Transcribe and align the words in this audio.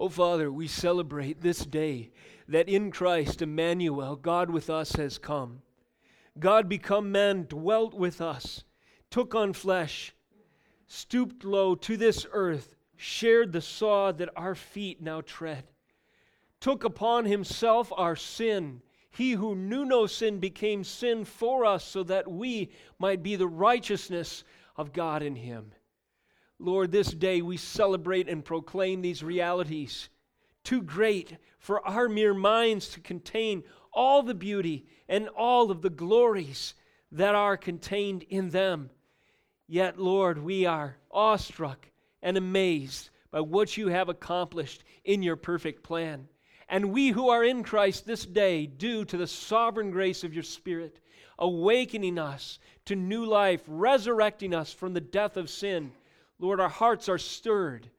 Oh, 0.00 0.08
Father, 0.08 0.52
we 0.52 0.68
celebrate 0.68 1.40
this 1.40 1.66
day 1.66 2.12
that 2.46 2.68
in 2.68 2.92
Christ, 2.92 3.42
Emmanuel, 3.42 4.14
God 4.14 4.48
with 4.48 4.70
us, 4.70 4.92
has 4.92 5.18
come. 5.18 5.62
God 6.38 6.68
become 6.68 7.10
man, 7.10 7.46
dwelt 7.48 7.94
with 7.94 8.20
us, 8.20 8.62
took 9.10 9.34
on 9.34 9.52
flesh, 9.52 10.14
stooped 10.86 11.44
low 11.44 11.74
to 11.74 11.96
this 11.96 12.24
earth, 12.30 12.76
shared 12.96 13.50
the 13.50 13.60
sod 13.60 14.18
that 14.18 14.30
our 14.36 14.54
feet 14.54 15.02
now 15.02 15.20
tread, 15.20 15.64
took 16.60 16.84
upon 16.84 17.24
himself 17.24 17.92
our 17.96 18.14
sin. 18.14 18.80
He 19.10 19.32
who 19.32 19.56
knew 19.56 19.84
no 19.84 20.06
sin 20.06 20.38
became 20.38 20.84
sin 20.84 21.24
for 21.24 21.64
us 21.64 21.84
so 21.84 22.04
that 22.04 22.30
we 22.30 22.70
might 23.00 23.24
be 23.24 23.34
the 23.34 23.48
righteousness 23.48 24.44
of 24.76 24.92
God 24.92 25.24
in 25.24 25.34
him. 25.34 25.72
Lord, 26.58 26.90
this 26.90 27.12
day 27.12 27.40
we 27.40 27.56
celebrate 27.56 28.28
and 28.28 28.44
proclaim 28.44 29.00
these 29.00 29.22
realities, 29.22 30.08
too 30.64 30.82
great 30.82 31.36
for 31.58 31.86
our 31.86 32.08
mere 32.08 32.34
minds 32.34 32.88
to 32.90 33.00
contain 33.00 33.62
all 33.92 34.22
the 34.22 34.34
beauty 34.34 34.86
and 35.08 35.28
all 35.28 35.70
of 35.70 35.82
the 35.82 35.90
glories 35.90 36.74
that 37.12 37.34
are 37.34 37.56
contained 37.56 38.24
in 38.24 38.50
them. 38.50 38.90
Yet, 39.68 39.98
Lord, 39.98 40.38
we 40.42 40.66
are 40.66 40.96
awestruck 41.10 41.90
and 42.22 42.36
amazed 42.36 43.10
by 43.30 43.40
what 43.40 43.76
you 43.76 43.88
have 43.88 44.08
accomplished 44.08 44.82
in 45.04 45.22
your 45.22 45.36
perfect 45.36 45.82
plan. 45.84 46.28
And 46.68 46.92
we 46.92 47.10
who 47.10 47.28
are 47.28 47.44
in 47.44 47.62
Christ 47.62 48.04
this 48.04 48.26
day, 48.26 48.66
due 48.66 49.04
to 49.06 49.16
the 49.16 49.26
sovereign 49.26 49.90
grace 49.90 50.24
of 50.24 50.34
your 50.34 50.42
Spirit, 50.42 50.98
awakening 51.38 52.18
us 52.18 52.58
to 52.86 52.96
new 52.96 53.24
life, 53.24 53.62
resurrecting 53.66 54.54
us 54.54 54.72
from 54.72 54.92
the 54.92 55.00
death 55.00 55.36
of 55.36 55.48
sin 55.48 55.92
Lord, 56.38 56.60
our 56.60 56.68
hearts 56.68 57.08
are 57.08 57.18
stirred 57.18 57.90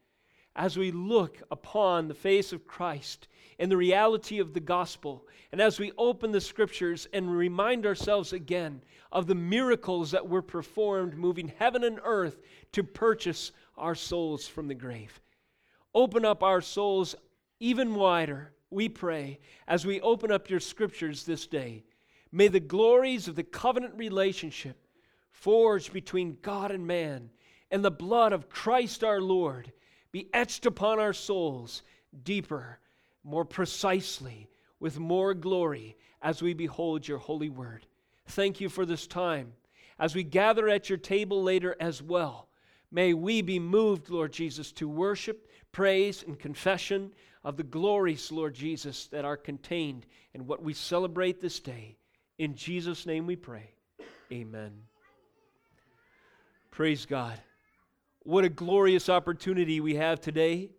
as 0.55 0.77
we 0.77 0.91
look 0.91 1.41
upon 1.52 2.07
the 2.07 2.13
face 2.13 2.52
of 2.52 2.65
Christ 2.65 3.27
and 3.59 3.71
the 3.71 3.77
reality 3.77 4.39
of 4.39 4.53
the 4.53 4.59
gospel, 4.59 5.27
and 5.51 5.59
as 5.62 5.79
we 5.79 5.91
open 5.98 6.32
the 6.32 6.41
scriptures 6.41 7.07
and 7.13 7.35
remind 7.35 7.85
ourselves 7.85 8.34
again 8.34 8.82
of 9.12 9.27
the 9.27 9.35
miracles 9.35 10.12
that 10.12 10.27
were 10.27 10.41
performed, 10.41 11.17
moving 11.17 11.51
heaven 11.57 11.84
and 11.84 11.99
earth 12.04 12.40
to 12.71 12.84
purchase 12.84 13.51
our 13.77 13.95
souls 13.95 14.48
from 14.48 14.67
the 14.67 14.76
grave. 14.76 15.20
Open 15.93 16.23
up 16.23 16.43
our 16.43 16.62
souls 16.62 17.15
even 17.60 17.95
wider, 17.95 18.54
we 18.70 18.87
pray, 18.87 19.40
as 19.67 19.85
we 19.85 19.99
open 20.01 20.32
up 20.32 20.49
your 20.49 20.60
scriptures 20.60 21.23
this 21.23 21.48
day. 21.48 21.84
May 22.32 22.48
the 22.48 22.60
glories 22.60 23.27
of 23.27 23.35
the 23.35 23.43
covenant 23.43 23.95
relationship 23.95 24.77
forged 25.32 25.91
between 25.91 26.37
God 26.41 26.71
and 26.71 26.85
man 26.85 27.32
and 27.71 27.84
the 27.84 27.91
blood 27.91 28.34
of 28.34 28.49
Christ 28.49 29.03
our 29.03 29.21
Lord 29.21 29.71
be 30.12 30.29
etched 30.34 30.65
upon 30.65 30.99
our 30.99 31.13
souls 31.13 31.84
deeper, 32.23 32.79
more 33.23 33.45
precisely, 33.45 34.49
with 34.79 34.99
more 34.99 35.34
glory 35.34 35.95
as 36.21 36.41
we 36.41 36.53
behold 36.53 37.07
your 37.07 37.17
holy 37.17 37.49
word. 37.49 37.85
Thank 38.27 38.59
you 38.61 38.70
for 38.70 38.85
this 38.85 39.07
time. 39.07 39.53
As 39.99 40.15
we 40.15 40.23
gather 40.23 40.70
at 40.70 40.89
your 40.89 40.98
table 40.98 41.43
later 41.43 41.76
as 41.79 42.01
well, 42.01 42.48
may 42.91 43.13
we 43.13 43.41
be 43.41 43.59
moved, 43.59 44.09
Lord 44.09 44.31
Jesus, 44.31 44.71
to 44.73 44.87
worship, 44.87 45.49
praise, 45.71 46.23
and 46.23 46.39
confession 46.39 47.11
of 47.43 47.57
the 47.57 47.63
glories, 47.63 48.31
Lord 48.31 48.54
Jesus, 48.54 49.07
that 49.07 49.26
are 49.26 49.37
contained 49.37 50.05
in 50.33 50.48
what 50.48 50.63
we 50.63 50.73
celebrate 50.73 51.41
this 51.41 51.59
day. 51.59 51.98
In 52.37 52.55
Jesus' 52.55 53.05
name 53.05 53.27
we 53.27 53.35
pray. 53.35 53.71
Amen. 54.31 54.71
Praise 56.71 57.05
God. 57.05 57.39
What 58.30 58.46
a 58.46 58.49
glorious 58.49 59.10
opportunity 59.10 59.80
we 59.80 59.96
have 59.96 60.22
today 60.22 60.70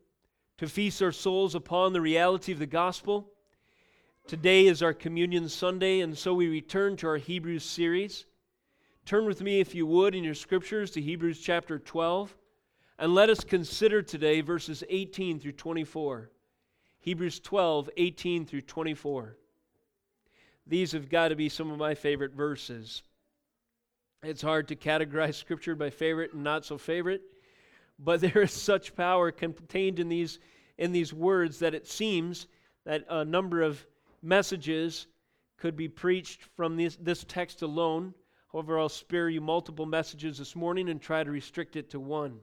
to 0.58 0.68
feast 0.68 1.02
our 1.02 1.10
souls 1.10 1.56
upon 1.56 1.92
the 1.92 2.00
reality 2.00 2.52
of 2.52 2.60
the 2.60 2.66
gospel. 2.66 3.32
Today 4.28 4.68
is 4.68 4.84
our 4.84 4.92
Communion 4.92 5.48
Sunday, 5.48 5.98
and 5.98 6.16
so 6.16 6.32
we 6.32 6.46
return 6.46 6.96
to 6.98 7.08
our 7.08 7.16
Hebrews 7.16 7.64
series. 7.64 8.26
Turn 9.04 9.26
with 9.26 9.42
me, 9.42 9.58
if 9.58 9.74
you 9.74 9.84
would, 9.84 10.14
in 10.14 10.22
your 10.22 10.36
scriptures 10.36 10.92
to 10.92 11.00
Hebrews 11.00 11.40
chapter 11.40 11.80
12, 11.80 12.36
and 13.00 13.16
let 13.16 13.28
us 13.28 13.42
consider 13.42 14.00
today 14.00 14.42
verses 14.42 14.84
18 14.88 15.40
through 15.40 15.50
24. 15.50 16.30
Hebrews 17.00 17.40
12, 17.40 17.90
18 17.96 18.46
through 18.46 18.60
24. 18.60 19.36
These 20.68 20.92
have 20.92 21.08
got 21.10 21.28
to 21.28 21.34
be 21.34 21.48
some 21.48 21.72
of 21.72 21.78
my 21.78 21.96
favorite 21.96 22.34
verses. 22.34 23.02
It's 24.22 24.42
hard 24.42 24.68
to 24.68 24.76
categorize 24.76 25.34
Scripture 25.34 25.74
by 25.74 25.90
favorite 25.90 26.32
and 26.32 26.44
not 26.44 26.64
so 26.64 26.78
favorite. 26.78 27.22
But 28.02 28.20
there 28.22 28.42
is 28.42 28.52
such 28.52 28.96
power 28.96 29.30
contained 29.30 30.00
in 30.00 30.08
these, 30.08 30.38
in 30.78 30.92
these 30.92 31.12
words 31.12 31.58
that 31.60 31.74
it 31.74 31.86
seems 31.86 32.46
that 32.84 33.04
a 33.08 33.24
number 33.24 33.62
of 33.62 33.86
messages 34.22 35.06
could 35.58 35.76
be 35.76 35.88
preached 35.88 36.42
from 36.56 36.76
this, 36.76 36.96
this 36.96 37.24
text 37.24 37.62
alone. 37.62 38.14
However, 38.52 38.78
I'll 38.78 38.88
spare 38.88 39.28
you 39.28 39.40
multiple 39.40 39.86
messages 39.86 40.38
this 40.38 40.56
morning 40.56 40.88
and 40.88 41.00
try 41.00 41.22
to 41.22 41.30
restrict 41.30 41.76
it 41.76 41.90
to 41.90 42.00
one. 42.00 42.40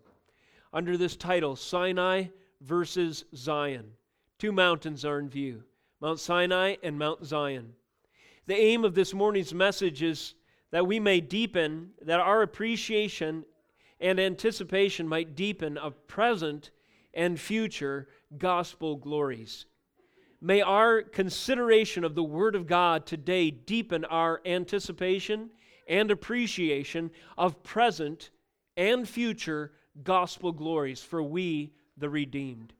Under 0.72 0.96
this 0.96 1.16
title, 1.16 1.56
Sinai 1.56 2.26
versus 2.62 3.26
Zion, 3.36 3.92
two 4.38 4.52
mountains 4.52 5.04
are 5.04 5.20
in 5.20 5.30
view 5.30 5.64
Mount 6.00 6.20
Sinai 6.20 6.76
and 6.84 6.98
Mount 6.98 7.26
Zion. 7.26 7.74
The 8.46 8.56
aim 8.56 8.86
of 8.86 8.94
this 8.94 9.14
morning's 9.14 9.54
message 9.54 10.04
is 10.04 10.36
that 10.72 10.86
we 10.86 11.00
may 11.00 11.20
deepen 11.20 11.92
that 12.04 12.20
our 12.20 12.44
appreciation 12.44 13.46
and 14.00 14.20
anticipation 14.20 15.08
might 15.08 15.36
deepen 15.36 15.78
of 15.78 16.08
present 16.08 16.72
and 17.14 17.40
future 17.40 18.08
gospel 18.38 18.96
glories. 18.96 19.66
May 20.40 20.62
our 20.62 21.02
consideration 21.02 22.04
of 22.04 22.14
the 22.14 22.24
Word 22.24 22.56
of 22.56 22.68
God 22.68 23.06
today 23.06 23.50
deepen 23.50 24.06
our 24.06 24.40
anticipation 24.46 25.50
and 25.88 26.12
appreciation 26.12 27.10
of 27.38 27.64
present 27.64 28.30
and 28.76 29.10
future 29.10 29.72
gospel 30.04 30.52
glories 30.52 31.02
for 31.02 31.24
we, 31.24 31.74
the 31.98 32.10
redeemed. 32.10 32.74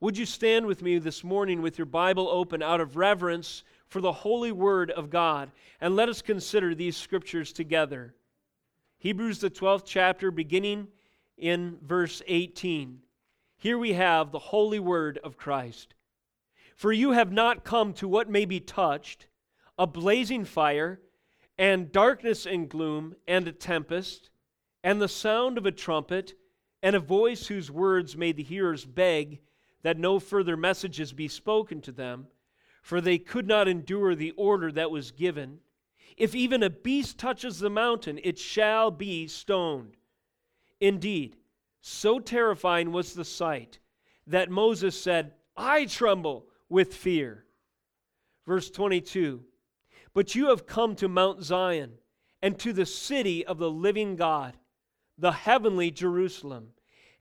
Would 0.00 0.16
you 0.16 0.24
stand 0.24 0.66
with 0.66 0.82
me 0.82 0.98
this 0.98 1.22
morning 1.22 1.60
with 1.60 1.76
your 1.76 1.86
Bible 1.86 2.28
open 2.28 2.62
out 2.62 2.80
of 2.80 2.96
reverence 2.96 3.62
for 3.88 4.00
the 4.00 4.12
holy 4.12 4.52
Word 4.52 4.90
of 4.90 5.10
God 5.10 5.50
and 5.80 5.96
let 5.96 6.08
us 6.08 6.22
consider 6.22 6.74
these 6.74 6.96
scriptures 6.96 7.52
together. 7.52 8.14
Hebrews, 8.98 9.40
the 9.40 9.50
12th 9.50 9.84
chapter, 9.84 10.30
beginning 10.30 10.88
in 11.36 11.76
verse 11.82 12.22
18. 12.26 13.00
Here 13.58 13.76
we 13.76 13.92
have 13.92 14.32
the 14.32 14.38
holy 14.38 14.78
word 14.78 15.18
of 15.22 15.36
Christ. 15.36 15.94
For 16.74 16.92
you 16.92 17.12
have 17.12 17.30
not 17.30 17.62
come 17.62 17.92
to 17.94 18.08
what 18.08 18.30
may 18.30 18.46
be 18.46 18.58
touched, 18.58 19.26
a 19.78 19.86
blazing 19.86 20.46
fire, 20.46 21.00
and 21.58 21.92
darkness 21.92 22.46
and 22.46 22.70
gloom, 22.70 23.14
and 23.28 23.46
a 23.46 23.52
tempest, 23.52 24.30
and 24.82 25.00
the 25.00 25.08
sound 25.08 25.58
of 25.58 25.66
a 25.66 25.72
trumpet, 25.72 26.34
and 26.82 26.96
a 26.96 27.00
voice 27.00 27.48
whose 27.48 27.70
words 27.70 28.16
made 28.16 28.36
the 28.36 28.42
hearers 28.42 28.86
beg 28.86 29.40
that 29.82 29.98
no 29.98 30.18
further 30.18 30.56
messages 30.56 31.12
be 31.12 31.28
spoken 31.28 31.82
to 31.82 31.92
them, 31.92 32.28
for 32.82 33.02
they 33.02 33.18
could 33.18 33.46
not 33.46 33.68
endure 33.68 34.14
the 34.14 34.32
order 34.32 34.72
that 34.72 34.90
was 34.90 35.10
given. 35.10 35.58
If 36.16 36.34
even 36.34 36.62
a 36.62 36.70
beast 36.70 37.18
touches 37.18 37.58
the 37.58 37.70
mountain, 37.70 38.18
it 38.22 38.38
shall 38.38 38.90
be 38.90 39.28
stoned. 39.28 39.96
Indeed, 40.80 41.36
so 41.80 42.18
terrifying 42.18 42.92
was 42.92 43.14
the 43.14 43.24
sight 43.24 43.78
that 44.26 44.50
Moses 44.50 45.00
said, 45.00 45.32
I 45.56 45.86
tremble 45.86 46.46
with 46.68 46.94
fear. 46.94 47.44
Verse 48.46 48.70
22 48.70 49.42
But 50.14 50.34
you 50.34 50.48
have 50.48 50.66
come 50.66 50.96
to 50.96 51.08
Mount 51.08 51.42
Zion 51.42 51.98
and 52.42 52.58
to 52.58 52.72
the 52.72 52.86
city 52.86 53.44
of 53.44 53.58
the 53.58 53.70
living 53.70 54.16
God, 54.16 54.56
the 55.18 55.32
heavenly 55.32 55.90
Jerusalem, 55.90 56.68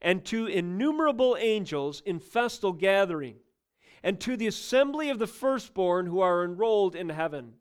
and 0.02 0.24
to 0.26 0.46
innumerable 0.46 1.38
angels 1.40 2.02
in 2.06 2.20
festal 2.20 2.74
gathering, 2.74 3.38
and 4.04 4.20
to 4.20 4.38
the 4.38 4.48
assembly 4.48 5.10
of 5.10 5.20
the 5.20 5.28
firstborn 5.28 6.06
who 6.06 6.20
are 6.20 6.44
enrolled 6.44 6.96
in 6.96 7.10
heaven 7.10 7.54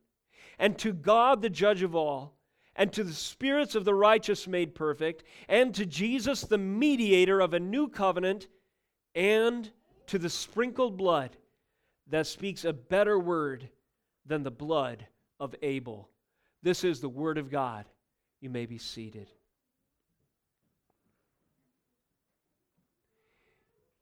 and 0.59 0.79
to 0.79 0.93
God, 0.93 1.43
the 1.43 1.51
judge 1.51 1.83
of 1.83 1.95
all, 1.95 2.37
and 2.77 2.93
to 2.93 3.05
the 3.05 3.13
spirits 3.13 3.75
of 3.75 3.85
the 3.85 3.95
righteous 3.95 4.47
made 4.47 4.75
perfect, 4.75 5.25
and 5.49 5.75
to 5.75 5.87
Jesus, 5.87 6.43
the 6.43 6.59
mediator 6.59 7.41
of 7.41 7.55
a 7.55 7.61
new 7.61 7.89
covenant, 7.89 8.49
and 9.15 9.71
to 10.07 10.19
the 10.19 10.31
sprinkled 10.31 10.97
blood 10.97 11.37
that 12.09 12.27
speaks 12.27 12.65
a 12.65 12.73
better 12.73 13.19
word 13.19 13.69
than 14.27 14.43
the 14.43 14.51
blood 14.51 15.07
of 15.39 15.55
Abel. 15.63 16.09
This 16.63 16.85
is 16.85 17.01
the 17.01 17.09
word 17.09 17.39
of 17.39 17.51
God. 17.51 17.87
You 18.41 18.51
may 18.51 18.67
be 18.67 18.79
seated. 18.79 19.29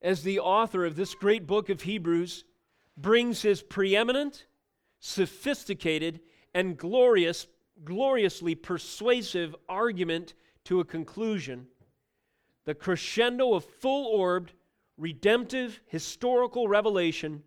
As 0.00 0.22
the 0.22 0.40
author 0.40 0.84
of 0.84 0.96
this 0.96 1.14
great 1.14 1.46
book 1.46 1.68
of 1.68 1.82
Hebrews 1.82 2.44
brings 2.96 3.42
his 3.42 3.62
preeminent, 3.62 4.46
sophisticated, 4.98 6.20
and 6.54 6.76
glorious, 6.76 7.46
gloriously 7.84 8.54
persuasive 8.54 9.54
argument 9.68 10.34
to 10.64 10.80
a 10.80 10.84
conclusion, 10.84 11.66
the 12.64 12.74
crescendo 12.74 13.54
of 13.54 13.64
full 13.64 14.06
orbed, 14.06 14.52
redemptive 14.96 15.80
historical 15.86 16.68
revelation 16.68 17.42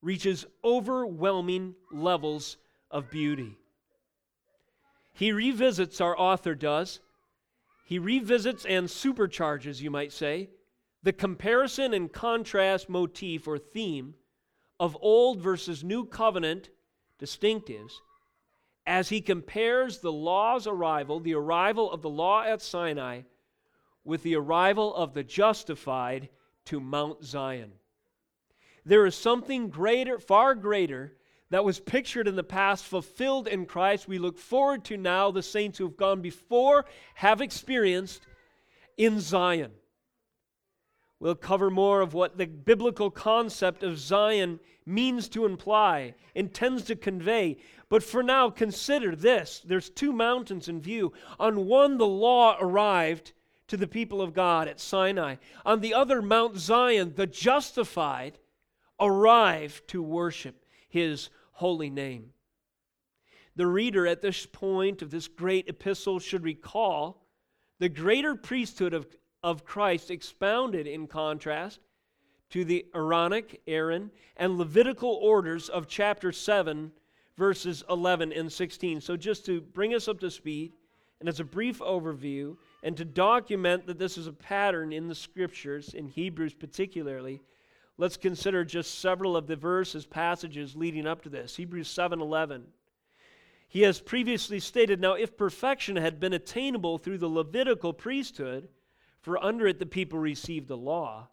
reaches 0.00 0.46
overwhelming 0.64 1.74
levels 1.92 2.56
of 2.90 3.10
beauty. 3.10 3.58
He 5.12 5.32
revisits, 5.32 6.00
our 6.00 6.18
author 6.18 6.54
does, 6.54 7.00
he 7.84 7.98
revisits 7.98 8.64
and 8.64 8.88
supercharges, 8.88 9.80
you 9.80 9.90
might 9.90 10.12
say, 10.12 10.48
the 11.02 11.12
comparison 11.12 11.92
and 11.92 12.10
contrast 12.10 12.88
motif 12.88 13.46
or 13.46 13.58
theme 13.58 14.14
of 14.80 14.96
Old 15.00 15.40
versus 15.40 15.84
New 15.84 16.06
Covenant 16.06 16.70
distinctives 17.20 17.92
as 18.86 19.08
he 19.08 19.20
compares 19.20 19.98
the 19.98 20.12
law's 20.12 20.66
arrival, 20.66 21.20
the 21.20 21.34
arrival 21.34 21.90
of 21.90 22.02
the 22.02 22.10
law 22.10 22.42
at 22.42 22.60
Sinai, 22.60 23.22
with 24.04 24.22
the 24.22 24.36
arrival 24.36 24.94
of 24.94 25.14
the 25.14 25.24
justified 25.24 26.28
to 26.66 26.80
Mount 26.80 27.24
Zion. 27.24 27.72
There 28.84 29.06
is 29.06 29.14
something 29.14 29.70
greater, 29.70 30.18
far 30.18 30.54
greater, 30.54 31.16
that 31.50 31.64
was 31.64 31.80
pictured 31.80 32.26
in 32.26 32.36
the 32.36 32.42
past, 32.42 32.84
fulfilled 32.84 33.46
in 33.46 33.64
Christ. 33.64 34.08
We 34.08 34.18
look 34.18 34.38
forward 34.38 34.84
to 34.86 34.96
now 34.96 35.30
the 35.30 35.42
saints 35.42 35.78
who 35.78 35.84
have 35.84 35.96
gone 35.96 36.20
before 36.20 36.84
have 37.14 37.40
experienced 37.40 38.26
in 38.96 39.20
Zion. 39.20 39.70
We'll 41.20 41.34
cover 41.34 41.70
more 41.70 42.00
of 42.00 42.12
what 42.12 42.36
the 42.36 42.46
biblical 42.46 43.10
concept 43.10 43.82
of 43.82 43.98
Zion 43.98 44.60
means 44.86 45.28
to 45.30 45.44
imply, 45.44 46.14
intends 46.34 46.84
to 46.84 46.96
convey. 46.96 47.56
But 47.88 48.02
for 48.02 48.22
now, 48.22 48.50
consider 48.50 49.16
this 49.16 49.62
there's 49.64 49.90
two 49.90 50.12
mountains 50.12 50.68
in 50.68 50.80
view. 50.80 51.12
On 51.38 51.66
one, 51.66 51.98
the 51.98 52.06
law 52.06 52.56
arrived 52.60 53.32
to 53.68 53.76
the 53.76 53.86
people 53.86 54.20
of 54.20 54.34
God 54.34 54.68
at 54.68 54.80
Sinai, 54.80 55.36
on 55.64 55.80
the 55.80 55.94
other, 55.94 56.20
Mount 56.20 56.56
Zion, 56.58 57.14
the 57.16 57.26
justified, 57.26 58.38
arrived 59.00 59.88
to 59.88 60.02
worship 60.02 60.64
his 60.88 61.30
holy 61.52 61.90
name. 61.90 62.30
The 63.56 63.66
reader 63.66 64.06
at 64.06 64.20
this 64.20 64.46
point 64.46 65.00
of 65.00 65.10
this 65.10 65.28
great 65.28 65.68
epistle 65.68 66.18
should 66.18 66.44
recall 66.44 67.26
the 67.78 67.88
greater 67.88 68.34
priesthood 68.34 68.92
of, 68.92 69.06
of 69.42 69.64
Christ 69.64 70.10
expounded 70.10 70.86
in 70.86 71.06
contrast 71.06 71.80
to 72.54 72.64
the 72.64 72.86
Aaronic, 72.94 73.60
Aaron, 73.66 74.12
and 74.36 74.56
Levitical 74.56 75.18
orders 75.20 75.68
of 75.68 75.88
chapter 75.88 76.30
7, 76.30 76.92
verses 77.36 77.82
11 77.90 78.32
and 78.32 78.52
16. 78.52 79.00
So, 79.00 79.16
just 79.16 79.44
to 79.46 79.60
bring 79.60 79.92
us 79.92 80.06
up 80.06 80.20
to 80.20 80.30
speed, 80.30 80.70
and 81.18 81.28
as 81.28 81.40
a 81.40 81.44
brief 81.44 81.80
overview, 81.80 82.56
and 82.84 82.96
to 82.96 83.04
document 83.04 83.88
that 83.88 83.98
this 83.98 84.16
is 84.16 84.28
a 84.28 84.32
pattern 84.32 84.92
in 84.92 85.08
the 85.08 85.16
scriptures, 85.16 85.94
in 85.94 86.06
Hebrews 86.06 86.54
particularly, 86.54 87.42
let's 87.98 88.16
consider 88.16 88.64
just 88.64 89.00
several 89.00 89.36
of 89.36 89.48
the 89.48 89.56
verses, 89.56 90.06
passages 90.06 90.76
leading 90.76 91.08
up 91.08 91.22
to 91.22 91.28
this. 91.28 91.56
Hebrews 91.56 91.88
7:11. 91.88 92.66
He 93.66 93.82
has 93.82 94.00
previously 94.00 94.60
stated, 94.60 95.00
now 95.00 95.14
if 95.14 95.36
perfection 95.36 95.96
had 95.96 96.20
been 96.20 96.32
attainable 96.32 96.98
through 96.98 97.18
the 97.18 97.26
Levitical 97.26 97.92
priesthood, 97.92 98.68
for 99.22 99.42
under 99.42 99.66
it 99.66 99.80
the 99.80 99.86
people 99.86 100.20
received 100.20 100.68
the 100.68 100.76
law, 100.76 101.30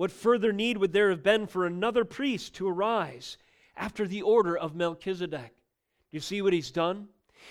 what 0.00 0.10
further 0.10 0.50
need 0.50 0.78
would 0.78 0.94
there 0.94 1.10
have 1.10 1.22
been 1.22 1.46
for 1.46 1.66
another 1.66 2.06
priest 2.06 2.54
to 2.54 2.66
arise 2.66 3.36
after 3.76 4.06
the 4.06 4.22
order 4.22 4.56
of 4.56 4.74
Melchizedek? 4.74 5.50
Do 5.50 6.16
you 6.16 6.20
see 6.20 6.40
what 6.40 6.54
he's 6.54 6.70
done? 6.70 7.08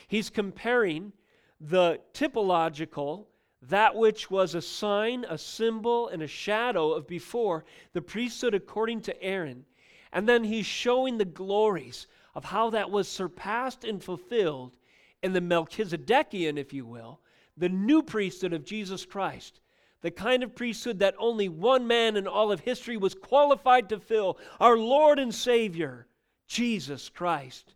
He's 0.08 0.32
comparing 0.32 1.14
the 1.62 2.00
typological 2.12 3.28
that 3.62 3.96
which 3.96 4.32
was 4.32 4.56
a 4.56 4.64
sign, 4.64 5.28
a 5.30 5.38
symbol, 5.38 6.08
and 6.08 6.24
a 6.24 6.28
shadow 6.28 6.92
of 6.92 7.08
before 7.08 7.66
the 7.94 8.02
priesthood 8.02 8.56
according 8.56 9.02
to 9.02 9.22
Aaron. 9.22 9.64
And 10.12 10.28
then 10.28 10.44
he's 10.44 10.66
showing 10.66 11.20
the 11.20 11.26
glories 11.26 12.08
of 12.34 12.46
how 12.46 12.72
that 12.72 12.90
was 12.90 13.08
surpassed 13.08 13.84
and 13.84 14.04
fulfilled 14.04 14.76
in 15.22 15.34
the 15.34 15.40
Melchizedekian, 15.40 16.58
if 16.58 16.74
you 16.74 16.88
will, 16.88 17.20
the 17.58 17.70
new 17.70 18.02
priesthood 18.02 18.54
of 18.54 18.66
Jesus 18.66 19.06
Christ. 19.06 19.62
The 20.02 20.12
kind 20.12 20.44
of 20.44 20.56
priesthood 20.56 21.00
that 21.00 21.16
only 21.18 21.50
one 21.50 21.86
man 21.86 22.16
in 22.16 22.28
all 22.28 22.52
of 22.52 22.62
history 22.62 22.96
was 22.96 23.14
qualified 23.14 23.90
to 23.90 24.00
fill 24.00 24.38
our 24.60 24.78
Lord 24.78 25.20
and 25.20 25.34
Savior, 25.36 26.08
Jesus 26.48 27.10
Christ. 27.10 27.76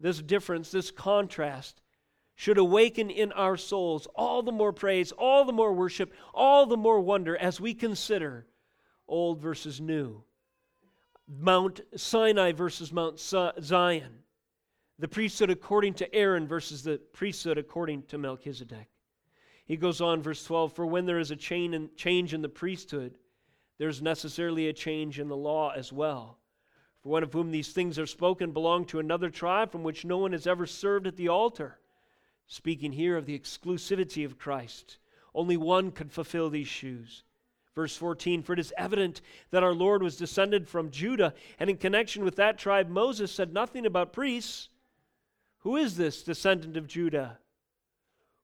This 0.00 0.20
difference, 0.20 0.70
this 0.70 0.90
contrast, 0.90 1.80
should 2.34 2.58
awaken 2.58 3.10
in 3.10 3.32
our 3.32 3.56
souls 3.56 4.08
all 4.14 4.42
the 4.42 4.50
more 4.50 4.72
praise, 4.72 5.12
all 5.12 5.44
the 5.44 5.52
more 5.52 5.72
worship, 5.72 6.12
all 6.32 6.66
the 6.66 6.76
more 6.76 7.00
wonder 7.00 7.36
as 7.36 7.60
we 7.60 7.74
consider 7.74 8.46
old 9.06 9.40
versus 9.40 9.80
new. 9.80 10.22
Mount 11.28 11.80
Sinai 11.96 12.52
versus 12.52 12.92
Mount 12.92 13.20
Zion. 13.20 14.24
The 14.98 15.08
priesthood 15.08 15.50
according 15.50 15.94
to 15.94 16.14
Aaron 16.14 16.48
versus 16.48 16.82
the 16.82 16.98
priesthood 17.12 17.56
according 17.56 18.04
to 18.04 18.18
Melchizedek. 18.18 18.88
He 19.70 19.76
goes 19.76 20.00
on, 20.00 20.20
verse 20.20 20.42
12 20.42 20.72
For 20.72 20.84
when 20.84 21.06
there 21.06 21.20
is 21.20 21.30
a 21.30 21.36
change 21.36 22.34
in 22.34 22.42
the 22.42 22.48
priesthood, 22.48 23.18
there's 23.78 24.02
necessarily 24.02 24.66
a 24.66 24.72
change 24.72 25.20
in 25.20 25.28
the 25.28 25.36
law 25.36 25.70
as 25.70 25.92
well. 25.92 26.38
For 27.04 27.10
one 27.10 27.22
of 27.22 27.32
whom 27.32 27.52
these 27.52 27.72
things 27.72 27.96
are 27.96 28.04
spoken 28.04 28.50
belonged 28.50 28.88
to 28.88 28.98
another 28.98 29.30
tribe 29.30 29.70
from 29.70 29.84
which 29.84 30.04
no 30.04 30.18
one 30.18 30.32
has 30.32 30.48
ever 30.48 30.66
served 30.66 31.06
at 31.06 31.16
the 31.16 31.28
altar 31.28 31.78
speaking 32.48 32.90
here 32.90 33.16
of 33.16 33.26
the 33.26 33.38
exclusivity 33.38 34.24
of 34.24 34.40
Christ. 34.40 34.98
Only 35.36 35.56
one 35.56 35.92
could 35.92 36.10
fulfill 36.10 36.50
these 36.50 36.66
shoes. 36.66 37.22
Verse 37.76 37.96
14 37.96 38.42
For 38.42 38.54
it 38.54 38.58
is 38.58 38.74
evident 38.76 39.20
that 39.52 39.62
our 39.62 39.72
Lord 39.72 40.02
was 40.02 40.16
descended 40.16 40.66
from 40.66 40.90
Judah, 40.90 41.32
and 41.60 41.70
in 41.70 41.76
connection 41.76 42.24
with 42.24 42.34
that 42.34 42.58
tribe, 42.58 42.88
Moses 42.88 43.30
said 43.30 43.52
nothing 43.52 43.86
about 43.86 44.12
priests. 44.12 44.68
Who 45.58 45.76
is 45.76 45.96
this 45.96 46.24
descendant 46.24 46.76
of 46.76 46.88
Judah 46.88 47.38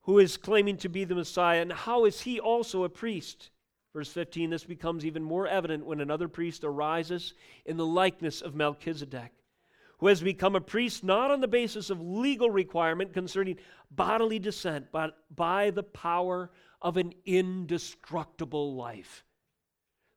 who 0.07 0.19
is 0.19 0.37
claiming 0.37 0.77
to 0.79 0.89
be 0.89 1.05
the 1.05 1.15
Messiah, 1.15 1.61
and 1.61 1.73
how 1.73 2.05
is 2.05 2.23
he 2.23 2.41
also 2.41 2.85
a 2.85 2.89
priest? 2.89 3.51
Verse 3.93 4.11
15 4.11 4.51
This 4.51 4.65
becomes 4.65 5.05
even 5.05 5.23
more 5.23 5.47
evident 5.47 5.85
when 5.85 6.01
another 6.01 6.29
priest 6.29 6.65
arises 6.65 7.35
in 7.65 7.77
the 7.77 7.87
likeness 7.87 8.41
of 8.41 8.55
Melchizedek 8.55 9.33
who 9.99 10.09
has 10.09 10.23
become 10.23 10.55
a 10.55 10.61
priest 10.61 11.03
not 11.03 11.31
on 11.31 11.41
the 11.41 11.49
basis 11.49 11.91
of 11.91 12.01
legal 12.01 12.51
requirement 12.51 13.15
concerning 13.15 13.57
bodily 13.91 14.39
descent, 14.39 14.87
but 14.93 15.17
by 15.35 15.71
the 15.71 15.83
power 15.83 16.51
of 16.83 16.97
an 16.97 17.13
indestructible 17.25 18.75
life. 18.75 19.25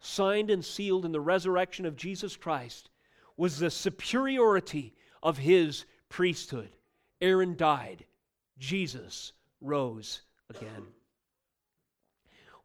Signed 0.02 0.50
and 0.50 0.64
sealed 0.64 1.06
in 1.06 1.12
the 1.12 1.22
resurrection 1.22 1.86
of 1.86 1.96
Jesus 1.96 2.36
Christ 2.36 2.90
was 3.38 3.58
the 3.58 3.72
superiority 3.72 4.94
of 5.24 5.38
his 5.38 5.86
priesthood. 6.10 6.76
Aaron 7.22 7.56
died, 7.56 8.06
Jesus 8.58 9.31
rose 9.61 10.21
again. 10.49 10.87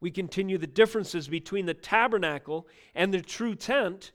We 0.01 0.11
continue 0.11 0.59
the 0.59 0.67
differences 0.67 1.29
between 1.29 1.67
the 1.67 1.75
tabernacle 1.75 2.67
and 2.95 3.13
the 3.13 3.23
true 3.23 3.55
tent 3.55 4.13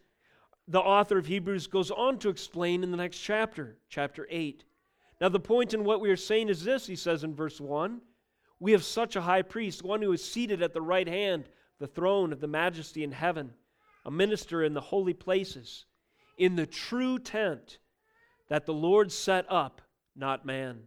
the 0.69 0.79
author 0.79 1.17
of 1.17 1.25
Hebrews 1.25 1.65
goes 1.65 1.89
on 1.89 2.19
to 2.19 2.29
explain 2.29 2.83
in 2.83 2.91
the 2.91 2.97
next 2.97 3.17
chapter, 3.17 3.77
chapter 3.89 4.27
8. 4.29 4.63
Now, 5.19 5.27
the 5.27 5.39
point 5.39 5.73
in 5.73 5.83
what 5.83 5.99
we 5.99 6.11
are 6.11 6.15
saying 6.15 6.47
is 6.47 6.63
this, 6.63 6.85
he 6.85 6.95
says 6.95 7.23
in 7.23 7.33
verse 7.33 7.59
1 7.59 7.99
We 8.59 8.71
have 8.73 8.83
such 8.83 9.15
a 9.15 9.21
high 9.21 9.41
priest, 9.41 9.83
one 9.83 10.03
who 10.03 10.11
is 10.11 10.23
seated 10.23 10.61
at 10.61 10.73
the 10.73 10.81
right 10.81 11.07
hand, 11.07 11.49
the 11.79 11.87
throne 11.87 12.31
of 12.31 12.39
the 12.39 12.47
majesty 12.47 13.03
in 13.03 13.11
heaven, 13.11 13.51
a 14.05 14.11
minister 14.11 14.63
in 14.63 14.75
the 14.75 14.81
holy 14.81 15.13
places, 15.13 15.85
in 16.37 16.55
the 16.55 16.67
true 16.67 17.17
tent 17.17 17.79
that 18.47 18.67
the 18.67 18.73
Lord 18.73 19.11
set 19.11 19.47
up, 19.49 19.81
not 20.15 20.45
man. 20.45 20.83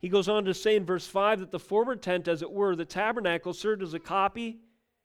He 0.00 0.08
goes 0.08 0.28
on 0.28 0.44
to 0.46 0.54
say 0.54 0.76
in 0.76 0.84
verse 0.84 1.06
5 1.06 1.40
that 1.40 1.50
the 1.50 1.58
former 1.58 1.94
tent, 1.94 2.26
as 2.26 2.42
it 2.42 2.50
were, 2.50 2.74
the 2.74 2.84
tabernacle, 2.84 3.52
served 3.52 3.82
as 3.82 3.94
a 3.94 4.00
copy 4.00 4.58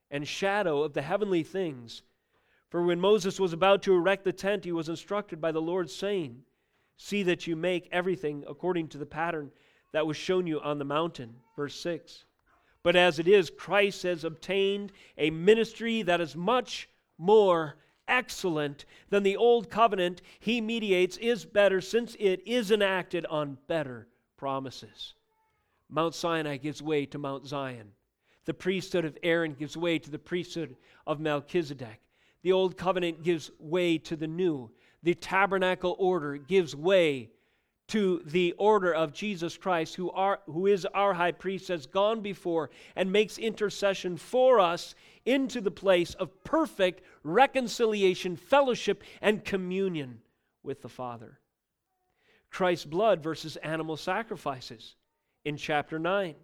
and 0.10 0.28
shadow 0.28 0.84
of 0.84 0.94
the 0.94 1.02
heavenly 1.02 1.44
things 1.44 2.02
for 2.76 2.84
when 2.84 3.00
Moses 3.00 3.40
was 3.40 3.54
about 3.54 3.84
to 3.84 3.96
erect 3.96 4.26
the 4.26 4.34
tent, 4.34 4.66
he 4.66 4.74
was 4.74 4.90
instructed 4.90 5.40
by 5.40 5.54
the 5.54 5.62
Lord, 5.62 5.90
saying, 5.90 6.44
See 6.98 7.24
that 7.24 7.48
you 7.48 7.56
make 7.56 7.88
everything 7.90 8.44
according 8.48 8.90
to 8.90 8.98
the 8.98 9.06
pattern 9.06 9.52
that 9.94 10.06
was 10.06 10.18
shown 10.18 10.46
you 10.46 10.60
on 10.60 10.78
the 10.78 10.84
mountain. 10.84 11.36
Verse 11.56 11.76
6. 11.80 12.26
But 12.84 12.98
as 12.98 13.18
it 13.18 13.30
is, 13.30 13.50
Christ 13.50 14.04
has 14.04 14.26
obtained 14.26 14.92
a 15.18 15.30
ministry 15.30 16.02
that 16.02 16.20
is 16.20 16.36
much 16.36 16.90
more 17.18 17.78
excellent 18.10 18.84
than 19.10 19.24
the 19.24 19.38
old 19.38 19.70
covenant 19.70 20.22
he 20.42 20.60
mediates 20.60 21.16
is 21.16 21.46
better 21.46 21.80
since 21.80 22.18
it 22.20 22.46
is 22.46 22.72
enacted 22.72 23.26
on 23.28 23.58
better 23.68 24.10
promises. 24.38 25.14
Mount 25.90 26.16
Sinai 26.16 26.58
gives 26.58 26.82
way 26.82 27.06
to 27.08 27.18
Mount 27.18 27.46
Zion. 27.46 27.92
The 28.46 28.54
priesthood 28.54 29.06
of 29.06 29.18
Aaron 29.24 29.54
gives 29.54 29.76
way 29.76 30.00
to 30.00 30.12
the 30.12 30.20
priesthood 30.20 30.76
of 31.08 31.20
Melchizedek. 31.20 32.00
The 32.44 32.52
old 32.52 32.78
covenant 32.78 33.24
gives 33.24 33.50
way 33.60 33.98
to 34.00 34.16
the 34.16 34.28
new. 34.28 34.70
The 35.04 35.16
tabernacle 35.16 35.96
order 36.00 36.38
gives 36.38 36.76
way 36.76 37.30
to 37.88 38.22
the 38.26 38.54
order 38.58 38.94
of 38.94 39.14
Jesus 39.14 39.58
Christ, 39.58 39.96
who, 39.96 40.10
are, 40.12 40.40
who 40.48 40.66
is 40.66 40.86
our 40.94 41.14
high 41.14 41.32
priest, 41.32 41.68
has 41.68 41.86
gone 41.86 42.22
before 42.22 42.72
and 42.96 43.12
makes 43.12 43.38
intercession 43.38 44.18
for 44.18 44.60
us 44.60 44.96
into 45.26 45.62
the 45.62 45.72
place 45.72 46.16
of 46.16 46.44
perfect 46.44 47.02
reconciliation, 47.24 48.36
fellowship, 48.36 49.04
and 49.22 49.46
communion 49.46 50.22
with 50.64 50.82
the 50.82 50.90
Father. 50.90 51.40
Christ's 52.56 52.86
blood 52.86 53.22
versus 53.22 53.58
animal 53.58 53.98
sacrifices 53.98 54.96
in 55.44 55.58
chapter 55.58 56.00
9. 56.00 56.36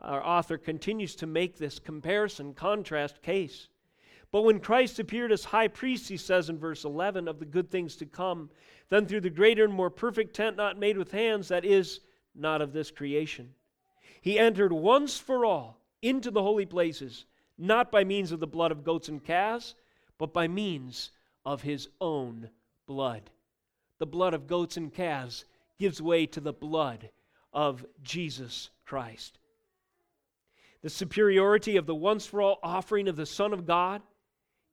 Our 0.00 0.24
author 0.26 0.56
continues 0.56 1.14
to 1.16 1.26
make 1.26 1.58
this 1.58 1.78
comparison, 1.78 2.54
contrast 2.54 3.20
case. 3.20 3.68
But 4.32 4.44
when 4.44 4.60
Christ 4.60 4.98
appeared 4.98 5.30
as 5.30 5.44
high 5.44 5.68
priest, 5.68 6.08
he 6.08 6.16
says 6.16 6.48
in 6.48 6.58
verse 6.58 6.86
11, 6.86 7.28
of 7.28 7.38
the 7.38 7.44
good 7.44 7.70
things 7.70 7.96
to 7.96 8.06
come, 8.06 8.48
then 8.88 9.04
through 9.04 9.20
the 9.20 9.28
greater 9.28 9.62
and 9.62 9.74
more 9.74 9.90
perfect 9.90 10.34
tent 10.34 10.56
not 10.56 10.78
made 10.78 10.96
with 10.96 11.12
hands, 11.12 11.48
that 11.48 11.66
is, 11.66 12.00
not 12.34 12.62
of 12.62 12.72
this 12.72 12.90
creation, 12.90 13.50
he 14.22 14.38
entered 14.38 14.72
once 14.72 15.18
for 15.18 15.44
all 15.44 15.82
into 16.00 16.30
the 16.30 16.42
holy 16.42 16.64
places, 16.64 17.26
not 17.58 17.92
by 17.92 18.04
means 18.04 18.32
of 18.32 18.40
the 18.40 18.46
blood 18.46 18.72
of 18.72 18.84
goats 18.84 19.10
and 19.10 19.22
calves, 19.22 19.74
but 20.16 20.32
by 20.32 20.48
means 20.48 21.10
of 21.44 21.60
his 21.60 21.88
own 22.00 22.48
blood. 22.86 23.28
The 24.00 24.06
blood 24.06 24.34
of 24.34 24.48
goats 24.48 24.76
and 24.76 24.92
calves 24.92 25.44
gives 25.78 26.02
way 26.02 26.26
to 26.26 26.40
the 26.40 26.54
blood 26.54 27.10
of 27.52 27.84
Jesus 28.02 28.70
Christ. 28.84 29.38
The 30.82 30.90
superiority 30.90 31.76
of 31.76 31.84
the 31.84 31.94
once 31.94 32.24
for 32.24 32.40
all 32.40 32.58
offering 32.62 33.08
of 33.08 33.16
the 33.16 33.26
Son 33.26 33.52
of 33.52 33.66
God, 33.66 34.00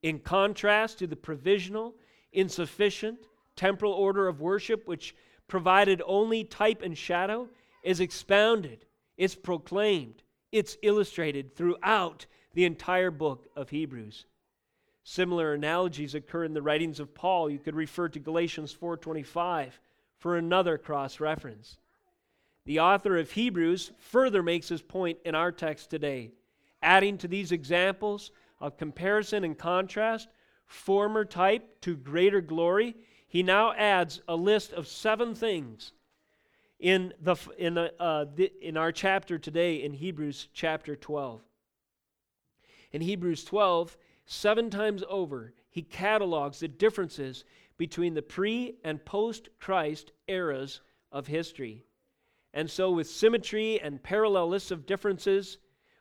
in 0.02 0.18
contrast 0.20 0.98
to 0.98 1.06
the 1.06 1.14
provisional, 1.14 1.94
insufficient, 2.32 3.18
temporal 3.54 3.92
order 3.92 4.28
of 4.28 4.40
worship, 4.40 4.88
which 4.88 5.14
provided 5.46 6.02
only 6.06 6.44
type 6.44 6.80
and 6.82 6.96
shadow, 6.96 7.48
is 7.82 8.00
expounded, 8.00 8.86
it's 9.18 9.34
proclaimed, 9.34 10.22
it's 10.52 10.78
illustrated 10.82 11.54
throughout 11.54 12.24
the 12.54 12.64
entire 12.64 13.10
book 13.10 13.46
of 13.54 13.68
Hebrews. 13.68 14.24
Similar 15.10 15.54
analogies 15.54 16.14
occur 16.14 16.44
in 16.44 16.52
the 16.52 16.60
writings 16.60 17.00
of 17.00 17.14
Paul. 17.14 17.48
You 17.48 17.58
could 17.58 17.74
refer 17.74 18.10
to 18.10 18.18
Galatians 18.18 18.74
4:25 18.74 19.80
for 20.18 20.36
another 20.36 20.76
cross 20.76 21.18
reference. 21.18 21.78
The 22.66 22.80
author 22.80 23.16
of 23.16 23.30
Hebrews 23.30 23.92
further 23.96 24.42
makes 24.42 24.68
his 24.68 24.82
point 24.82 25.18
in 25.24 25.34
our 25.34 25.50
text 25.50 25.88
today, 25.88 26.32
adding 26.82 27.16
to 27.18 27.26
these 27.26 27.52
examples 27.52 28.32
of 28.60 28.76
comparison 28.76 29.44
and 29.44 29.56
contrast, 29.56 30.28
former 30.66 31.24
type 31.24 31.80
to 31.80 31.96
greater 31.96 32.42
glory. 32.42 32.94
He 33.26 33.42
now 33.42 33.72
adds 33.72 34.20
a 34.28 34.36
list 34.36 34.74
of 34.74 34.86
seven 34.86 35.34
things 35.34 35.92
in, 36.78 37.14
the, 37.18 37.36
in, 37.56 37.72
the, 37.72 37.94
uh, 37.98 38.26
the, 38.34 38.52
in 38.60 38.76
our 38.76 38.92
chapter 38.92 39.38
today 39.38 39.82
in 39.82 39.94
Hebrews 39.94 40.48
chapter 40.52 40.94
12. 40.94 41.40
In 42.92 43.00
Hebrews 43.00 43.44
12, 43.44 43.96
seven 44.28 44.68
times 44.68 45.02
over, 45.08 45.54
he 45.70 45.82
catalogs 45.82 46.60
the 46.60 46.68
differences 46.68 47.44
between 47.78 48.14
the 48.14 48.22
pre 48.22 48.76
and 48.84 49.04
post 49.04 49.48
Christ 49.58 50.12
eras 50.28 50.80
of 51.10 51.26
history. 51.26 51.84
And 52.52 52.70
so, 52.70 52.90
with 52.90 53.08
symmetry 53.08 53.80
and 53.80 54.02
parallel 54.02 54.48
lists 54.48 54.70
of 54.70 54.86
differences, 54.86 55.58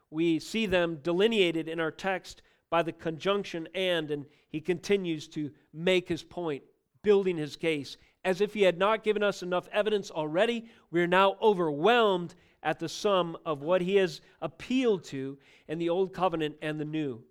we 0.10 0.40
see 0.40 0.66
them 0.66 1.00
delineated 1.02 1.68
in 1.68 1.80
our 1.80 1.92
text 1.92 2.42
by 2.70 2.84
the 2.84 2.92
conjunction 2.92 3.68
and, 3.74 4.12
and 4.12 4.26
he 4.50 4.60
continues 4.60 5.28
to 5.30 5.52
make 5.74 6.10
his 6.10 6.24
point, 6.24 6.64
building 7.04 7.38
his 7.38 7.56
case. 7.56 7.98
As 8.26 8.42
if 8.42 8.54
he 8.54 8.64
had 8.64 8.78
not 8.78 9.04
given 9.04 9.24
us 9.24 9.42
enough 9.42 9.70
evidence 9.72 10.12
already, 10.12 10.66
we 10.92 11.02
are 11.02 11.08
now 11.08 11.38
overwhelmed 11.42 12.36
at 12.64 12.80
the 12.80 12.90
sum 12.90 13.38
of 13.46 13.62
what 13.62 13.82
he 13.82 13.96
has 13.96 14.20
appealed 14.42 15.06
to 15.06 15.38
in 15.68 15.80
the 15.80 15.90
Old 15.90 16.14
Covenant 16.14 16.56
and 16.62 16.80
the 16.80 16.86
New. 16.86 17.24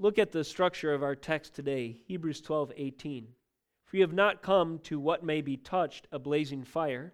Look 0.00 0.18
at 0.18 0.32
the 0.32 0.44
structure 0.44 0.94
of 0.94 1.02
our 1.02 1.14
text 1.14 1.54
today, 1.54 2.00
Hebrews 2.06 2.40
12 2.40 2.72
18. 2.74 3.28
For 3.84 3.96
you 3.96 4.02
have 4.02 4.14
not 4.14 4.40
come 4.40 4.78
to 4.84 4.98
what 4.98 5.22
may 5.22 5.42
be 5.42 5.58
touched, 5.58 6.08
a 6.10 6.18
blazing 6.18 6.64
fire 6.64 7.12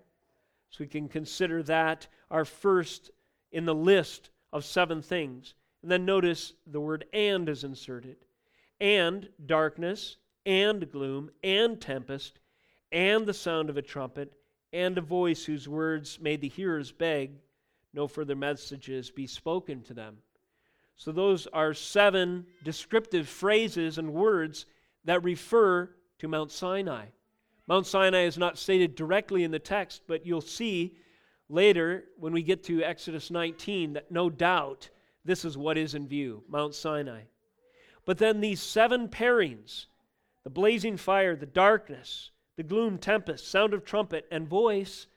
so 0.71 0.85
we 0.85 0.87
can 0.87 1.09
consider 1.09 1.65
that 1.65 2.07
our 2.31 2.45
first 2.45 3.11
in 3.51 3.65
the 3.65 3.75
list 3.75 4.31
of 4.53 4.65
seven 4.65 5.03
things. 5.03 5.55
And 5.83 5.91
then 5.91 6.05
notice 6.05 6.53
the 6.65 6.81
word 6.81 7.07
and 7.13 7.49
is 7.49 7.65
inserted. 7.65 8.19
And 8.79 9.31
darkness, 9.45 10.19
and 10.45 10.89
gloom, 10.89 11.33
and 11.43 11.81
tempest, 11.81 12.39
and 12.93 13.27
the 13.27 13.35
sound 13.35 13.69
of 13.69 13.77
a 13.77 13.83
trumpet, 13.83 14.33
and 14.73 14.97
a 14.97 15.01
voice 15.01 15.45
whose 15.45 15.69
words 15.69 16.21
made 16.21 16.41
the 16.41 16.49
hearers 16.49 16.93
beg, 16.93 17.33
no 17.93 18.07
further 18.07 18.37
messages 18.37 19.11
be 19.11 19.27
spoken 19.27 19.83
to 19.83 19.95
them. 19.95 20.19
So, 20.97 21.13
those 21.13 21.47
are 21.49 21.75
seven 21.75 22.47
descriptive 22.65 23.29
phrases 23.29 23.99
and 23.99 24.15
words 24.15 24.67
that 25.05 25.23
refer 25.23 25.91
to 26.19 26.29
Mount 26.29 26.51
Sinai. 26.51 27.07
Mount 27.67 27.87
Sinai 27.87 28.23
is 28.23 28.39
not 28.39 28.59
stated 28.59 28.95
directly 28.95 29.45
in 29.45 29.51
the 29.51 29.59
text, 29.59 30.03
but 30.07 30.25
you'll 30.25 30.41
see 30.41 30.97
later 31.49 32.05
when 32.19 32.33
we 32.33 32.43
get 32.43 32.65
to 32.65 32.83
Exodus 32.83 33.31
19 33.31 33.95
that 33.95 34.11
no 34.11 34.31
doubt 34.31 34.89
this 35.25 35.45
is 35.45 35.59
what 35.59 35.77
is 35.77 35.95
in 35.95 36.09
view 36.09 36.43
Mount 36.49 36.75
Sinai. 36.75 37.23
But 38.05 38.19
then 38.19 38.41
these 38.41 38.63
seven 38.63 39.09
pairings 39.09 39.87
the 40.45 40.51
blazing 40.51 40.97
fire, 40.97 41.35
the 41.35 41.45
darkness, 41.45 42.31
the 42.57 42.63
gloom, 42.63 42.99
tempest, 42.99 43.51
sound 43.51 43.75
of 43.75 43.85
trumpet, 43.85 44.27
and 44.31 44.49
voice 44.49 45.09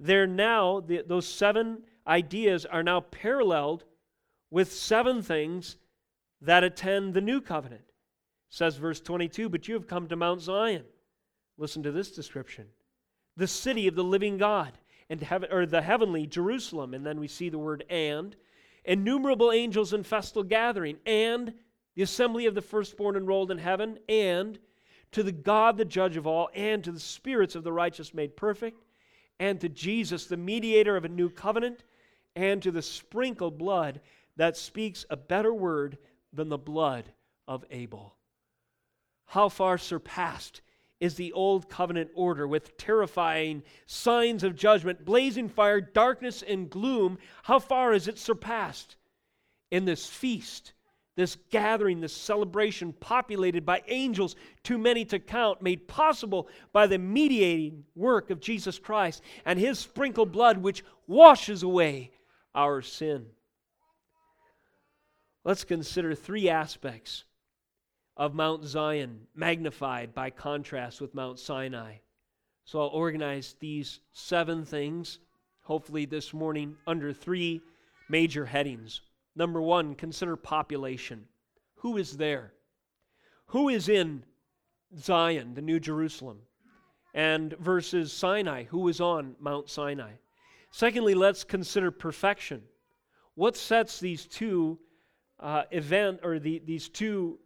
they're 0.00 0.26
now, 0.26 0.80
the, 0.80 1.02
those 1.06 1.28
seven 1.28 1.82
ideas 2.06 2.64
are 2.64 2.82
now 2.82 3.00
paralleled 3.00 3.84
with 4.50 4.72
seven 4.72 5.22
things 5.22 5.76
that 6.40 6.64
attend 6.64 7.14
the 7.14 7.20
new 7.20 7.40
covenant. 7.40 7.84
Says 8.48 8.76
verse 8.76 9.00
22 9.00 9.48
But 9.48 9.68
you 9.68 9.74
have 9.74 9.86
come 9.86 10.08
to 10.08 10.16
Mount 10.16 10.40
Zion 10.40 10.84
Listen 11.60 11.82
to 11.82 11.92
this 11.92 12.10
description 12.10 12.66
the 13.36 13.46
city 13.46 13.86
of 13.86 13.94
the 13.94 14.04
living 14.04 14.38
God, 14.38 14.72
and 15.08 15.20
heaven, 15.20 15.50
or 15.52 15.64
the 15.64 15.82
heavenly 15.82 16.26
Jerusalem. 16.26 16.94
And 16.94 17.06
then 17.06 17.20
we 17.20 17.28
see 17.28 17.48
the 17.48 17.58
word 17.58 17.84
and. 17.88 18.34
Innumerable 18.84 19.52
angels 19.52 19.92
in 19.92 20.02
festal 20.02 20.42
gathering, 20.42 20.96
and 21.06 21.52
the 21.94 22.02
assembly 22.02 22.46
of 22.46 22.54
the 22.54 22.62
firstborn 22.62 23.14
enrolled 23.14 23.50
in 23.50 23.58
heaven, 23.58 23.98
and 24.08 24.58
to 25.12 25.22
the 25.22 25.32
God, 25.32 25.76
the 25.76 25.84
judge 25.84 26.16
of 26.16 26.26
all, 26.26 26.48
and 26.54 26.82
to 26.84 26.92
the 26.92 27.00
spirits 27.00 27.54
of 27.54 27.62
the 27.62 27.72
righteous 27.72 28.14
made 28.14 28.36
perfect, 28.36 28.82
and 29.38 29.60
to 29.60 29.68
Jesus, 29.68 30.26
the 30.26 30.36
mediator 30.36 30.96
of 30.96 31.04
a 31.04 31.08
new 31.08 31.28
covenant, 31.28 31.84
and 32.34 32.62
to 32.62 32.70
the 32.70 32.82
sprinkled 32.82 33.58
blood 33.58 34.00
that 34.40 34.56
speaks 34.56 35.04
a 35.10 35.18
better 35.18 35.52
word 35.52 35.98
than 36.32 36.48
the 36.48 36.56
blood 36.56 37.04
of 37.46 37.62
Abel. 37.70 38.14
How 39.26 39.50
far 39.50 39.76
surpassed 39.76 40.62
is 40.98 41.14
the 41.14 41.34
old 41.34 41.68
covenant 41.68 42.10
order 42.14 42.48
with 42.48 42.78
terrifying 42.78 43.62
signs 43.84 44.42
of 44.42 44.56
judgment, 44.56 45.04
blazing 45.04 45.50
fire, 45.50 45.82
darkness, 45.82 46.42
and 46.42 46.70
gloom. 46.70 47.18
How 47.42 47.58
far 47.58 47.92
is 47.92 48.08
it 48.08 48.16
surpassed 48.16 48.96
in 49.70 49.84
this 49.84 50.06
feast, 50.06 50.72
this 51.16 51.36
gathering, 51.50 52.00
this 52.00 52.16
celebration 52.16 52.94
populated 52.94 53.66
by 53.66 53.82
angels, 53.88 54.36
too 54.64 54.78
many 54.78 55.04
to 55.04 55.18
count, 55.18 55.60
made 55.60 55.86
possible 55.86 56.48
by 56.72 56.86
the 56.86 56.98
mediating 56.98 57.84
work 57.94 58.30
of 58.30 58.40
Jesus 58.40 58.78
Christ 58.78 59.22
and 59.44 59.58
his 59.58 59.78
sprinkled 59.78 60.32
blood, 60.32 60.56
which 60.56 60.82
washes 61.06 61.62
away 61.62 62.12
our 62.54 62.80
sin? 62.80 63.26
Let's 65.44 65.64
consider 65.64 66.14
three 66.14 66.50
aspects 66.50 67.24
of 68.16 68.34
Mount 68.34 68.64
Zion, 68.64 69.26
magnified 69.34 70.14
by 70.14 70.28
contrast 70.28 71.00
with 71.00 71.14
Mount 71.14 71.38
Sinai. 71.38 71.94
So 72.64 72.80
I'll 72.80 72.88
organize 72.88 73.56
these 73.58 74.00
seven 74.12 74.66
things, 74.66 75.18
hopefully 75.62 76.04
this 76.04 76.34
morning, 76.34 76.76
under 76.86 77.12
three 77.12 77.62
major 78.10 78.44
headings. 78.44 79.00
Number 79.34 79.62
one, 79.62 79.94
consider 79.94 80.36
population. 80.36 81.24
Who 81.76 81.96
is 81.96 82.18
there? 82.18 82.52
Who 83.46 83.70
is 83.70 83.88
in 83.88 84.24
Zion, 84.98 85.54
the 85.54 85.62
New 85.62 85.80
Jerusalem? 85.80 86.40
And 87.14 87.54
versus 87.58 88.12
Sinai, 88.12 88.64
who 88.64 88.86
is 88.88 89.00
on 89.00 89.36
Mount 89.40 89.70
Sinai? 89.70 90.12
Secondly, 90.70 91.14
let's 91.14 91.44
consider 91.44 91.90
perfection. 91.90 92.62
What 93.34 93.56
sets 93.56 93.98
these 93.98 94.26
two 94.26 94.78
uh, 95.40 95.64
event 95.70 96.20
or 96.22 96.38
the, 96.38 96.60
these 96.64 96.88
two 96.88 97.38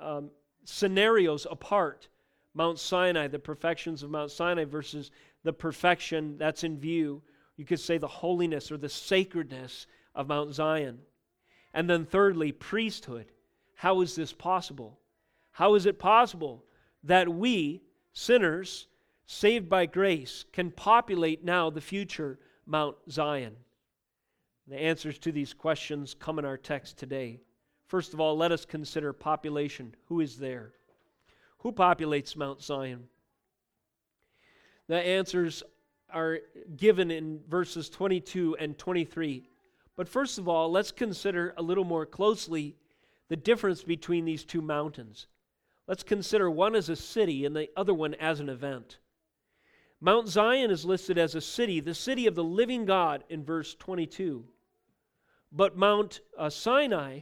um, 0.00 0.30
scenarios 0.64 1.46
apart 1.50 2.08
Mount 2.54 2.78
Sinai, 2.78 3.28
the 3.28 3.38
perfections 3.38 4.02
of 4.02 4.10
Mount 4.10 4.30
Sinai 4.30 4.64
versus 4.64 5.10
the 5.44 5.52
perfection 5.52 6.36
that's 6.38 6.64
in 6.64 6.76
view. 6.76 7.22
You 7.56 7.64
could 7.64 7.80
say 7.80 7.98
the 7.98 8.08
holiness 8.08 8.72
or 8.72 8.76
the 8.76 8.88
sacredness 8.88 9.86
of 10.14 10.28
Mount 10.28 10.54
Zion. 10.54 10.98
And 11.72 11.88
then, 11.88 12.04
thirdly, 12.04 12.52
priesthood. 12.52 13.26
How 13.74 14.00
is 14.00 14.16
this 14.16 14.32
possible? 14.32 14.98
How 15.52 15.74
is 15.74 15.86
it 15.86 15.98
possible 15.98 16.64
that 17.04 17.28
we, 17.28 17.82
sinners, 18.12 18.88
saved 19.26 19.68
by 19.68 19.86
grace, 19.86 20.44
can 20.52 20.72
populate 20.72 21.44
now 21.44 21.70
the 21.70 21.80
future 21.80 22.38
Mount 22.66 22.96
Zion? 23.08 23.54
The 24.68 24.78
answers 24.78 25.18
to 25.20 25.32
these 25.32 25.54
questions 25.54 26.14
come 26.18 26.38
in 26.38 26.44
our 26.44 26.58
text 26.58 26.98
today. 26.98 27.40
First 27.86 28.12
of 28.12 28.20
all, 28.20 28.36
let 28.36 28.52
us 28.52 28.66
consider 28.66 29.14
population. 29.14 29.94
Who 30.08 30.20
is 30.20 30.36
there? 30.36 30.72
Who 31.60 31.72
populates 31.72 32.36
Mount 32.36 32.62
Zion? 32.62 33.08
The 34.86 34.96
answers 34.96 35.62
are 36.12 36.40
given 36.76 37.10
in 37.10 37.40
verses 37.48 37.88
22 37.88 38.56
and 38.60 38.76
23. 38.76 39.48
But 39.96 40.08
first 40.08 40.38
of 40.38 40.48
all, 40.48 40.70
let's 40.70 40.92
consider 40.92 41.54
a 41.56 41.62
little 41.62 41.84
more 41.84 42.04
closely 42.04 42.76
the 43.28 43.36
difference 43.36 43.82
between 43.82 44.26
these 44.26 44.44
two 44.44 44.62
mountains. 44.62 45.28
Let's 45.86 46.02
consider 46.02 46.50
one 46.50 46.74
as 46.74 46.90
a 46.90 46.96
city 46.96 47.46
and 47.46 47.56
the 47.56 47.70
other 47.74 47.94
one 47.94 48.14
as 48.14 48.40
an 48.40 48.50
event. 48.50 48.98
Mount 50.00 50.28
Zion 50.28 50.70
is 50.70 50.84
listed 50.84 51.16
as 51.16 51.34
a 51.34 51.40
city, 51.40 51.80
the 51.80 51.94
city 51.94 52.26
of 52.26 52.34
the 52.34 52.44
living 52.44 52.84
God 52.84 53.24
in 53.30 53.44
verse 53.44 53.74
22. 53.74 54.44
But 55.50 55.76
Mount 55.76 56.20
uh, 56.36 56.50
Sinai 56.50 57.20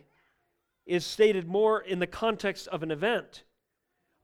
is 0.85 1.05
stated 1.05 1.47
more 1.47 1.81
in 1.81 1.99
the 1.99 2.07
context 2.07 2.69
of 2.69 2.83
an 2.83 2.91
event 2.91 3.45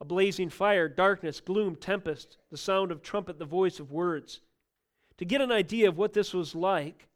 a 0.01 0.05
blazing 0.05 0.49
fire, 0.49 0.89
darkness, 0.89 1.41
gloom, 1.41 1.77
tempest, 1.77 2.37
the 2.51 2.57
sound 2.57 2.91
of 2.91 3.03
trumpet, 3.03 3.39
the 3.39 3.45
voice 3.45 3.79
of 3.79 3.93
words. 3.93 4.41
To 5.19 5.25
get 5.25 5.41
an 5.41 5.53
idea 5.53 5.89
of 5.89 5.97
what 5.97 6.13
this 6.13 6.35
was 6.35 6.57
like, 6.57 7.07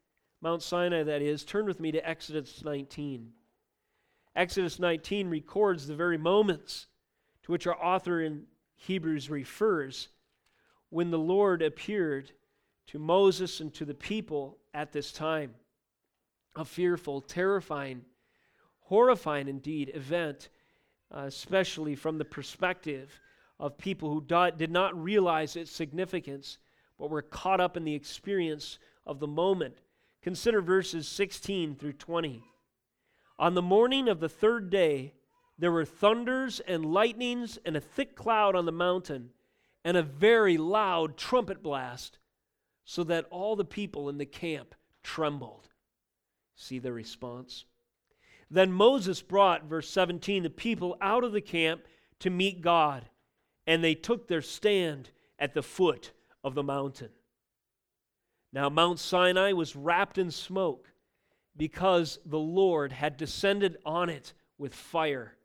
Mount 0.40 0.62
Sinai, 0.62 1.02
that 1.02 1.20
is, 1.20 1.44
turn 1.44 1.66
with 1.66 1.80
me 1.80 1.90
to 1.90 2.08
Exodus 2.08 2.62
19. 2.64 3.32
Exodus 4.36 4.78
19 4.78 5.28
records 5.28 5.88
the 5.88 5.96
very 5.96 6.16
moments 6.16 6.86
to 7.42 7.50
which 7.50 7.66
our 7.66 7.82
author 7.82 8.20
in 8.20 8.44
Hebrews 8.76 9.30
refers 9.30 10.08
when 10.90 11.10
the 11.10 11.18
Lord 11.18 11.62
appeared 11.62 12.30
to 12.86 13.00
Moses 13.00 13.58
and 13.58 13.74
to 13.74 13.84
the 13.84 13.94
people 13.94 14.58
at 14.74 14.92
this 14.92 15.10
time. 15.10 15.54
A 16.56 16.64
fearful, 16.64 17.20
terrifying, 17.20 18.04
horrifying 18.80 19.48
indeed 19.48 19.90
event, 19.94 20.48
uh, 21.14 21.24
especially 21.26 21.94
from 21.94 22.18
the 22.18 22.24
perspective 22.24 23.20
of 23.58 23.78
people 23.78 24.10
who 24.10 24.50
did 24.56 24.70
not 24.70 25.00
realize 25.00 25.56
its 25.56 25.70
significance 25.70 26.58
but 26.98 27.10
were 27.10 27.22
caught 27.22 27.60
up 27.60 27.76
in 27.76 27.84
the 27.84 27.94
experience 27.94 28.78
of 29.06 29.20
the 29.20 29.26
moment. 29.26 29.76
Consider 30.22 30.60
verses 30.60 31.06
16 31.06 31.76
through 31.76 31.92
20. 31.92 32.42
On 33.38 33.54
the 33.54 33.62
morning 33.62 34.08
of 34.08 34.20
the 34.20 34.28
third 34.28 34.70
day, 34.70 35.12
there 35.58 35.72
were 35.72 35.84
thunders 35.84 36.60
and 36.60 36.92
lightnings 36.92 37.58
and 37.64 37.76
a 37.76 37.80
thick 37.80 38.16
cloud 38.16 38.56
on 38.56 38.66
the 38.66 38.72
mountain 38.72 39.30
and 39.84 39.96
a 39.96 40.02
very 40.02 40.58
loud 40.58 41.16
trumpet 41.16 41.62
blast, 41.62 42.18
so 42.84 43.04
that 43.04 43.26
all 43.30 43.56
the 43.56 43.64
people 43.64 44.08
in 44.08 44.18
the 44.18 44.26
camp 44.26 44.74
trembled. 45.02 45.68
See 46.56 46.78
the 46.78 46.92
response? 46.92 47.66
Then 48.50 48.72
Moses 48.72 49.22
brought, 49.22 49.64
verse 49.64 49.88
17, 49.90 50.42
the 50.42 50.50
people 50.50 50.96
out 51.00 51.24
of 51.24 51.32
the 51.32 51.40
camp 51.40 51.82
to 52.20 52.30
meet 52.30 52.62
God, 52.62 53.04
and 53.66 53.84
they 53.84 53.94
took 53.94 54.26
their 54.26 54.42
stand 54.42 55.10
at 55.38 55.54
the 55.54 55.62
foot 55.62 56.12
of 56.42 56.54
the 56.54 56.62
mountain. 56.62 57.10
Now, 58.52 58.70
Mount 58.70 58.98
Sinai 58.98 59.52
was 59.52 59.76
wrapped 59.76 60.16
in 60.16 60.30
smoke 60.30 60.92
because 61.56 62.18
the 62.24 62.38
Lord 62.38 62.92
had 62.92 63.16
descended 63.16 63.76
on 63.84 64.08
it 64.08 64.32
with 64.56 64.74
fire. 64.74 65.36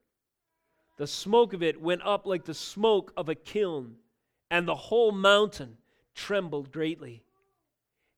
The 0.97 1.07
smoke 1.07 1.53
of 1.53 1.63
it 1.63 1.81
went 1.81 2.03
up 2.03 2.25
like 2.25 2.45
the 2.45 2.53
smoke 2.53 3.11
of 3.17 3.27
a 3.27 3.35
kiln, 3.35 3.95
and 4.49 4.67
the 4.67 4.75
whole 4.75 5.11
mountain 5.11 5.77
trembled 6.13 6.71
greatly. 6.71 7.23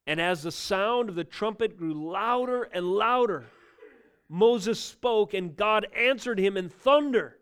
And 0.05 0.19
as 0.19 0.43
the 0.43 0.51
sound 0.51 1.09
of 1.09 1.15
the 1.15 1.23
trumpet 1.23 1.77
grew 1.77 1.93
louder 1.93 2.63
and 2.63 2.85
louder, 2.85 3.45
Moses 4.27 4.79
spoke, 4.79 5.33
and 5.33 5.55
God 5.55 5.87
answered 5.95 6.39
him 6.39 6.57
in 6.57 6.69
thunder. 6.69 7.37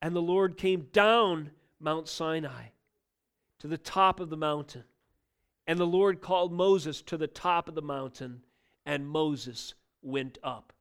And 0.00 0.14
the 0.14 0.22
Lord 0.22 0.56
came 0.56 0.88
down 0.92 1.50
Mount 1.80 2.08
Sinai 2.08 2.68
to 3.58 3.68
the 3.68 3.78
top 3.78 4.20
of 4.20 4.30
the 4.30 4.36
mountain. 4.36 4.84
And 5.66 5.78
the 5.78 5.86
Lord 5.86 6.20
called 6.20 6.52
Moses 6.52 7.00
to 7.02 7.16
the 7.16 7.26
top 7.26 7.68
of 7.68 7.74
the 7.74 7.82
mountain, 7.82 8.42
and 8.84 9.08
Moses 9.08 9.74
went 10.02 10.38
up. 10.42 10.72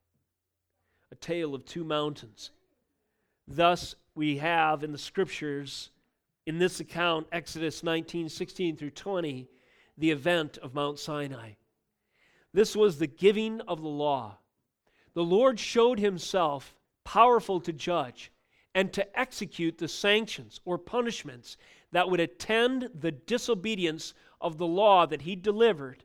A 1.12 1.16
tale 1.16 1.56
of 1.56 1.66
two 1.66 1.84
mountains. 1.84 2.52
Thus, 3.48 3.96
we 4.16 4.38
have 4.38 4.84
in 4.84 4.92
the 4.92 4.98
scriptures, 4.98 5.92
in 6.46 6.58
this 6.58 6.80
account, 6.80 7.28
Exodus 7.32 7.84
19 7.84 8.30
16 8.30 8.78
through 8.78 8.92
20, 8.92 9.48
the 9.98 10.12
event 10.12 10.58
of 10.60 10.74
Mount 10.74 11.00
Sinai. 11.00 11.52
This 12.54 12.76
was 12.76 12.98
the 12.98 13.08
giving 13.08 13.62
of 13.62 13.82
the 13.82 13.88
law. 13.88 14.38
The 15.14 15.24
Lord 15.24 15.60
showed 15.60 16.00
himself 16.00 16.76
powerful 17.04 17.60
to 17.62 17.74
judge 17.74 18.32
and 18.76 18.92
to 18.94 19.20
execute 19.20 19.78
the 19.78 19.88
sanctions 19.88 20.60
or 20.66 20.78
punishments 20.78 21.58
that 21.92 22.10
would 22.10 22.20
attend 22.20 22.90
the 23.00 23.12
disobedience 23.12 24.14
of 24.42 24.58
the 24.58 24.68
law 24.68 25.06
that 25.06 25.22
he 25.22 25.36
delivered 25.36 26.04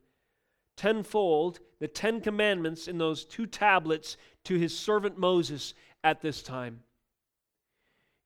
tenfold, 0.78 1.58
the 1.80 1.88
Ten 1.88 2.20
Commandments 2.20 2.88
in 2.88 2.96
those 2.96 3.24
two 3.24 3.46
tablets 3.46 4.16
to 4.44 4.54
his 4.54 4.78
servant 4.78 5.18
Moses 5.18 5.74
at 6.04 6.22
this 6.22 6.42
time. 6.42 6.80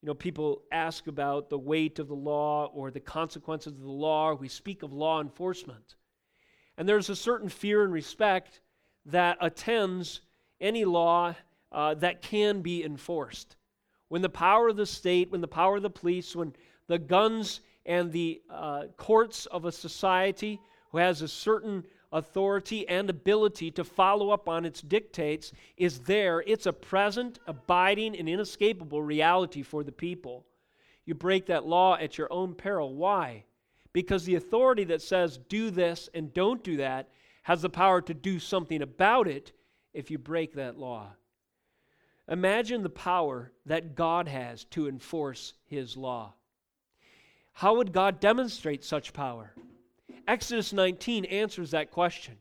You 0.02 0.08
know, 0.08 0.14
people 0.14 0.62
ask 0.72 1.06
about 1.06 1.48
the 1.48 1.58
weight 1.58 2.00
of 2.00 2.08
the 2.08 2.14
law 2.14 2.66
or 2.74 2.90
the 2.90 2.98
consequences 2.98 3.72
of 3.72 3.80
the 3.80 3.88
law. 3.88 4.34
We 4.34 4.48
speak 4.48 4.82
of 4.82 4.92
law 4.92 5.20
enforcement. 5.20 5.94
And 6.76 6.88
there's 6.88 7.08
a 7.08 7.14
certain 7.14 7.48
fear 7.48 7.84
and 7.84 7.92
respect 7.92 8.60
that 9.06 9.38
attends 9.40 10.22
any 10.60 10.84
law 10.84 11.36
uh, 11.70 11.94
that 11.94 12.20
can 12.20 12.62
be 12.62 12.82
enforced. 12.82 13.56
When 14.08 14.22
the 14.22 14.28
power 14.28 14.68
of 14.68 14.76
the 14.76 14.86
state, 14.86 15.30
when 15.30 15.40
the 15.40 15.48
power 15.48 15.76
of 15.76 15.82
the 15.82 15.90
police, 15.90 16.34
when 16.34 16.52
the 16.88 16.98
guns 16.98 17.60
and 17.86 18.10
the 18.10 18.42
uh, 18.50 18.84
courts 18.96 19.46
of 19.46 19.64
a 19.64 19.72
society 19.72 20.60
who 20.90 20.98
has 20.98 21.22
a 21.22 21.28
certain 21.28 21.84
authority 22.12 22.86
and 22.88 23.08
ability 23.08 23.70
to 23.72 23.84
follow 23.84 24.30
up 24.30 24.48
on 24.48 24.64
its 24.64 24.82
dictates 24.82 25.52
is 25.76 26.00
there. 26.00 26.42
It's 26.46 26.66
a 26.66 26.72
present, 26.72 27.38
abiding, 27.46 28.16
and 28.16 28.28
inescapable 28.28 29.02
reality 29.02 29.62
for 29.62 29.82
the 29.82 29.92
people. 29.92 30.44
You 31.04 31.14
break 31.14 31.46
that 31.46 31.66
law 31.66 31.96
at 31.96 32.18
your 32.18 32.32
own 32.32 32.54
peril. 32.54 32.94
Why? 32.94 33.44
Because 33.92 34.24
the 34.24 34.36
authority 34.36 34.84
that 34.84 35.02
says 35.02 35.38
do 35.48 35.70
this 35.70 36.08
and 36.14 36.32
don't 36.32 36.62
do 36.62 36.76
that 36.76 37.08
has 37.42 37.62
the 37.62 37.70
power 37.70 38.00
to 38.02 38.14
do 38.14 38.38
something 38.38 38.82
about 38.82 39.26
it 39.26 39.52
if 39.92 40.10
you 40.10 40.18
break 40.18 40.54
that 40.54 40.78
law. 40.78 41.08
Imagine 42.28 42.82
the 42.82 42.88
power 42.88 43.50
that 43.66 43.96
God 43.96 44.28
has 44.28 44.64
to 44.66 44.88
enforce 44.88 45.54
his 45.66 45.96
law. 45.96 46.34
How 47.52 47.76
would 47.76 47.92
God 47.92 48.20
demonstrate 48.20 48.84
such 48.84 49.12
power? 49.12 49.52
Exodus 50.26 50.72
19 50.72 51.24
answers 51.26 51.70
that 51.70 51.90
question. 51.90 52.38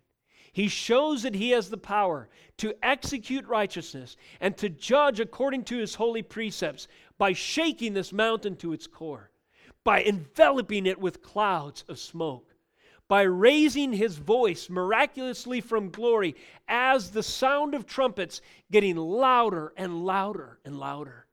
He 0.53 0.67
shows 0.67 1.23
that 1.23 1.35
he 1.35 1.51
has 1.51 1.69
the 1.69 1.77
power 1.77 2.27
to 2.57 2.73
execute 2.83 3.47
righteousness 3.47 4.17
and 4.41 4.57
to 4.57 4.69
judge 4.69 5.19
according 5.19 5.63
to 5.65 5.77
his 5.77 5.95
holy 5.95 6.21
precepts 6.21 6.87
by 7.17 7.33
shaking 7.33 7.93
this 7.93 8.11
mountain 8.11 8.57
to 8.57 8.73
its 8.73 8.85
core, 8.85 9.31
by 9.83 10.03
enveloping 10.03 10.85
it 10.85 10.99
with 10.99 11.23
clouds 11.23 11.85
of 11.87 11.99
smoke, 11.99 12.53
by 13.07 13.21
raising 13.21 13.93
his 13.93 14.17
voice 14.17 14.69
miraculously 14.69 15.61
from 15.61 15.89
glory 15.89 16.35
as 16.67 17.11
the 17.11 17.23
sound 17.23 17.73
of 17.73 17.85
trumpets 17.85 18.41
getting 18.71 18.97
louder 18.97 19.73
and 19.77 20.05
louder 20.05 20.59
and 20.65 20.77
louder. 20.77 21.27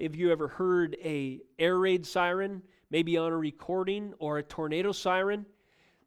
Have 0.00 0.14
you 0.14 0.32
ever 0.32 0.48
heard 0.48 0.96
a 1.02 1.40
air 1.58 1.78
raid 1.78 2.04
siren? 2.04 2.62
Maybe 2.94 3.16
on 3.16 3.32
a 3.32 3.36
recording 3.36 4.14
or 4.20 4.38
a 4.38 4.42
tornado 4.44 4.92
siren. 4.92 5.44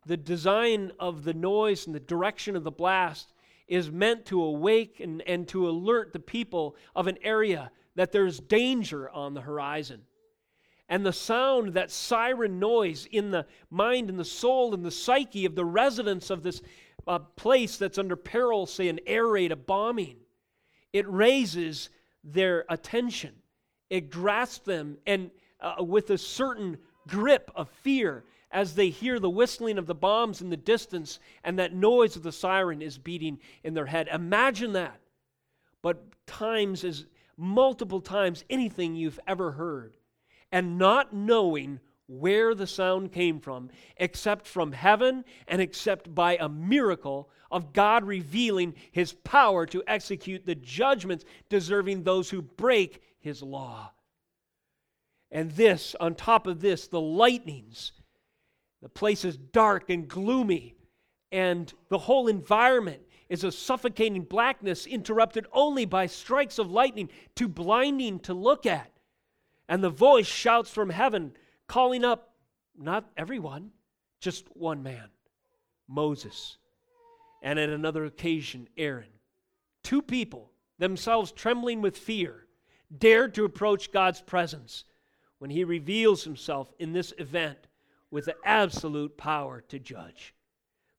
The 0.05 0.15
design 0.15 0.93
of 1.01 1.25
the 1.25 1.33
noise 1.33 1.85
and 1.85 1.93
the 1.93 1.99
direction 1.99 2.55
of 2.55 2.63
the 2.63 2.71
blast 2.71 3.33
is 3.67 3.91
meant 3.91 4.25
to 4.27 4.41
awake 4.41 5.01
and, 5.01 5.21
and 5.23 5.45
to 5.49 5.67
alert 5.67 6.13
the 6.13 6.21
people 6.21 6.77
of 6.95 7.07
an 7.07 7.17
area 7.21 7.71
that 7.95 8.13
there's 8.13 8.39
danger 8.39 9.09
on 9.09 9.33
the 9.33 9.41
horizon. 9.41 10.03
And 10.87 11.05
the 11.05 11.11
sound, 11.11 11.73
that 11.73 11.91
siren 11.91 12.57
noise 12.57 13.05
in 13.11 13.31
the 13.31 13.47
mind 13.69 14.09
and 14.09 14.17
the 14.17 14.23
soul 14.23 14.73
and 14.73 14.85
the 14.85 14.89
psyche 14.89 15.43
of 15.43 15.55
the 15.55 15.65
residents 15.65 16.29
of 16.29 16.41
this 16.41 16.61
uh, 17.05 17.19
place 17.19 17.75
that's 17.75 17.97
under 17.97 18.15
peril, 18.15 18.65
say 18.65 18.87
an 18.87 19.01
air 19.05 19.27
raid, 19.27 19.51
a 19.51 19.57
bombing, 19.57 20.15
it 20.93 21.05
raises 21.09 21.89
their 22.23 22.63
attention. 22.69 23.33
It 23.89 24.09
grasps 24.09 24.59
them 24.59 24.99
and 25.05 25.31
uh, 25.59 25.83
with 25.83 26.09
a 26.09 26.17
certain 26.17 26.77
grip 27.07 27.51
of 27.55 27.69
fear 27.69 28.23
as 28.51 28.75
they 28.75 28.89
hear 28.89 29.19
the 29.19 29.29
whistling 29.29 29.77
of 29.77 29.87
the 29.87 29.95
bombs 29.95 30.41
in 30.41 30.49
the 30.49 30.57
distance 30.57 31.19
and 31.43 31.59
that 31.59 31.73
noise 31.73 32.15
of 32.15 32.23
the 32.23 32.31
siren 32.31 32.81
is 32.81 32.97
beating 32.97 33.39
in 33.63 33.73
their 33.73 33.85
head. 33.85 34.07
Imagine 34.11 34.73
that. 34.73 34.99
But 35.81 36.03
times 36.25 36.83
is 36.83 37.05
multiple 37.35 38.01
times 38.01 38.43
anything 38.49 38.95
you've 38.95 39.19
ever 39.27 39.51
heard. 39.51 39.97
And 40.51 40.77
not 40.77 41.13
knowing 41.13 41.79
where 42.07 42.55
the 42.55 42.67
sound 42.67 43.11
came 43.11 43.39
from, 43.39 43.69
except 43.97 44.47
from 44.47 44.71
heaven 44.71 45.25
and 45.47 45.61
except 45.61 46.13
by 46.13 46.37
a 46.37 46.47
miracle 46.47 47.29
of 47.51 47.73
God 47.73 48.05
revealing 48.05 48.75
his 48.91 49.11
power 49.11 49.65
to 49.67 49.83
execute 49.87 50.45
the 50.45 50.55
judgments 50.55 51.25
deserving 51.49 52.03
those 52.03 52.29
who 52.29 52.41
break 52.41 53.01
his 53.19 53.43
law. 53.43 53.91
And 55.31 55.51
this, 55.51 55.95
on 55.99 56.15
top 56.15 56.47
of 56.47 56.61
this, 56.61 56.87
the 56.87 57.01
lightnings, 57.01 57.91
the 58.81 58.89
place 58.89 59.25
is 59.25 59.37
dark 59.37 59.89
and 59.89 60.07
gloomy, 60.07 60.75
and 61.31 61.71
the 61.89 61.97
whole 61.97 62.27
environment 62.27 63.01
is 63.27 63.43
a 63.43 63.51
suffocating 63.51 64.23
blackness 64.23 64.85
interrupted 64.85 65.45
only 65.51 65.85
by 65.85 66.05
strikes 66.05 66.59
of 66.59 66.71
lightning, 66.71 67.09
too 67.35 67.47
blinding 67.47 68.19
to 68.19 68.33
look 68.33 68.65
at. 68.65 68.91
And 69.67 69.83
the 69.83 69.89
voice 69.89 70.27
shouts 70.27 70.69
from 70.69 70.89
heaven, 70.89 71.33
calling 71.67 72.05
up 72.05 72.33
not 72.77 73.09
everyone, 73.17 73.71
just 74.21 74.45
one 74.55 74.81
man, 74.81 75.09
Moses. 75.89 76.57
And 77.43 77.59
at 77.59 77.69
another 77.69 78.05
occasion, 78.05 78.69
Aaron. 78.77 79.09
Two 79.83 80.01
people, 80.01 80.51
themselves 80.79 81.33
trembling 81.33 81.81
with 81.81 81.97
fear, 81.97 82.45
dared 82.97 83.33
to 83.35 83.43
approach 83.43 83.91
God's 83.91 84.21
presence 84.21 84.85
when 85.39 85.49
he 85.49 85.63
reveals 85.63 86.23
himself 86.23 86.71
in 86.79 86.93
this 86.93 87.13
event 87.17 87.57
with 88.11 88.25
the 88.25 88.35
absolute 88.43 89.17
power 89.17 89.61
to 89.69 89.79
judge. 89.79 90.33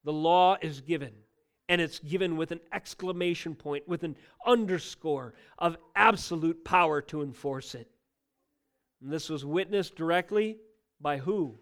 The 0.05 0.13
law 0.13 0.57
is 0.61 0.81
given, 0.81 1.13
and 1.69 1.81
it's 1.81 1.99
given 1.99 2.37
with 2.37 2.53
an 2.53 2.61
exclamation 2.73 3.55
point, 3.55 3.89
with 3.89 4.05
an 4.05 4.17
underscore 4.47 5.35
of 5.59 5.77
absolute 5.97 6.65
power 6.65 7.01
to 7.03 7.23
enforce 7.23 7.75
it. 7.75 7.91
And 9.01 9.13
this 9.13 9.29
was 9.29 9.45
witnessed 9.45 9.97
directly 9.97 10.59
by 11.01 11.19
who? 11.19 11.59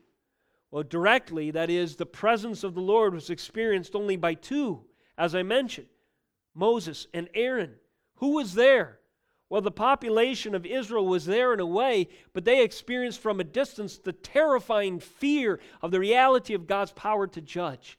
Well, 0.70 0.82
directly, 0.82 1.50
that 1.52 1.70
is, 1.70 1.96
the 1.96 2.06
presence 2.06 2.64
of 2.64 2.74
the 2.74 2.80
Lord 2.80 3.14
was 3.14 3.30
experienced 3.30 3.94
only 3.94 4.16
by 4.16 4.34
two, 4.34 4.84
as 5.16 5.34
I 5.34 5.42
mentioned 5.42 5.88
Moses 6.54 7.06
and 7.14 7.28
Aaron. 7.34 7.74
Who 8.16 8.34
was 8.34 8.54
there? 8.54 8.98
Well, 9.48 9.60
the 9.60 9.70
population 9.70 10.54
of 10.54 10.66
Israel 10.66 11.06
was 11.06 11.24
there 11.24 11.54
in 11.54 11.60
a 11.60 11.66
way, 11.66 12.08
but 12.32 12.44
they 12.44 12.62
experienced 12.64 13.20
from 13.20 13.38
a 13.38 13.44
distance 13.44 13.96
the 13.96 14.12
terrifying 14.12 14.98
fear 14.98 15.60
of 15.82 15.92
the 15.92 16.00
reality 16.00 16.54
of 16.54 16.66
God's 16.66 16.92
power 16.92 17.28
to 17.28 17.40
judge. 17.40 17.98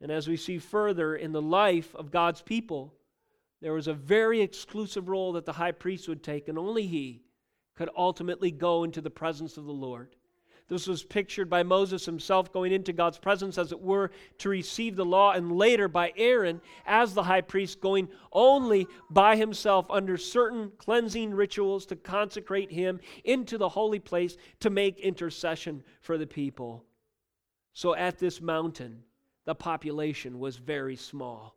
And 0.00 0.10
as 0.10 0.26
we 0.26 0.36
see 0.36 0.58
further 0.58 1.14
in 1.14 1.30
the 1.30 1.42
life 1.42 1.94
of 1.94 2.10
God's 2.10 2.42
people, 2.42 2.92
there 3.60 3.72
was 3.72 3.86
a 3.86 3.94
very 3.94 4.40
exclusive 4.40 5.08
role 5.08 5.32
that 5.34 5.46
the 5.46 5.52
high 5.52 5.70
priest 5.70 6.08
would 6.08 6.24
take, 6.24 6.48
and 6.48 6.58
only 6.58 6.88
he 6.88 7.22
could 7.76 7.88
ultimately 7.96 8.50
go 8.50 8.82
into 8.82 9.00
the 9.00 9.10
presence 9.10 9.56
of 9.56 9.64
the 9.64 9.72
Lord. 9.72 10.16
This 10.68 10.86
was 10.86 11.04
pictured 11.04 11.50
by 11.50 11.62
Moses 11.62 12.06
himself 12.06 12.52
going 12.52 12.72
into 12.72 12.92
God's 12.92 13.18
presence, 13.18 13.58
as 13.58 13.72
it 13.72 13.80
were, 13.80 14.10
to 14.38 14.48
receive 14.48 14.96
the 14.96 15.04
law, 15.04 15.32
and 15.32 15.52
later 15.52 15.88
by 15.88 16.12
Aaron 16.16 16.60
as 16.86 17.12
the 17.12 17.24
high 17.24 17.40
priest 17.40 17.80
going 17.80 18.08
only 18.32 18.86
by 19.10 19.36
himself 19.36 19.86
under 19.90 20.16
certain 20.16 20.72
cleansing 20.78 21.34
rituals 21.34 21.84
to 21.86 21.96
consecrate 21.96 22.72
him 22.72 23.00
into 23.24 23.58
the 23.58 23.68
holy 23.68 23.98
place 23.98 24.36
to 24.60 24.70
make 24.70 24.98
intercession 24.98 25.82
for 26.00 26.16
the 26.16 26.26
people. 26.26 26.84
So 27.74 27.94
at 27.94 28.18
this 28.18 28.40
mountain, 28.40 29.02
the 29.44 29.54
population 29.54 30.38
was 30.38 30.56
very 30.56 30.96
small. 30.96 31.56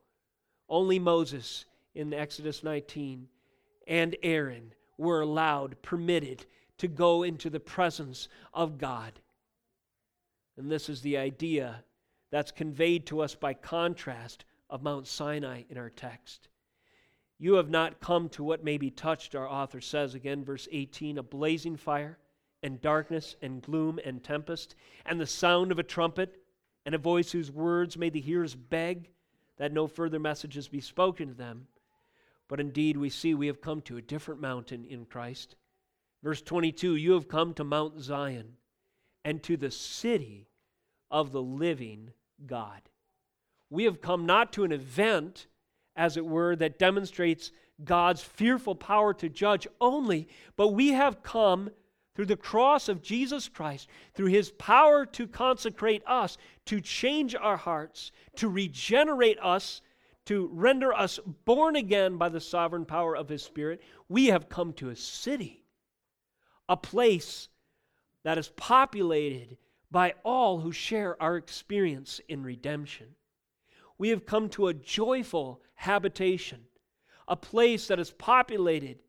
Only 0.67 0.99
Moses 0.99 1.65
in 1.93 2.13
Exodus 2.13 2.63
19 2.63 3.27
and 3.87 4.15
Aaron 4.23 4.73
were 4.97 5.21
allowed, 5.21 5.81
permitted 5.81 6.45
to 6.77 6.87
go 6.87 7.23
into 7.23 7.49
the 7.49 7.59
presence 7.59 8.27
of 8.53 8.77
God. 8.77 9.19
And 10.57 10.71
this 10.71 10.89
is 10.89 11.01
the 11.01 11.17
idea 11.17 11.83
that's 12.31 12.51
conveyed 12.51 13.05
to 13.07 13.21
us 13.21 13.35
by 13.35 13.53
contrast 13.53 14.45
of 14.69 14.83
Mount 14.83 15.07
Sinai 15.07 15.63
in 15.69 15.77
our 15.77 15.89
text. 15.89 16.47
You 17.37 17.55
have 17.55 17.69
not 17.69 17.99
come 17.99 18.29
to 18.29 18.43
what 18.43 18.63
may 18.63 18.77
be 18.77 18.89
touched, 18.89 19.35
our 19.35 19.47
author 19.47 19.81
says 19.81 20.15
again, 20.15 20.43
verse 20.43 20.67
18 20.71 21.17
a 21.17 21.23
blazing 21.23 21.75
fire, 21.75 22.17
and 22.63 22.81
darkness, 22.81 23.35
and 23.41 23.61
gloom, 23.61 23.99
and 24.03 24.23
tempest, 24.23 24.75
and 25.05 25.19
the 25.19 25.27
sound 25.27 25.71
of 25.71 25.79
a 25.79 25.83
trumpet, 25.83 26.41
and 26.85 26.95
a 26.95 26.99
voice 26.99 27.31
whose 27.31 27.51
words 27.51 27.97
made 27.97 28.13
the 28.13 28.21
hearers 28.21 28.55
beg 28.55 29.09
that 29.57 29.73
no 29.73 29.87
further 29.87 30.19
messages 30.19 30.67
be 30.67 30.81
spoken 30.81 31.29
to 31.29 31.33
them. 31.33 31.67
But 32.47 32.59
indeed, 32.59 32.97
we 32.97 33.09
see 33.09 33.33
we 33.33 33.47
have 33.47 33.61
come 33.61 33.81
to 33.83 33.97
a 33.97 34.01
different 34.01 34.41
mountain 34.41 34.85
in 34.85 35.05
Christ. 35.05 35.55
Verse 36.25 36.41
22 36.41 36.95
You 36.95 37.13
have 37.13 37.27
come 37.27 37.53
to 37.53 37.63
Mount 37.63 38.01
Zion 38.01 38.53
and 39.23 39.43
to 39.43 39.55
the 39.55 39.69
city 39.69 40.49
of 41.11 41.31
the 41.31 41.41
living 41.41 42.09
God. 42.47 42.81
We 43.69 43.83
have 43.83 44.01
come 44.01 44.25
not 44.25 44.51
to 44.53 44.63
an 44.63 44.71
event, 44.71 45.45
as 45.95 46.17
it 46.17 46.25
were, 46.25 46.55
that 46.55 46.79
demonstrates 46.79 47.51
God's 47.83 48.23
fearful 48.23 48.73
power 48.73 49.13
to 49.13 49.29
judge 49.29 49.67
only, 49.79 50.27
but 50.55 50.69
we 50.69 50.93
have 50.93 51.21
come 51.21 51.69
through 52.15 52.25
the 52.25 52.35
cross 52.35 52.89
of 52.89 53.03
Jesus 53.03 53.47
Christ, 53.47 53.87
through 54.15 54.27
his 54.27 54.49
power 54.49 55.05
to 55.05 55.27
consecrate 55.27 56.01
us, 56.07 56.39
to 56.65 56.81
change 56.81 57.35
our 57.35 57.57
hearts, 57.57 58.11
to 58.37 58.49
regenerate 58.49 59.37
us, 59.43 59.81
to 60.25 60.49
render 60.51 60.91
us 60.91 61.19
born 61.43 61.75
again 61.75 62.17
by 62.17 62.29
the 62.29 62.41
sovereign 62.41 62.85
power 62.85 63.15
of 63.15 63.29
his 63.29 63.43
Spirit. 63.43 63.83
We 64.09 64.27
have 64.27 64.49
come 64.49 64.73
to 64.73 64.89
a 64.89 64.95
city 64.95 65.64
a 66.67 66.77
place 66.77 67.49
that 68.23 68.37
is 68.37 68.49
populated 68.49 69.57
by 69.91 70.13
all 70.23 70.59
who 70.59 70.71
share 70.71 71.21
our 71.21 71.37
experience 71.37 72.19
in 72.27 72.43
redemption. 72.43 73.07
We 73.97 74.09
have 74.09 74.25
come 74.25 74.49
to 74.49 74.67
a 74.67 74.73
joyful 74.73 75.61
habitation, 75.75 76.61
a 77.27 77.35
place 77.35 77.87
that 77.87 77.99
is 77.99 78.11
populated 78.11 78.99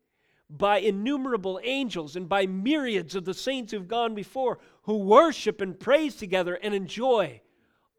by 0.49 0.77
innumerable 0.79 1.59
angels 1.63 2.15
and 2.15 2.29
by 2.29 2.45
myriads 2.45 3.15
of 3.15 3.25
the 3.25 3.33
saints 3.33 3.71
who've 3.71 3.87
gone 3.87 4.15
before, 4.15 4.59
who 4.83 4.97
worship 4.97 5.59
and 5.59 5.77
praise 5.77 6.15
together 6.15 6.55
and 6.55 6.73
enjoy 6.73 7.41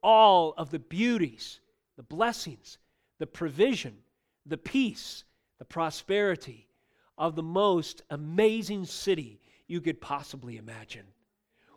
all 0.02 0.54
of 0.56 0.70
the 0.70 0.78
beauties, 0.78 1.60
the 1.96 2.02
blessings, 2.02 2.78
the 3.18 3.26
provision, 3.26 3.98
the 4.46 4.56
peace, 4.56 5.24
the 5.58 5.64
prosperity 5.64 6.68
of 7.18 7.34
the 7.34 7.42
most 7.42 8.02
amazing 8.10 8.84
city 8.84 9.40
you 9.68 9.80
could 9.80 10.00
possibly 10.00 10.56
imagine. 10.56 11.06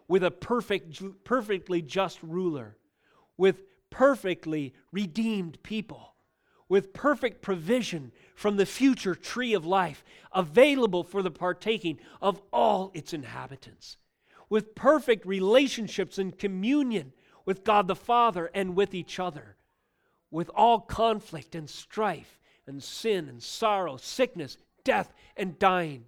With 0.08 0.24
a 0.24 0.32
perfect, 0.32 1.24
perfectly 1.24 1.82
just 1.82 2.22
ruler, 2.24 2.78
with 3.38 3.62
perfectly 3.90 4.74
redeemed 4.92 5.62
people, 5.62 6.16
with 6.68 6.94
perfect 6.94 7.42
provision 7.42 8.12
from 8.34 8.56
the 8.56 8.66
future 8.66 9.14
tree 9.14 9.54
of 9.54 9.66
life 9.66 10.04
available 10.34 11.04
for 11.04 11.22
the 11.22 11.30
partaking 11.30 12.00
of 12.22 12.42
all 12.52 12.92
its 12.94 13.14
inhabitants, 13.14 13.98
with 14.50 14.74
perfect 14.74 15.26
relationships 15.26 16.18
and 16.18 16.40
communion 16.40 17.14
with 17.46 17.64
God 17.64 17.88
the 17.88 17.96
Father 17.96 18.50
and 18.54 18.76
with 18.76 18.94
each 18.94 19.20
other, 19.20 19.58
with 20.30 20.50
all 20.56 20.80
conflict 20.80 21.56
and 21.56 21.70
strife 21.70 22.40
and 22.66 22.82
sin 22.82 23.28
and 23.28 23.44
sorrow, 23.44 23.98
sickness, 23.98 24.58
death, 24.84 25.14
and 25.36 25.60
dying 25.60 26.06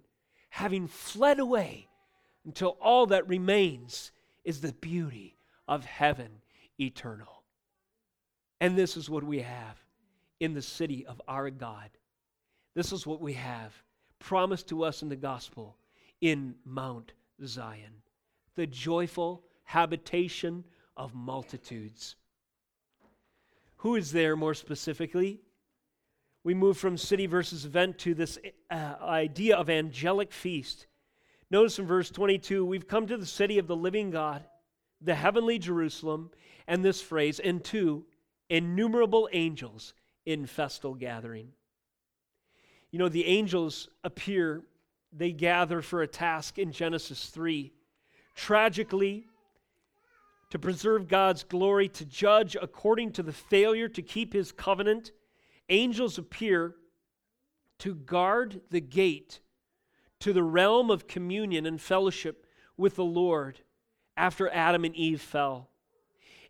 having 0.54 0.86
fled 0.86 1.40
away 1.40 1.88
until 2.44 2.78
all 2.80 3.06
that 3.06 3.26
remains 3.26 4.12
is 4.44 4.60
the 4.60 4.72
beauty 4.74 5.36
of 5.66 5.84
heaven 5.84 6.28
eternal. 6.78 7.42
And 8.60 8.78
this 8.78 8.96
is 8.96 9.10
what 9.10 9.24
we 9.24 9.40
have 9.40 9.76
in 10.38 10.54
the 10.54 10.62
city 10.62 11.04
of 11.06 11.20
our 11.26 11.50
God. 11.50 11.90
This 12.76 12.92
is 12.92 13.04
what 13.04 13.20
we 13.20 13.32
have 13.32 13.74
promised 14.20 14.68
to 14.68 14.84
us 14.84 15.02
in 15.02 15.08
the 15.08 15.16
gospel 15.16 15.76
in 16.20 16.54
Mount 16.64 17.14
Zion, 17.44 18.02
the 18.54 18.68
joyful 18.68 19.42
habitation 19.64 20.62
of 20.96 21.16
multitudes. 21.16 22.14
Who 23.78 23.96
is 23.96 24.12
there 24.12 24.36
more 24.36 24.54
specifically? 24.54 25.40
We 26.44 26.52
move 26.52 26.76
from 26.76 26.98
city 26.98 27.26
versus 27.26 27.64
event 27.64 27.98
to 27.98 28.14
this 28.14 28.38
uh, 28.70 28.94
idea 29.02 29.56
of 29.56 29.70
angelic 29.70 30.30
feast. 30.30 30.86
Notice 31.50 31.78
in 31.78 31.86
verse 31.86 32.10
22 32.10 32.64
we've 32.64 32.86
come 32.86 33.06
to 33.06 33.16
the 33.16 33.26
city 33.26 33.58
of 33.58 33.66
the 33.66 33.74
living 33.74 34.10
God, 34.10 34.44
the 35.00 35.14
heavenly 35.14 35.58
Jerusalem, 35.58 36.30
and 36.68 36.84
this 36.84 37.00
phrase, 37.00 37.40
and 37.40 37.64
two, 37.64 38.04
innumerable 38.50 39.28
angels 39.32 39.94
in 40.26 40.46
festal 40.46 40.94
gathering. 40.94 41.48
You 42.90 42.98
know, 42.98 43.08
the 43.08 43.26
angels 43.26 43.88
appear, 44.04 44.62
they 45.12 45.32
gather 45.32 45.82
for 45.82 46.02
a 46.02 46.06
task 46.06 46.58
in 46.58 46.72
Genesis 46.72 47.26
3. 47.26 47.72
Tragically, 48.36 49.26
to 50.50 50.58
preserve 50.58 51.08
God's 51.08 51.42
glory, 51.42 51.88
to 51.88 52.04
judge 52.04 52.56
according 52.60 53.12
to 53.12 53.22
the 53.22 53.32
failure 53.32 53.88
to 53.88 54.02
keep 54.02 54.32
his 54.32 54.52
covenant 54.52 55.10
angels 55.68 56.18
appear 56.18 56.74
to 57.78 57.94
guard 57.94 58.60
the 58.70 58.80
gate 58.80 59.40
to 60.20 60.32
the 60.32 60.42
realm 60.42 60.90
of 60.90 61.06
communion 61.06 61.66
and 61.66 61.80
fellowship 61.80 62.46
with 62.76 62.96
the 62.96 63.04
Lord 63.04 63.60
after 64.16 64.48
Adam 64.50 64.84
and 64.84 64.94
Eve 64.94 65.20
fell. 65.20 65.70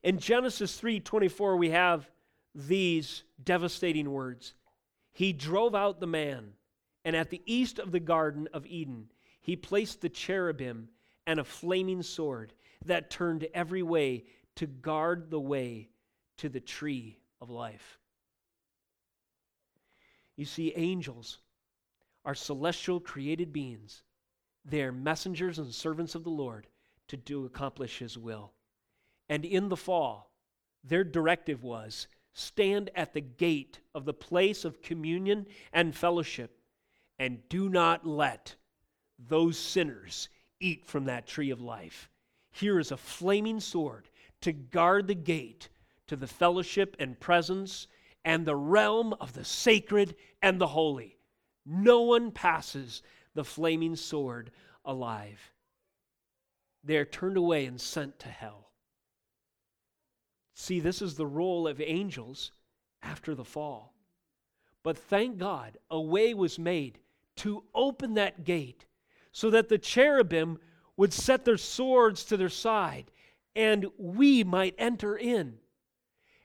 In 0.03 0.18
Genesis 0.18 0.81
3:24 0.81 1.57
we 1.57 1.70
have 1.70 2.11
these 2.55 3.24
devastating 3.42 4.11
words. 4.11 4.55
He 5.12 5.33
drove 5.33 5.74
out 5.74 6.00
the 6.00 6.07
man, 6.07 6.55
and 7.05 7.16
at 7.16 7.31
the 7.31 7.42
east 7.46 7.79
of 7.79 7.90
the 7.90 8.00
garden 8.00 8.48
of 8.53 8.66
Eden 8.66 9.11
he 9.40 9.57
placed 9.57 10.00
the 10.00 10.09
cherubim 10.09 10.88
and 11.27 11.40
a 11.40 11.44
flaming 11.44 12.03
sword 12.03 12.53
that 12.85 13.11
turned 13.11 13.44
every 13.55 13.83
way 13.83 14.24
to 14.57 14.66
guard 14.66 15.31
the 15.31 15.40
way 15.40 15.88
to 16.37 16.48
the 16.48 16.61
tree 16.61 17.18
of 17.40 17.50
life. 17.50 17.98
You 20.37 20.44
see, 20.44 20.73
angels 20.75 21.38
are 22.25 22.35
celestial 22.35 23.01
created 23.01 23.53
beings. 23.53 24.03
They 24.64 24.83
are 24.83 24.92
messengers 24.92 25.59
and 25.59 25.73
servants 25.73 26.14
of 26.14 26.25
the 26.25 26.31
Lord 26.31 26.66
to 27.09 27.16
do 27.16 27.44
accomplish 27.44 27.99
his 27.99 28.16
will. 28.16 28.53
And 29.29 29.44
in 29.44 29.68
the 29.68 29.77
fall, 29.77 30.33
their 30.83 31.05
directive 31.05 31.62
was 31.62 32.09
stand 32.33 32.90
at 32.94 33.14
the 33.14 33.20
gate 33.20 33.81
of 33.94 34.05
the 34.05 34.14
place 34.14 34.64
of 34.64 34.83
communion 34.83 35.47
and 35.73 35.94
fellowship 35.94 36.59
and 37.18 37.49
do 37.49 37.68
not 37.68 38.07
let 38.07 38.57
those 39.18 39.57
sinners 39.57 40.29
eat 40.59 40.85
from 40.85 41.05
that 41.05 41.27
tree 41.27 41.51
of 41.51 41.61
life. 41.61 42.11
Here 42.51 42.79
is 42.79 42.90
a 42.90 42.97
flaming 42.97 43.61
sword 43.61 44.09
to 44.40 44.53
guard 44.53 45.07
the 45.07 45.14
gate 45.14 45.68
to 46.07 46.16
the 46.16 46.27
fellowship 46.27 46.97
and 46.99 47.18
presence 47.18 47.87
and 48.24 48.46
the 48.46 48.56
realm 48.56 49.14
of 49.20 49.32
the 49.32 49.44
sacred 49.44 50.14
and 50.42 50.60
the 50.60 50.66
holy. 50.66 51.18
No 51.66 52.02
one 52.02 52.30
passes 52.30 53.02
the 53.34 53.44
flaming 53.44 53.96
sword 53.96 54.50
alive. 54.84 55.52
They 56.82 56.96
are 56.96 57.04
turned 57.04 57.37
away 57.37 57.66
and 57.66 57.80
sent 57.80 58.18
to 58.20 58.28
hell. 58.28 58.70
See, 60.54 60.80
this 60.80 61.02
is 61.02 61.14
the 61.14 61.26
role 61.26 61.66
of 61.66 61.80
angels 61.80 62.52
after 63.02 63.34
the 63.34 63.44
fall. 63.44 63.94
But 64.82 64.98
thank 64.98 65.38
God, 65.38 65.78
a 65.90 66.00
way 66.00 66.34
was 66.34 66.58
made 66.58 66.98
to 67.37 67.64
open 67.74 68.14
that 68.14 68.44
gate 68.44 68.87
so 69.32 69.50
that 69.50 69.68
the 69.68 69.78
cherubim 69.78 70.58
would 70.96 71.12
set 71.12 71.44
their 71.44 71.56
swords 71.56 72.24
to 72.24 72.37
their 72.37 72.48
side 72.48 73.10
and 73.56 73.87
we 73.98 74.44
might 74.44 74.74
enter 74.78 75.16
in. 75.16 75.58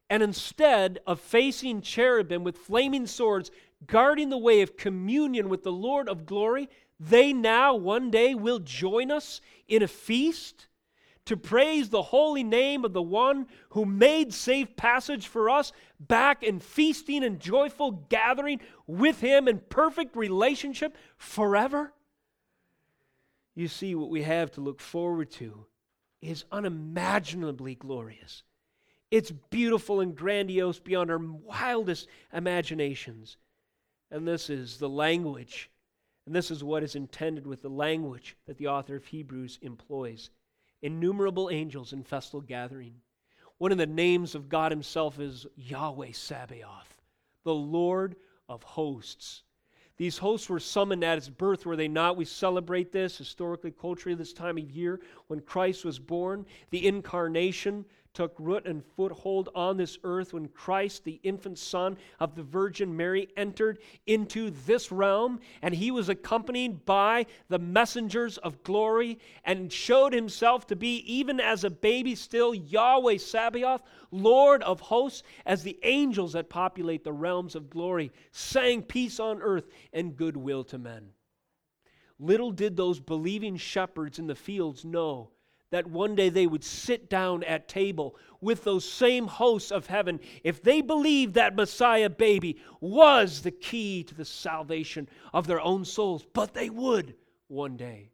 And 0.09 0.23
instead 0.23 0.99
of 1.05 1.19
facing 1.19 1.81
cherubim 1.81 2.43
with 2.43 2.57
flaming 2.57 3.05
swords 3.05 3.51
guarding 3.85 4.29
the 4.29 4.37
way 4.37 4.61
of 4.61 4.77
communion 4.77 5.49
with 5.49 5.63
the 5.63 5.71
Lord 5.71 6.09
of 6.09 6.25
glory, 6.25 6.67
they 6.99 7.31
now 7.31 7.75
one 7.75 8.11
day 8.11 8.35
will 8.35 8.59
join 8.59 9.11
us 9.11 9.39
in 9.67 9.83
a 9.83 9.87
feast 9.87 10.67
to 11.25 11.37
praise 11.37 11.89
the 11.89 12.01
holy 12.01 12.43
name 12.43 12.83
of 12.83 12.91
the 12.91 13.01
one 13.01 13.45
who 13.69 13.85
made 13.85 14.33
safe 14.33 14.75
passage 14.75 15.27
for 15.27 15.47
us 15.47 15.71
back 15.99 16.41
in 16.41 16.59
feasting 16.59 17.23
and 17.23 17.39
joyful 17.39 17.91
gathering 18.09 18.59
with 18.87 19.21
him 19.21 19.47
in 19.47 19.59
perfect 19.69 20.15
relationship 20.15 20.97
forever. 21.17 21.93
You 23.53 23.67
see, 23.67 23.93
what 23.93 24.09
we 24.09 24.23
have 24.23 24.51
to 24.53 24.61
look 24.61 24.81
forward 24.81 25.29
to 25.33 25.67
is 26.19 26.45
unimaginably 26.51 27.75
glorious. 27.75 28.41
It's 29.11 29.31
beautiful 29.31 30.01
and 30.01 30.15
grandiose 30.15 30.79
beyond 30.79 31.09
our 31.09 31.17
wildest 31.17 32.07
imaginations. 32.33 33.37
And 34.11 34.27
this 34.27 34.49
is 34.49 34.77
the 34.77 34.89
language, 34.89 35.69
and 36.25 36.35
this 36.35 36.51
is 36.51 36.63
what 36.63 36.83
is 36.83 36.95
intended 36.95 37.45
with 37.45 37.61
the 37.61 37.69
language 37.69 38.37
that 38.45 38.57
the 38.57 38.67
author 38.67 38.95
of 38.95 39.05
Hebrews 39.05 39.59
employs 39.61 40.29
innumerable 40.81 41.49
angels 41.49 41.93
in 41.93 42.03
festal 42.03 42.41
gathering. 42.41 42.95
One 43.57 43.71
of 43.71 43.77
the 43.77 43.85
names 43.85 44.35
of 44.35 44.49
God 44.49 44.71
Himself 44.71 45.19
is 45.19 45.45
Yahweh 45.55 46.13
Sabaoth, 46.13 46.95
the 47.43 47.53
Lord 47.53 48.15
of 48.47 48.63
hosts. 48.63 49.43
These 49.97 50.17
hosts 50.17 50.47
were 50.47 50.61
summoned 50.61 51.03
at 51.03 51.17
his 51.17 51.29
birth, 51.29 51.65
were 51.65 51.75
they 51.75 51.89
not? 51.89 52.15
We 52.15 52.23
celebrate 52.23 52.93
this 52.93 53.17
historically, 53.17 53.71
culturally, 53.71 54.15
this 54.15 54.31
time 54.31 54.57
of 54.57 54.71
year 54.71 55.01
when 55.27 55.41
Christ 55.41 55.83
was 55.83 55.99
born. 55.99 56.45
The 56.69 56.87
incarnation 56.87 57.83
took 58.19 58.35
root 58.37 58.67
and 58.67 58.83
foothold 58.97 59.47
on 59.55 59.77
this 59.77 59.97
earth 60.03 60.33
when 60.33 60.49
Christ, 60.49 61.05
the 61.05 61.21
infant 61.23 61.57
Son 61.57 61.95
of 62.19 62.35
the 62.35 62.43
Virgin 62.43 62.93
Mary, 62.97 63.29
entered 63.37 63.79
into 64.07 64.51
this 64.65 64.91
realm, 64.91 65.39
and 65.61 65.73
he 65.73 65.89
was 65.89 66.09
accompanied 66.09 66.83
by 66.85 67.25
the 67.47 67.59
messengers 67.59 68.37
of 68.39 68.61
glory 68.63 69.19
and 69.45 69.71
showed 69.71 70.11
himself 70.11 70.67
to 70.67 70.75
be, 70.75 70.97
even 71.09 71.39
as 71.39 71.63
a 71.63 71.69
baby, 71.69 72.13
still 72.13 72.53
Yahweh 72.53 73.19
Sabaoth, 73.19 73.83
Lord 74.11 74.63
of 74.63 74.81
hosts, 74.81 75.23
as 75.45 75.63
the 75.63 75.79
angels 75.83 76.33
that 76.33 76.49
populate 76.49 77.05
the 77.05 77.13
realms 77.13 77.55
of 77.55 77.69
glory 77.69 78.11
sang 78.33 78.81
peace 78.81 79.21
on 79.21 79.41
earth 79.41 79.69
and 79.93 80.17
goodwill 80.17 80.65
to 80.65 80.77
men. 80.77 81.11
Little 82.19 82.51
did 82.51 82.75
those 82.75 82.99
believing 82.99 83.55
shepherds 83.55 84.19
in 84.19 84.27
the 84.27 84.35
fields 84.35 84.83
know 84.83 85.29
that 85.71 85.87
one 85.87 86.15
day 86.15 86.29
they 86.29 86.47
would 86.47 86.63
sit 86.63 87.09
down 87.09 87.43
at 87.43 87.67
table 87.67 88.15
with 88.41 88.63
those 88.63 88.89
same 88.89 89.27
hosts 89.27 89.71
of 89.71 89.87
heaven 89.87 90.19
if 90.43 90.63
they 90.63 90.81
believed 90.81 91.33
that 91.35 91.55
Messiah 91.55 92.09
baby 92.09 92.57
was 92.79 93.41
the 93.41 93.51
key 93.51 94.03
to 94.03 94.15
the 94.15 94.25
salvation 94.25 95.07
of 95.33 95.47
their 95.47 95.61
own 95.61 95.85
souls. 95.85 96.25
But 96.33 96.53
they 96.53 96.69
would 96.69 97.15
one 97.47 97.77
day. 97.77 98.11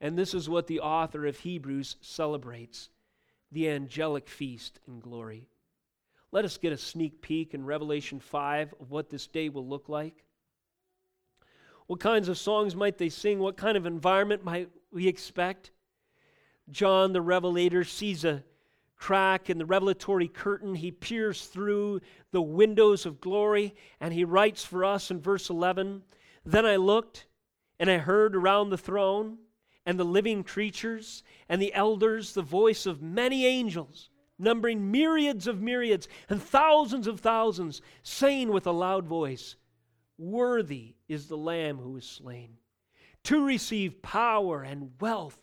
And 0.00 0.18
this 0.18 0.34
is 0.34 0.48
what 0.48 0.66
the 0.66 0.80
author 0.80 1.26
of 1.26 1.38
Hebrews 1.38 1.96
celebrates 2.00 2.90
the 3.52 3.68
angelic 3.68 4.28
feast 4.28 4.80
in 4.88 4.98
glory. 4.98 5.48
Let 6.32 6.46
us 6.46 6.56
get 6.56 6.72
a 6.72 6.78
sneak 6.78 7.20
peek 7.20 7.52
in 7.52 7.64
Revelation 7.66 8.18
5 8.18 8.74
of 8.80 8.90
what 8.90 9.10
this 9.10 9.26
day 9.26 9.50
will 9.50 9.66
look 9.66 9.88
like. 9.88 10.24
What 11.86 12.00
kinds 12.00 12.28
of 12.28 12.38
songs 12.38 12.74
might 12.74 12.96
they 12.96 13.10
sing? 13.10 13.38
What 13.38 13.58
kind 13.58 13.76
of 13.76 13.84
environment 13.84 14.42
might 14.42 14.70
we 14.90 15.06
expect? 15.06 15.72
John 16.72 17.12
the 17.12 17.22
Revelator 17.22 17.84
sees 17.84 18.24
a 18.24 18.42
crack 18.96 19.50
in 19.50 19.58
the 19.58 19.66
revelatory 19.66 20.28
curtain. 20.28 20.74
He 20.74 20.90
peers 20.90 21.46
through 21.46 22.00
the 22.30 22.42
windows 22.42 23.04
of 23.04 23.20
glory 23.20 23.74
and 24.00 24.14
he 24.14 24.24
writes 24.24 24.64
for 24.64 24.84
us 24.84 25.10
in 25.10 25.20
verse 25.20 25.50
11 25.50 26.02
Then 26.44 26.64
I 26.64 26.76
looked 26.76 27.26
and 27.78 27.90
I 27.90 27.98
heard 27.98 28.34
around 28.34 28.70
the 28.70 28.78
throne 28.78 29.38
and 29.84 29.98
the 29.98 30.04
living 30.04 30.44
creatures 30.44 31.22
and 31.48 31.60
the 31.60 31.74
elders 31.74 32.32
the 32.32 32.42
voice 32.42 32.86
of 32.86 33.02
many 33.02 33.44
angels, 33.44 34.08
numbering 34.38 34.90
myriads 34.90 35.46
of 35.46 35.60
myriads 35.60 36.08
and 36.28 36.40
thousands 36.40 37.06
of 37.06 37.20
thousands, 37.20 37.82
saying 38.02 38.50
with 38.50 38.66
a 38.66 38.72
loud 38.72 39.06
voice, 39.06 39.56
Worthy 40.16 40.94
is 41.08 41.26
the 41.26 41.36
Lamb 41.36 41.78
who 41.78 41.96
is 41.96 42.06
slain 42.06 42.56
to 43.24 43.44
receive 43.44 44.02
power 44.02 44.62
and 44.62 44.90
wealth 45.00 45.42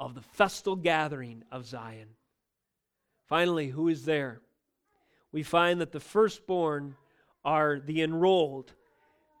of 0.00 0.14
the 0.14 0.22
festal 0.22 0.74
gathering 0.74 1.44
of 1.52 1.66
Zion. 1.66 2.08
Finally, 3.28 3.68
who 3.68 3.88
is 3.88 4.06
there? 4.06 4.40
We 5.30 5.42
find 5.42 5.80
that 5.80 5.92
the 5.92 6.00
firstborn 6.00 6.96
are 7.44 7.78
the 7.78 8.02
enrolled. 8.02 8.72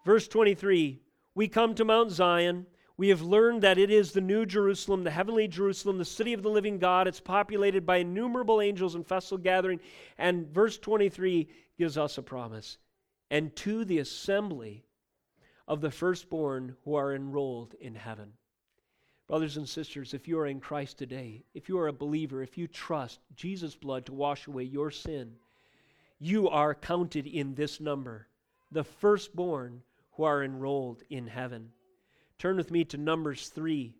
Verse 0.04 0.28
23 0.28 1.00
We 1.34 1.48
come 1.48 1.74
to 1.74 1.84
Mount 1.84 2.10
Zion. 2.12 2.66
We 2.96 3.08
have 3.08 3.22
learned 3.22 3.62
that 3.62 3.78
it 3.78 3.90
is 3.90 4.12
the 4.12 4.20
new 4.20 4.44
Jerusalem, 4.44 5.04
the 5.04 5.10
heavenly 5.10 5.48
Jerusalem, 5.48 5.96
the 5.96 6.04
city 6.04 6.34
of 6.34 6.42
the 6.42 6.50
living 6.50 6.78
God. 6.78 7.08
It's 7.08 7.18
populated 7.18 7.86
by 7.86 7.96
innumerable 7.96 8.60
angels 8.60 8.94
in 8.94 9.04
festal 9.04 9.38
gathering. 9.38 9.80
And 10.18 10.46
verse 10.48 10.78
23 10.78 11.48
gives 11.78 11.96
us 11.96 12.18
a 12.18 12.22
promise. 12.22 12.76
And 13.30 13.56
to 13.56 13.86
the 13.86 13.98
assembly 14.00 14.84
of 15.66 15.80
the 15.80 15.90
firstborn 15.90 16.76
who 16.84 16.94
are 16.94 17.14
enrolled 17.14 17.74
in 17.80 17.94
heaven. 17.94 18.34
Brothers 19.30 19.58
and 19.58 19.68
sisters, 19.68 20.12
if 20.12 20.26
you 20.26 20.40
are 20.40 20.48
in 20.48 20.58
Christ 20.58 20.98
today, 20.98 21.44
if 21.54 21.68
you 21.68 21.78
are 21.78 21.86
a 21.86 21.92
believer, 21.92 22.42
if 22.42 22.58
you 22.58 22.66
trust 22.66 23.20
Jesus' 23.36 23.76
blood 23.76 24.04
to 24.06 24.12
wash 24.12 24.48
away 24.48 24.64
your 24.64 24.90
sin, 24.90 25.36
you 26.18 26.48
are 26.48 26.74
counted 26.74 27.28
in 27.28 27.54
this 27.54 27.78
number, 27.78 28.26
the 28.72 28.82
firstborn 28.82 29.82
who 30.14 30.24
are 30.24 30.42
enrolled 30.42 31.04
in 31.10 31.28
heaven. 31.28 31.70
Turn 32.40 32.56
with 32.56 32.72
me 32.72 32.84
to 32.86 32.98
Numbers 32.98 33.50
3. 33.50 33.94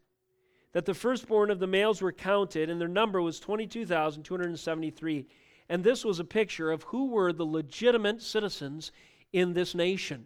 that 0.74 0.86
the 0.86 0.94
firstborn 0.94 1.50
of 1.50 1.60
the 1.60 1.68
males 1.68 2.02
were 2.02 2.12
counted, 2.12 2.70
and 2.70 2.82
their 2.82 2.88
number 2.88 3.22
was 3.22 3.40
22,273. 3.40 5.26
And 5.70 5.84
this 5.84 6.04
was 6.04 6.20
a 6.20 6.26
picture 6.26 6.72
of 6.72 6.84
who 6.84 7.08
were 7.08 7.32
the 7.32 7.46
legitimate 7.46 8.22
citizens 8.22 8.92
in 9.32 9.54
this 9.54 9.74
nation. 9.74 10.26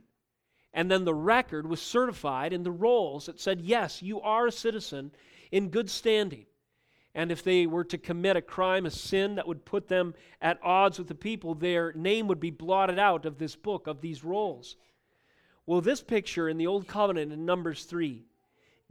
And 0.74 0.89
then 0.89 1.06
the 1.06 1.13
record 1.13 1.67
was 1.67 1.82
certified 1.82 2.54
in 2.54 2.63
the 2.63 2.72
rolls 2.72 3.26
that 3.26 3.39
said, 3.39 3.62
yes, 3.62 4.02
you 4.02 4.22
are 4.22 4.48
a 4.48 4.52
citizen 4.52 5.12
in 5.52 5.69
good 5.69 5.89
standing. 5.89 6.45
And 7.15 7.32
if 7.32 7.43
they 7.43 7.65
were 7.65 7.84
to 7.86 7.98
commit 7.98 8.38
a 8.38 8.41
crime, 8.41 8.86
a 8.86 8.91
sin 8.91 9.36
that 9.36 9.48
would 9.48 9.65
put 9.65 9.88
them 9.88 10.13
at 10.41 10.60
odds 10.62 11.00
with 11.00 11.08
the 11.08 11.15
people, 11.15 11.56
their 11.56 11.91
name 11.93 12.28
would 12.28 12.39
be 12.39 12.52
blotted 12.52 13.00
out 13.00 13.26
of 13.26 13.38
this 13.38 13.56
book, 13.56 13.88
of 13.88 14.02
these 14.02 14.24
rolls. 14.24 14.76
Well, 15.69 15.82
this 15.82 16.01
picture 16.01 16.49
in 16.49 16.58
the 16.58 16.65
Old 16.65 16.88
Covenant 16.88 17.32
in 17.32 17.45
Numbers 17.45 17.84
3 17.84 18.25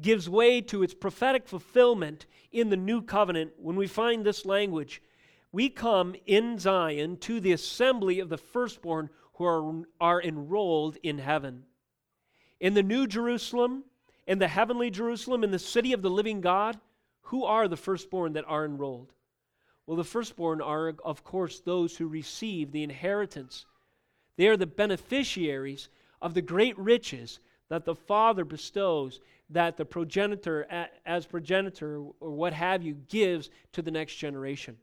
gives 0.01 0.31
way 0.31 0.61
to 0.61 0.85
its 0.85 0.95
prophetic 0.95 1.49
fulfillment 1.49 2.27
in 2.53 2.71
the 2.71 2.77
New 2.77 3.03
Covenant 3.03 3.55
when 3.59 3.75
we 3.75 3.89
find 3.89 4.25
this 4.25 4.47
language 4.47 5.03
we 5.51 5.71
come 5.71 6.15
in 6.25 6.57
Zion 6.57 7.17
to 7.17 7.41
the 7.41 7.51
assembly 7.51 8.21
of 8.21 8.29
the 8.29 8.39
firstborn 8.39 9.11
who 9.33 9.45
are, 9.45 9.83
are 10.01 10.23
enrolled 10.23 10.99
in 11.03 11.19
heaven. 11.19 11.65
In 12.61 12.75
the 12.75 12.85
New 12.85 13.09
Jerusalem, 13.09 13.83
in 14.29 14.39
the 14.39 14.47
heavenly 14.47 14.89
Jerusalem, 14.89 15.43
in 15.43 15.51
the 15.51 15.59
city 15.59 15.93
of 15.93 16.03
the 16.03 16.11
living 16.11 16.41
God, 16.41 16.79
who 17.23 17.43
are 17.43 17.67
the 17.67 17.77
firstborn 17.77 18.35
that 18.35 18.45
are 18.47 18.65
enrolled? 18.65 19.13
Well, 19.85 19.97
the 19.97 20.05
firstborn 20.05 20.61
are, 20.61 20.95
of 21.05 21.25
course, 21.25 21.59
those 21.59 21.97
who 21.97 22.07
receive 22.07 22.71
the 22.71 22.85
inheritance. 22.85 23.67
They 24.37 24.47
are 24.47 24.57
the 24.57 24.69
beneficiaries 24.69 25.89
of 26.21 26.35
the 26.35 26.43
great 26.43 26.79
riches 26.79 27.41
that 27.69 27.85
the 27.85 27.95
Father 27.95 28.45
bestows, 28.45 29.21
that 29.51 29.77
the 29.77 29.85
progenitor, 29.85 30.67
as 31.07 31.27
progenitor 31.27 31.99
or 32.21 32.31
what 32.31 32.53
have 32.53 32.83
you, 32.83 32.95
gives 33.09 33.51
to 33.73 33.83
the 33.83 33.91
next 33.91 34.17
generation. 34.17 34.77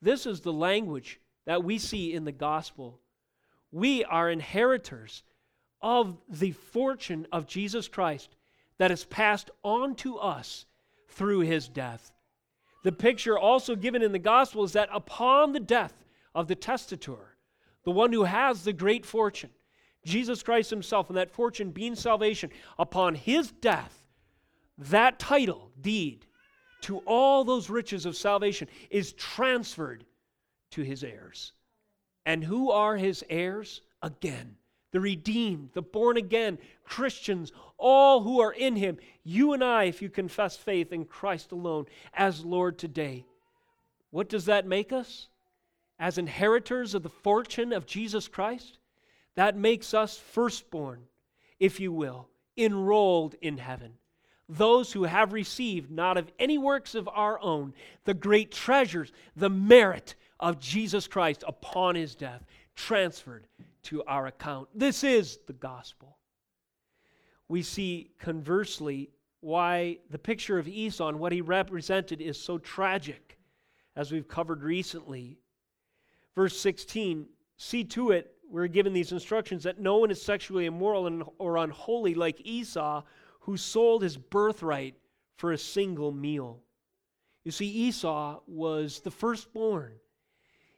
This 0.00 0.26
is 0.26 0.40
the 0.40 0.52
language 0.52 1.20
that 1.46 1.64
we 1.64 1.78
see 1.78 2.12
in 2.12 2.24
the 2.24 2.32
gospel. 2.32 3.00
We 3.70 4.04
are 4.04 4.30
inheritors 4.30 5.22
of 5.82 6.16
the 6.28 6.52
fortune 6.52 7.26
of 7.32 7.46
Jesus 7.46 7.88
Christ 7.88 8.36
that 8.78 8.90
is 8.90 9.04
passed 9.04 9.50
on 9.62 9.94
to 9.96 10.18
us 10.18 10.66
through 11.08 11.40
his 11.40 11.68
death. 11.68 12.10
The 12.82 12.92
picture 12.92 13.38
also 13.38 13.76
given 13.76 14.02
in 14.02 14.12
the 14.12 14.18
gospel 14.18 14.64
is 14.64 14.72
that 14.72 14.88
upon 14.92 15.52
the 15.52 15.60
death 15.60 16.04
of 16.34 16.48
the 16.48 16.54
testator, 16.54 17.36
the 17.84 17.90
one 17.90 18.12
who 18.12 18.24
has 18.24 18.64
the 18.64 18.72
great 18.72 19.06
fortune, 19.06 19.50
Jesus 20.04 20.42
Christ 20.42 20.70
himself, 20.70 21.08
and 21.08 21.16
that 21.16 21.30
fortune 21.30 21.70
being 21.70 21.94
salvation, 21.94 22.50
upon 22.78 23.14
his 23.14 23.50
death, 23.50 24.02
that 24.78 25.18
title, 25.18 25.70
deed, 25.80 26.26
to 26.82 26.98
all 27.06 27.44
those 27.44 27.70
riches 27.70 28.04
of 28.04 28.16
salvation 28.16 28.68
is 28.90 29.14
transferred 29.14 30.04
to 30.70 30.82
his 30.82 31.02
heirs. 31.02 31.52
And 32.26 32.44
who 32.44 32.70
are 32.70 32.96
his 32.96 33.24
heirs? 33.30 33.80
Again, 34.02 34.56
the 34.90 35.00
redeemed, 35.00 35.70
the 35.72 35.82
born 35.82 36.16
again, 36.16 36.58
Christians, 36.84 37.52
all 37.78 38.22
who 38.22 38.40
are 38.40 38.52
in 38.52 38.76
him. 38.76 38.98
You 39.22 39.54
and 39.54 39.64
I, 39.64 39.84
if 39.84 40.02
you 40.02 40.10
confess 40.10 40.56
faith 40.56 40.92
in 40.92 41.04
Christ 41.04 41.52
alone 41.52 41.86
as 42.12 42.44
Lord 42.44 42.78
today. 42.78 43.24
What 44.10 44.28
does 44.28 44.44
that 44.44 44.66
make 44.66 44.92
us? 44.92 45.28
As 45.98 46.18
inheritors 46.18 46.94
of 46.94 47.02
the 47.02 47.08
fortune 47.08 47.72
of 47.72 47.86
Jesus 47.86 48.28
Christ? 48.28 48.78
That 49.36 49.56
makes 49.56 49.94
us 49.94 50.16
firstborn, 50.16 51.04
if 51.58 51.80
you 51.80 51.92
will, 51.92 52.28
enrolled 52.56 53.34
in 53.40 53.58
heaven 53.58 53.94
those 54.48 54.92
who 54.92 55.04
have 55.04 55.32
received, 55.32 55.90
not 55.90 56.16
of 56.16 56.30
any 56.38 56.58
works 56.58 56.94
of 56.94 57.08
our 57.08 57.40
own, 57.40 57.74
the 58.04 58.14
great 58.14 58.50
treasures, 58.52 59.12
the 59.36 59.50
merit 59.50 60.14
of 60.38 60.58
Jesus 60.58 61.06
Christ 61.06 61.44
upon 61.46 61.94
his 61.94 62.14
death, 62.14 62.44
transferred 62.76 63.46
to 63.84 64.02
our 64.04 64.26
account. 64.26 64.68
This 64.74 65.04
is 65.04 65.38
the 65.46 65.52
gospel. 65.52 66.18
We 67.48 67.62
see 67.62 68.10
conversely 68.18 69.10
why 69.40 69.98
the 70.10 70.18
picture 70.18 70.58
of 70.58 70.68
Esau 70.68 71.08
and 71.08 71.18
what 71.18 71.32
he 71.32 71.40
represented 71.40 72.20
is 72.20 72.40
so 72.40 72.58
tragic, 72.58 73.38
as 73.96 74.10
we've 74.10 74.28
covered 74.28 74.62
recently. 74.62 75.38
Verse 76.34 76.58
16 76.58 77.26
see 77.56 77.84
to 77.84 78.10
it, 78.10 78.33
we're 78.50 78.66
given 78.66 78.92
these 78.92 79.12
instructions 79.12 79.64
that 79.64 79.78
no 79.78 79.96
one 79.96 80.10
is 80.10 80.22
sexually 80.22 80.66
immoral 80.66 81.06
and, 81.06 81.24
or 81.38 81.56
unholy 81.56 82.14
like 82.14 82.40
Esau 82.44 83.02
who 83.40 83.56
sold 83.56 84.02
his 84.02 84.16
birthright 84.16 84.96
for 85.36 85.52
a 85.52 85.58
single 85.58 86.12
meal. 86.12 86.60
You 87.44 87.50
see, 87.50 87.66
Esau 87.66 88.40
was 88.46 89.00
the 89.00 89.10
firstborn. 89.10 89.94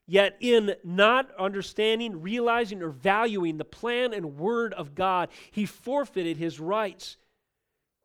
Yet, 0.07 0.37
in 0.41 0.75
not 0.85 1.31
understanding, 1.37 2.23
realizing, 2.23 2.83
or 2.83 2.91
valuing 2.91 3.57
the 3.57 3.65
plan 3.65 4.13
and 4.15 4.37
word 4.37 4.73
of 4.75 4.95
God, 4.95 5.29
he 5.51 5.67
forfeited 5.67 6.37
his 6.37 6.61
rights 6.61 7.17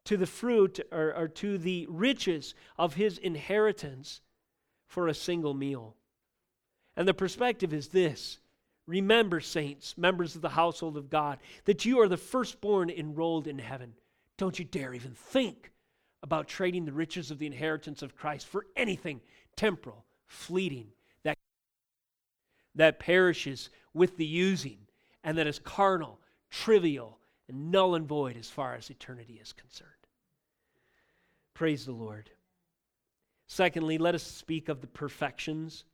to 0.06 0.17
the 0.17 0.26
fruit 0.26 0.80
or, 0.91 1.13
or, 1.15 1.28
to 1.28 1.60
the 1.60 1.86
riches 1.89 2.56
of 2.78 2.95
his 2.95 3.19
inheritance 3.19 4.21
for 4.88 5.08
a 5.08 5.13
single 5.13 5.54
meal. 5.54 5.95
And 6.97 7.08
the 7.08 7.13
perspective 7.13 7.71
is 7.71 7.89
this 7.89 8.39
Remember, 8.91 9.39
saints, 9.39 9.97
members 9.97 10.36
of 10.36 10.41
the 10.41 10.49
household 10.49 10.97
of 10.97 11.10
God, 11.10 11.39
that 11.63 11.86
you 11.86 12.01
are 12.01 12.10
the 12.10 12.17
firstborn 12.17 12.89
enrolled 12.89 13.47
in 13.47 13.58
heaven. 13.58 13.93
Don't 14.38 14.60
you 14.60 14.65
dare 14.65 14.93
even 14.93 15.13
think 15.13 15.71
about 16.21 16.49
trading 16.49 16.84
the 16.84 16.91
riches 16.91 17.32
of 17.32 17.39
the 17.39 17.45
inheritance 17.45 18.01
of 18.01 18.17
Christ 18.17 18.47
for 18.47 18.65
anything 18.75 19.21
temporal, 19.56 20.04
fleeting, 20.27 20.88
that, 21.23 21.38
that 22.75 23.00
perishes 23.00 23.69
with 23.94 24.17
the 24.17 24.25
using, 24.25 24.79
and 25.23 25.37
that 25.37 25.48
is 25.48 25.58
carnal, 25.58 26.19
trivial, 26.50 27.17
and 27.48 27.71
null 27.71 27.96
and 27.96 28.06
void 28.06 28.35
as 28.35 28.50
far 28.50 28.75
as 28.75 28.89
eternity 28.89 29.39
is 29.42 29.54
concerned. 29.54 29.89
Praise 31.54 31.85
the 31.85 31.94
Lord. 31.94 32.29
Secondly, 33.48 33.98
let 33.98 34.15
us 34.15 34.23
speak 34.23 34.67
of 34.67 34.81
the 34.81 34.87
perfections 34.87 35.85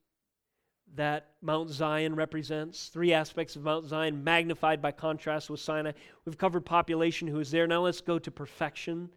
that 0.95 1.31
Mount 1.41 1.69
Zion 1.69 2.15
represents. 2.15 2.87
Three 2.89 3.13
aspects 3.13 3.55
of 3.55 3.63
Mount 3.63 3.85
Zion, 3.85 4.23
magnified 4.23 4.81
by 4.81 4.91
contrast 4.91 5.49
with 5.49 5.59
Sinai. 5.59 5.91
We've 6.25 6.37
covered 6.37 6.65
population 6.65 7.27
who 7.27 7.39
is 7.39 7.51
there. 7.51 7.67
Now 7.67 7.81
let's 7.81 8.01
go 8.01 8.19
to 8.19 8.31
perfection. 8.31 9.09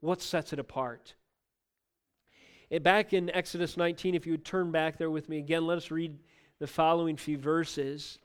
What 0.00 0.22
sets 0.22 0.52
it 0.52 0.58
apart? 0.58 1.14
It, 2.70 2.76
eh, 2.76 2.78
back 2.78 3.12
in 3.12 3.30
Exodus 3.30 3.76
19, 3.76 4.14
if 4.14 4.26
you 4.26 4.32
would 4.32 4.44
turn 4.44 4.70
back 4.70 4.96
there 4.96 5.10
with 5.10 5.28
me 5.28 5.38
again, 5.38 5.66
let 5.66 5.78
us 5.78 5.90
read 5.90 6.18
the 6.58 6.66
following 6.66 7.16
few 7.16 7.38
verses 7.38 8.18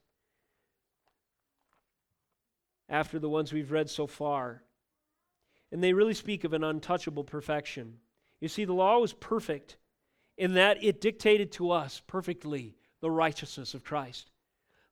after 2.87 3.19
the 3.19 3.29
ones 3.29 3.51
we've 3.51 3.71
read 3.71 3.89
so 3.89 4.07
far. 4.07 4.63
And 5.71 5.83
they 5.83 5.93
really 5.93 6.13
speak 6.13 6.43
of 6.43 6.53
an 6.53 6.63
untouchable 6.63 7.23
perfection. 7.23 7.97
You 8.39 8.47
see, 8.47 8.65
the 8.65 8.73
law 8.73 8.99
was 8.99 9.13
perfect 9.13 9.77
in 10.37 10.53
that 10.53 10.83
it 10.83 11.01
dictated 11.01 11.51
to 11.53 11.71
us 11.71 12.01
perfectly 12.05 12.75
the 13.05 13.11
righteousness 13.11 13.75
of 13.75 13.83
Christ. 13.83 14.31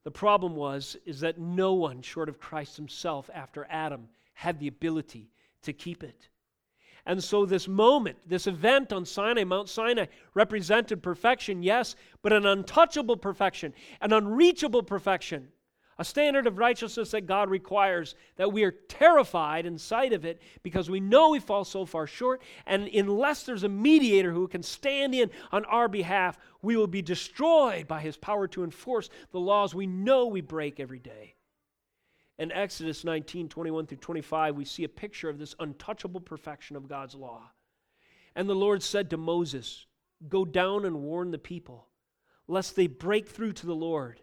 The 0.04 0.12
problem 0.12 0.56
was 0.56 0.96
is 1.04 1.22
that 1.22 1.40
no 1.40 1.74
one 1.74 2.04
short 2.04 2.30
of 2.30 2.40
Christ 2.40 2.78
himself 2.78 3.28
after 3.34 3.66
Adam 3.72 4.08
had 4.36 4.60
the 4.60 4.68
ability 4.68 5.32
to 5.64 5.74
keep 5.74 6.04
it. 6.04 6.28
And 7.08 7.24
so, 7.24 7.44
this 7.44 7.68
moment, 7.68 8.20
this 8.28 8.46
event 8.46 8.94
on 8.94 9.04
Sinai, 9.04 9.46
Mount 9.46 9.68
Sinai, 9.68 10.06
represented 10.36 11.02
perfection, 11.02 11.64
yes, 11.64 11.96
but 12.22 12.32
an 12.32 12.46
untouchable 12.46 13.18
perfection, 13.18 13.74
an 14.00 14.14
unreachable 14.14 14.84
perfection 14.84 15.48
a 15.98 16.06
standard 16.06 16.48
of 16.48 16.58
righteousness 16.58 17.12
that 17.12 17.28
God 17.28 17.50
requires, 17.50 18.16
that 18.38 18.52
we 18.52 18.64
are 18.64 18.72
terrified 18.72 19.66
in 19.66 19.78
sight 19.78 20.14
of 20.14 20.26
it 20.26 20.42
because 20.64 20.90
we 20.90 21.00
know 21.00 21.30
we 21.30 21.40
fall 21.40 21.64
so 21.64 21.86
far 21.86 22.08
short. 22.08 22.42
And 22.66 22.88
unless 22.88 23.44
there's 23.44 23.64
a 23.64 23.70
mediator 23.70 24.32
who 24.32 24.48
can 24.48 24.64
stand 24.64 25.14
in 25.14 25.30
on 25.52 25.66
our 25.66 25.88
behalf, 25.88 26.40
we 26.62 26.76
will 26.76 26.88
be 26.88 27.02
destroyed 27.02 27.88
by 27.88 28.02
his 28.02 28.18
power 28.18 28.48
to 28.50 28.64
enforce 28.64 29.10
the 29.32 29.40
laws 29.40 29.76
we 29.76 29.88
know 29.88 30.26
we 30.26 30.42
break 30.42 30.80
every 30.80 31.00
day. 31.00 31.36
In 32.40 32.52
Exodus 32.52 33.04
19 33.04 33.48
21 33.48 33.86
through 33.86 33.98
25, 33.98 34.56
we 34.56 34.66
see 34.66 34.84
a 34.84 34.90
picture 34.90 35.30
of 35.30 35.38
this 35.38 35.54
untouchable 35.60 36.22
perfection 36.22 36.76
of 36.76 36.90
God's 36.90 37.14
law. 37.14 37.52
And 38.36 38.50
the 38.50 38.56
Lord 38.56 38.82
said 38.82 39.12
to 39.12 39.18
Moses, 39.18 39.86
Go 40.28 40.44
down 40.44 40.86
and 40.86 41.04
warn 41.04 41.30
the 41.30 41.38
people, 41.38 41.90
lest 42.48 42.76
they 42.76 42.88
break 42.88 43.28
through 43.28 43.54
to 43.54 43.68
the 43.68 43.76
Lord 43.76 44.23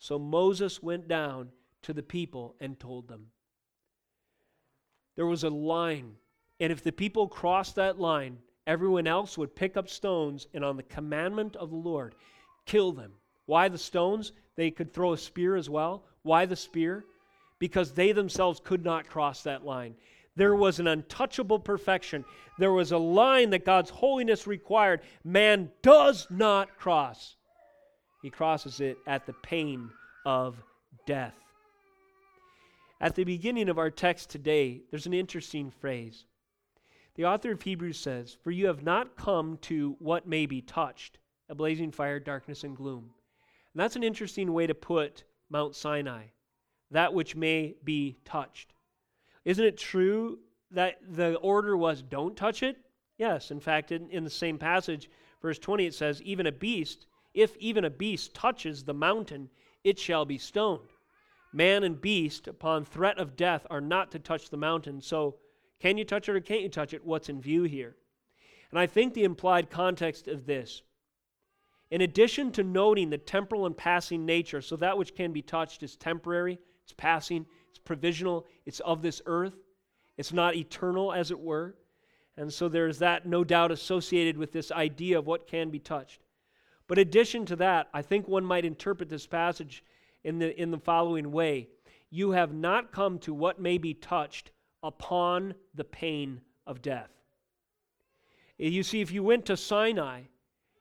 So 0.00 0.18
Moses 0.18 0.82
went 0.82 1.08
down 1.08 1.50
to 1.82 1.92
the 1.92 2.02
people 2.02 2.56
and 2.58 2.80
told 2.80 3.06
them. 3.06 3.26
There 5.14 5.26
was 5.26 5.44
a 5.44 5.50
line, 5.50 6.14
and 6.58 6.72
if 6.72 6.82
the 6.82 6.90
people 6.90 7.28
crossed 7.28 7.76
that 7.76 8.00
line, 8.00 8.38
everyone 8.66 9.06
else 9.06 9.36
would 9.36 9.54
pick 9.54 9.76
up 9.76 9.90
stones 9.90 10.46
and, 10.54 10.64
on 10.64 10.78
the 10.78 10.82
commandment 10.82 11.54
of 11.54 11.68
the 11.68 11.76
Lord, 11.76 12.14
kill 12.64 12.92
them. 12.92 13.12
Why 13.44 13.68
the 13.68 13.78
stones? 13.78 14.32
They 14.56 14.70
could 14.70 14.94
throw 14.94 15.12
a 15.12 15.18
spear 15.18 15.54
as 15.54 15.68
well. 15.68 16.04
Why 16.22 16.46
the 16.46 16.56
spear? 16.56 17.04
Because 17.58 17.92
they 17.92 18.12
themselves 18.12 18.58
could 18.64 18.82
not 18.82 19.06
cross 19.06 19.42
that 19.42 19.66
line. 19.66 19.94
There 20.34 20.54
was 20.54 20.80
an 20.80 20.86
untouchable 20.86 21.58
perfection. 21.58 22.24
There 22.58 22.72
was 22.72 22.92
a 22.92 22.98
line 22.98 23.50
that 23.50 23.66
God's 23.66 23.90
holiness 23.90 24.46
required. 24.46 25.02
Man 25.24 25.70
does 25.82 26.26
not 26.30 26.78
cross. 26.78 27.36
He 28.22 28.30
crosses 28.30 28.80
it 28.80 28.98
at 29.06 29.26
the 29.26 29.32
pain 29.32 29.90
of 30.26 30.62
death. 31.06 31.34
At 33.00 33.14
the 33.14 33.24
beginning 33.24 33.68
of 33.68 33.78
our 33.78 33.90
text 33.90 34.28
today, 34.28 34.82
there's 34.90 35.06
an 35.06 35.14
interesting 35.14 35.70
phrase. 35.70 36.26
The 37.14 37.24
author 37.24 37.52
of 37.52 37.62
Hebrews 37.62 37.98
says, 37.98 38.36
For 38.42 38.50
you 38.50 38.66
have 38.66 38.82
not 38.82 39.16
come 39.16 39.56
to 39.62 39.96
what 39.98 40.28
may 40.28 40.46
be 40.46 40.60
touched, 40.60 41.18
a 41.48 41.54
blazing 41.54 41.92
fire, 41.92 42.20
darkness, 42.20 42.62
and 42.62 42.76
gloom. 42.76 43.10
And 43.72 43.80
that's 43.80 43.96
an 43.96 44.04
interesting 44.04 44.52
way 44.52 44.66
to 44.66 44.74
put 44.74 45.24
Mount 45.48 45.74
Sinai, 45.74 46.24
that 46.90 47.14
which 47.14 47.34
may 47.34 47.74
be 47.84 48.18
touched. 48.24 48.74
Isn't 49.44 49.64
it 49.64 49.78
true 49.78 50.38
that 50.70 50.98
the 51.08 51.36
order 51.36 51.76
was 51.76 52.02
don't 52.02 52.36
touch 52.36 52.62
it? 52.62 52.76
Yes. 53.16 53.50
In 53.50 53.60
fact, 53.60 53.92
in, 53.92 54.10
in 54.10 54.24
the 54.24 54.30
same 54.30 54.58
passage, 54.58 55.08
verse 55.40 55.58
20, 55.58 55.86
it 55.86 55.94
says, 55.94 56.22
Even 56.22 56.46
a 56.46 56.52
beast 56.52 57.06
if 57.34 57.56
even 57.58 57.84
a 57.84 57.90
beast 57.90 58.34
touches 58.34 58.84
the 58.84 58.94
mountain, 58.94 59.50
it 59.84 59.98
shall 59.98 60.24
be 60.24 60.38
stoned. 60.38 60.88
Man 61.52 61.82
and 61.84 62.00
beast, 62.00 62.46
upon 62.46 62.84
threat 62.84 63.18
of 63.18 63.36
death, 63.36 63.66
are 63.70 63.80
not 63.80 64.12
to 64.12 64.18
touch 64.18 64.50
the 64.50 64.56
mountain. 64.56 65.00
So, 65.00 65.36
can 65.80 65.96
you 65.96 66.04
touch 66.04 66.28
it 66.28 66.36
or 66.36 66.40
can't 66.40 66.62
you 66.62 66.68
touch 66.68 66.92
it? 66.92 67.04
What's 67.04 67.28
in 67.28 67.40
view 67.40 67.64
here? 67.64 67.96
And 68.70 68.78
I 68.78 68.86
think 68.86 69.14
the 69.14 69.24
implied 69.24 69.70
context 69.70 70.28
of 70.28 70.46
this, 70.46 70.82
in 71.90 72.02
addition 72.02 72.52
to 72.52 72.62
noting 72.62 73.10
the 73.10 73.18
temporal 73.18 73.66
and 73.66 73.76
passing 73.76 74.24
nature, 74.24 74.60
so 74.60 74.76
that 74.76 74.96
which 74.96 75.16
can 75.16 75.32
be 75.32 75.42
touched 75.42 75.82
is 75.82 75.96
temporary, 75.96 76.58
it's 76.84 76.92
passing, 76.92 77.46
it's 77.68 77.78
provisional, 77.78 78.46
it's 78.64 78.80
of 78.80 79.02
this 79.02 79.20
earth, 79.26 79.54
it's 80.16 80.32
not 80.32 80.54
eternal, 80.54 81.12
as 81.12 81.30
it 81.30 81.40
were. 81.40 81.74
And 82.36 82.52
so 82.52 82.68
there's 82.68 82.98
that, 83.00 83.26
no 83.26 83.42
doubt, 83.42 83.72
associated 83.72 84.36
with 84.36 84.52
this 84.52 84.70
idea 84.70 85.18
of 85.18 85.26
what 85.26 85.48
can 85.48 85.70
be 85.70 85.80
touched. 85.80 86.20
But 86.90 86.98
addition 86.98 87.46
to 87.46 87.54
that, 87.54 87.88
I 87.94 88.02
think 88.02 88.26
one 88.26 88.44
might 88.44 88.64
interpret 88.64 89.08
this 89.08 89.24
passage 89.24 89.84
in 90.24 90.40
the, 90.40 90.60
in 90.60 90.72
the 90.72 90.78
following 90.80 91.30
way 91.30 91.68
You 92.10 92.32
have 92.32 92.52
not 92.52 92.90
come 92.90 93.20
to 93.20 93.32
what 93.32 93.60
may 93.60 93.78
be 93.78 93.94
touched 93.94 94.50
upon 94.82 95.54
the 95.72 95.84
pain 95.84 96.40
of 96.66 96.82
death. 96.82 97.10
You 98.58 98.82
see, 98.82 99.00
if 99.02 99.12
you 99.12 99.22
went 99.22 99.46
to 99.46 99.56
Sinai, 99.56 100.22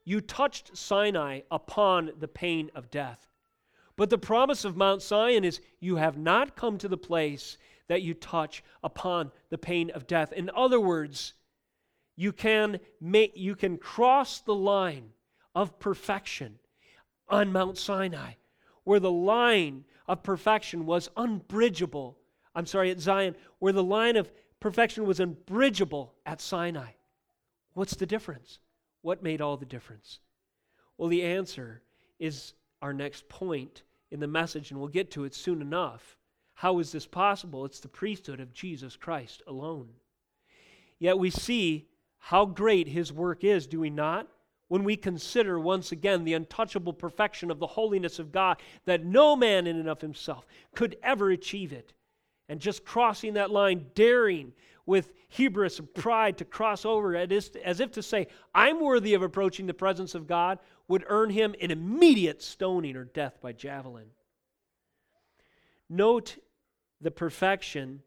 you 0.03 0.19
touched 0.19 0.75
Sinai 0.75 1.41
upon 1.51 2.13
the 2.17 2.27
pain 2.27 2.71
of 2.73 2.89
death. 2.89 3.27
But 3.95 4.09
the 4.09 4.17
promise 4.17 4.65
of 4.65 4.75
Mount 4.75 5.03
Zion 5.03 5.43
is 5.43 5.61
you 5.79 5.97
have 5.97 6.17
not 6.17 6.55
come 6.55 6.79
to 6.79 6.87
the 6.87 6.97
place 6.97 7.59
that 7.87 8.01
you 8.01 8.15
touch 8.15 8.63
upon 8.83 9.31
the 9.51 9.59
pain 9.59 9.91
of 9.91 10.07
death. 10.07 10.33
In 10.33 10.49
other 10.55 10.79
words, 10.79 11.35
you 12.15 12.33
can 12.33 12.79
make 12.99 13.33
you 13.35 13.55
can 13.55 13.77
cross 13.77 14.39
the 14.41 14.55
line 14.55 15.11
of 15.55 15.79
perfection 15.79 16.59
on 17.27 17.51
Mount 17.51 17.77
Sinai, 17.77 18.33
where 18.83 18.99
the 18.99 19.11
line 19.11 19.85
of 20.07 20.23
perfection 20.23 20.85
was 20.85 21.09
unbridgeable. 21.15 22.17
I'm 22.55 22.65
sorry, 22.65 22.91
at 22.91 22.99
Zion, 22.99 23.35
where 23.59 23.73
the 23.73 23.83
line 23.83 24.15
of 24.15 24.31
perfection 24.59 25.05
was 25.05 25.19
unbridgeable 25.19 26.13
at 26.25 26.41
Sinai. 26.41 26.91
What's 27.73 27.95
the 27.95 28.05
difference? 28.05 28.59
What 29.01 29.23
made 29.23 29.41
all 29.41 29.57
the 29.57 29.65
difference? 29.65 30.19
Well, 30.97 31.09
the 31.09 31.23
answer 31.23 31.81
is 32.19 32.53
our 32.81 32.93
next 32.93 33.29
point 33.29 33.83
in 34.11 34.19
the 34.19 34.27
message, 34.27 34.71
and 34.71 34.79
we'll 34.79 34.89
get 34.89 35.11
to 35.11 35.23
it 35.23 35.33
soon 35.33 35.61
enough. 35.61 36.17
How 36.55 36.79
is 36.79 36.91
this 36.91 37.05
possible? 37.05 37.63
It's 37.63 37.79
the 37.79 37.87
priesthood 37.87 38.39
of 38.39 38.53
Jesus 38.53 38.95
Christ 38.95 39.41
alone. 39.47 39.89
Yet 40.97 41.17
we 41.17 41.29
see 41.29 41.87
how 42.17 42.45
great 42.45 42.87
his 42.89 43.13
work 43.13 43.43
is, 43.45 43.65
do 43.65 43.79
we 43.79 43.89
not? 43.89 44.27
When 44.69 44.83
we 44.83 44.95
consider 44.95 45.59
once 45.59 45.91
again 45.91 46.23
the 46.23 46.33
untouchable 46.33 46.93
perfection 46.93 47.51
of 47.51 47.59
the 47.59 47.67
holiness 47.67 48.17
of 48.17 48.31
God, 48.31 48.61
that 48.85 49.03
no 49.03 49.35
man 49.35 49.67
in 49.67 49.75
and 49.75 49.89
of 49.89 49.99
himself 49.99 50.47
could 50.73 50.95
ever 51.03 51.29
achieve 51.31 51.73
it. 51.73 51.93
And 52.47 52.59
just 52.59 52.85
crossing 52.85 53.33
that 53.33 53.51
line, 53.51 53.87
daring 53.93 54.53
with 54.85 55.11
hubris 55.27 55.77
and 55.77 55.93
pride 55.93 56.37
to 56.39 56.45
cross 56.45 56.83
over 56.85 57.15
as 57.15 57.79
if 57.79 57.91
to 57.91 58.01
say, 58.01 58.27
I'm 58.55 58.79
worthy 58.79 59.13
of 59.13 59.21
approaching 59.21 59.67
the 59.67 59.73
presence 59.73 60.15
of 60.15 60.25
God, 60.25 60.57
would 60.87 61.03
earn 61.07 61.29
him 61.29 61.53
an 61.61 61.69
immediate 61.69 62.41
stoning 62.41 62.95
or 62.95 63.03
death 63.03 63.39
by 63.39 63.51
javelin. 63.51 64.07
Note 65.89 66.37
the 67.01 67.11
perfection 67.11 68.01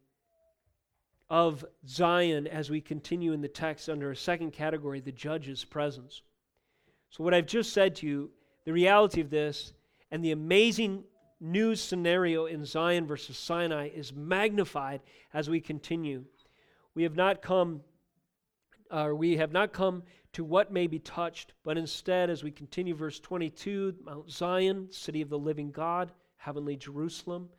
of 1.31 1.65
Zion 1.89 2.47
as 2.47 2.69
we 2.69 2.81
continue 2.81 3.33
in 3.33 3.41
the 3.41 3.49
text 3.49 3.89
under 3.89 4.11
a 4.11 4.17
second 4.17 4.53
category, 4.53 5.01
the 5.01 5.13
judge's 5.13 5.65
presence. 5.65 6.23
So, 7.13 7.23
what 7.23 7.35
I've 7.35 7.47
just 7.47 7.75
said 7.75 7.95
to 7.97 8.07
you, 8.07 8.31
the 8.65 8.73
reality 8.73 9.21
of 9.21 9.29
this 9.29 9.75
and 10.11 10.25
the 10.25 10.33
amazing 10.33 11.05
news 11.41 11.79
scenario 11.79 12.47
in 12.47 12.65
Zion 12.65 13.07
versus 13.07 13.37
Sinai 13.37 13.91
is 13.95 14.15
magnified 14.15 15.03
as 15.35 15.51
we 15.51 15.61
continue. 15.61 16.25
We 16.95 17.03
have 17.03 17.15
not 17.15 17.43
come, 17.43 17.83
or 18.91 19.15
we 19.15 19.37
have 19.37 19.53
not 19.53 19.75
come 19.75 20.05
to 20.33 20.43
what 20.43 20.73
may 20.73 20.87
be 20.87 20.99
touched, 21.01 21.53
but 21.65 21.77
instead, 21.77 22.31
as 22.31 22.43
we 22.43 22.51
continue, 22.51 22.95
verse 22.95 23.21
22, 23.21 23.95
Mount 24.07 24.31
Zion, 24.31 24.91
city 24.91 25.21
of 25.21 25.29
the 25.29 25.39
living 25.39 25.71
God, 25.71 26.13
heavenly 26.39 26.77
Jerusalem, 26.77 27.51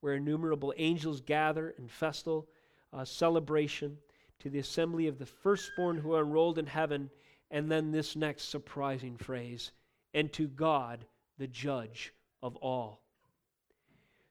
where 0.00 0.14
innumerable 0.14 0.74
angels 0.78 1.20
gather 1.20 1.70
in 1.78 1.86
festal 1.86 2.48
uh, 2.92 3.04
celebration 3.04 3.98
to 4.40 4.50
the 4.50 4.58
assembly 4.58 5.06
of 5.06 5.20
the 5.20 5.26
firstborn 5.26 5.96
who 5.96 6.12
are 6.12 6.22
enrolled 6.22 6.58
in 6.58 6.66
heaven 6.66 7.08
and 7.50 7.70
then 7.70 7.92
this 7.92 8.16
next 8.16 8.48
surprising 8.48 9.16
phrase, 9.16 9.72
and 10.14 10.32
to 10.32 10.48
God, 10.48 11.06
the 11.38 11.46
judge 11.46 12.12
of 12.42 12.56
all. 12.56 13.02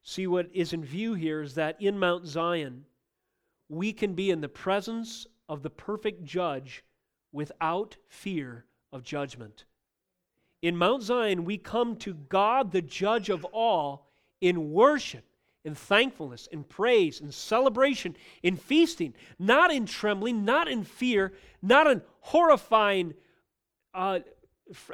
See, 0.04 0.28
what 0.28 0.50
is 0.54 0.74
in 0.74 0.84
view 0.84 1.14
here 1.14 1.42
is 1.42 1.56
that 1.56 1.82
in 1.82 1.98
Mount 1.98 2.28
Zion, 2.28 2.86
we 3.70 3.94
can 3.94 4.14
be 4.14 4.30
in 4.30 4.42
the 4.42 4.50
presence 4.50 5.26
of 5.50 5.64
the 5.64 5.70
perfect 5.70 6.24
judge 6.24 6.84
without 7.32 7.98
fear 8.08 8.66
of 8.92 9.04
judgment. 9.04 9.66
In 10.62 10.78
Mount 10.78 11.04
Zion, 11.04 11.46
we 11.46 11.58
come 11.58 11.96
to 11.98 12.14
God, 12.14 12.72
the 12.72 12.82
judge 12.82 13.30
of 13.30 13.46
all, 13.46 14.12
in 14.42 14.72
worship, 14.72 15.26
in 15.66 15.76
thankfulness, 15.76 16.48
in 16.52 16.64
praise, 16.64 17.20
in 17.20 17.32
celebration, 17.32 18.16
in 18.44 18.56
feasting, 18.56 19.14
not 19.40 19.74
in 19.74 19.86
trembling, 19.86 20.46
not 20.46 20.68
in 20.68 20.84
fear, 20.84 21.34
not 21.62 21.88
in 21.88 22.02
horrifying, 22.22 23.14
uh, 23.94 24.20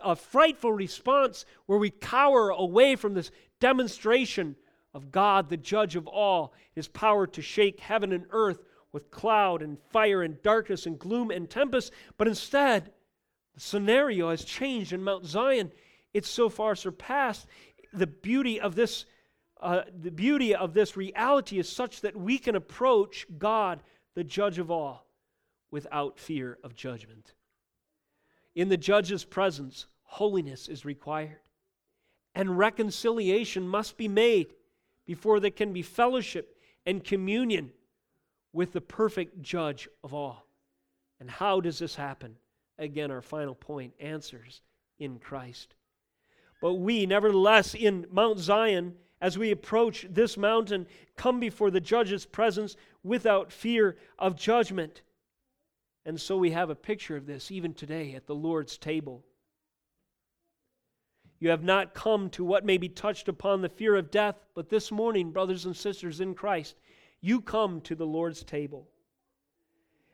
a 0.04 0.16
frightful 0.16 0.72
response 0.72 1.46
where 1.66 1.78
we 1.80 1.90
cower 1.90 2.50
away 2.50 2.96
from 2.96 3.14
this 3.14 3.32
demonstration 3.60 4.56
of 4.94 5.12
God, 5.12 5.50
the 5.50 5.58
judge 5.58 5.96
of 5.96 6.08
all, 6.08 6.54
his 6.74 6.88
power 6.88 7.28
to 7.28 7.42
shake 7.42 7.80
heaven 7.80 8.12
and 8.12 8.26
earth 8.32 8.60
with 8.92 9.12
cloud 9.12 9.62
and 9.62 9.78
fire 9.92 10.22
and 10.22 10.42
darkness 10.42 10.86
and 10.86 11.00
gloom 11.00 11.32
and 11.32 11.50
tempest. 11.50 11.94
But 12.18 12.28
instead, 12.28 12.92
the 13.54 13.62
scenario 13.62 14.30
has 14.30 14.44
changed 14.44 14.94
in 14.94 15.04
Mount 15.04 15.26
Zion. 15.26 15.72
It's 16.14 16.30
so 16.30 16.50
far 16.50 16.76
surpassed. 16.76 17.48
The 17.94 18.08
beauty 18.08 18.60
of 18.60 18.76
this, 18.76 19.06
uh, 19.62 19.84
the 20.02 20.12
beauty 20.12 20.56
of 20.56 20.74
this 20.74 20.98
reality 20.98 21.60
is 21.60 21.70
such 21.70 22.02
that 22.02 22.16
we 22.16 22.38
can 22.38 22.56
approach 22.56 23.28
God, 23.38 23.82
the 24.16 24.24
judge 24.24 24.58
of 24.58 24.72
all, 24.72 25.06
without 25.70 26.20
fear 26.20 26.58
of 26.64 26.76
judgment. 26.76 27.34
In 28.56 28.70
the 28.70 28.78
judge's 28.78 29.24
presence, 29.24 29.86
holiness 30.04 30.68
is 30.68 30.84
required, 30.84 31.40
and 32.36 32.58
reconciliation 32.58 33.68
must 33.68 33.98
be 33.98 34.08
made 34.08 34.54
before 35.06 35.40
there 35.40 35.52
can 35.52 35.74
be 35.74 35.82
fellowship 35.82 36.58
and 36.86 37.04
communion 37.04 37.72
with 38.54 38.74
the 38.74 38.82
perfect 38.82 39.42
judge 39.42 39.88
of 40.04 40.14
all. 40.14 40.46
And 41.20 41.30
how 41.30 41.62
does 41.62 41.80
this 41.80 41.96
happen? 41.96 42.36
Again, 42.80 43.12
our 43.12 43.22
final 43.22 43.54
point 43.54 43.94
answers 44.00 44.62
in 45.00 45.20
Christ. 45.20 45.76
But 46.62 46.76
we, 46.76 47.06
nevertheless, 47.06 47.76
in 47.76 48.08
Mount 48.12 48.40
Zion, 48.40 48.96
as 49.22 49.38
we 49.38 49.52
approach 49.52 50.08
this 50.10 50.36
mountain, 50.36 50.88
come 51.16 51.40
before 51.40 51.70
the 51.70 51.80
judge's 51.80 52.26
presence 52.26 52.76
without 53.04 53.52
fear 53.52 53.96
of 54.18 54.36
judgment. 54.36 55.04
And 56.06 56.20
so 56.20 56.38
we 56.38 56.52
have 56.52 56.72
a 56.72 56.76
picture 56.76 57.16
of 57.16 57.28
this 57.28 57.52
even 57.52 57.74
today 57.74 58.16
at 58.16 58.26
the 58.26 58.36
Lord's 58.36 58.78
table. 58.78 59.24
You 61.40 61.50
have 61.50 61.64
not 61.64 61.94
come 61.94 62.30
to 62.32 62.44
what 62.44 62.66
may 62.66 62.78
be 62.78 62.90
touched 62.90 63.28
upon 63.28 63.62
the 63.62 63.70
fear 63.70 63.96
of 63.96 64.12
death, 64.12 64.36
but 64.56 64.70
this 64.70 64.92
morning, 64.92 65.32
brothers 65.32 65.66
and 65.66 65.76
sisters 65.76 66.22
in 66.22 66.34
Christ, 66.34 66.76
you 67.20 67.42
come 67.42 67.82
to 67.82 67.96
the 67.96 68.06
Lord's 68.06 68.44
table. 68.44 68.88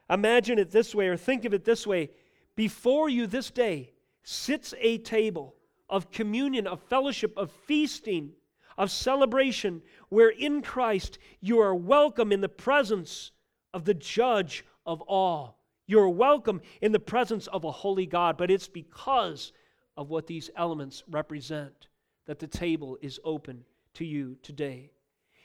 Imagine 0.10 0.60
it 0.60 0.72
this 0.72 0.95
way, 0.95 1.08
or 1.08 1.18
think 1.18 1.45
of 1.45 1.53
it 1.53 1.66
this 1.66 1.86
way 1.88 2.12
before 2.55 3.08
you 3.08 3.28
this 3.28 3.51
day 3.51 3.91
sits 4.24 4.74
a 4.80 4.97
table 4.99 5.55
of 5.89 6.12
communion, 6.12 6.66
of 6.68 6.82
fellowship, 6.84 7.38
of 7.38 7.51
feasting, 7.66 8.32
of 8.78 8.91
celebration, 8.91 9.82
where 10.09 10.30
in 10.30 10.61
Christ 10.61 11.17
you 11.41 11.59
are 11.59 11.75
welcome 11.75 12.32
in 12.32 12.41
the 12.41 12.49
presence 12.49 13.32
of 13.73 13.86
the 13.86 13.93
judge 13.93 14.65
of 14.86 15.01
all. 15.01 15.59
You're 15.88 16.09
welcome 16.09 16.61
in 16.82 16.91
the 16.91 16.99
presence 16.99 17.47
of 17.47 17.63
a 17.63 17.71
holy 17.71 18.05
God, 18.05 18.38
but 18.38 18.51
it's 18.51 18.67
because 18.67 19.53
of 19.95 20.09
what 20.09 20.28
these 20.28 20.49
elements 20.55 21.03
represent 21.09 21.88
that 22.25 22.39
the 22.39 22.47
table 22.47 22.97
is 23.01 23.19
open 23.23 23.63
to 23.95 24.05
you 24.05 24.38
today. 24.43 24.91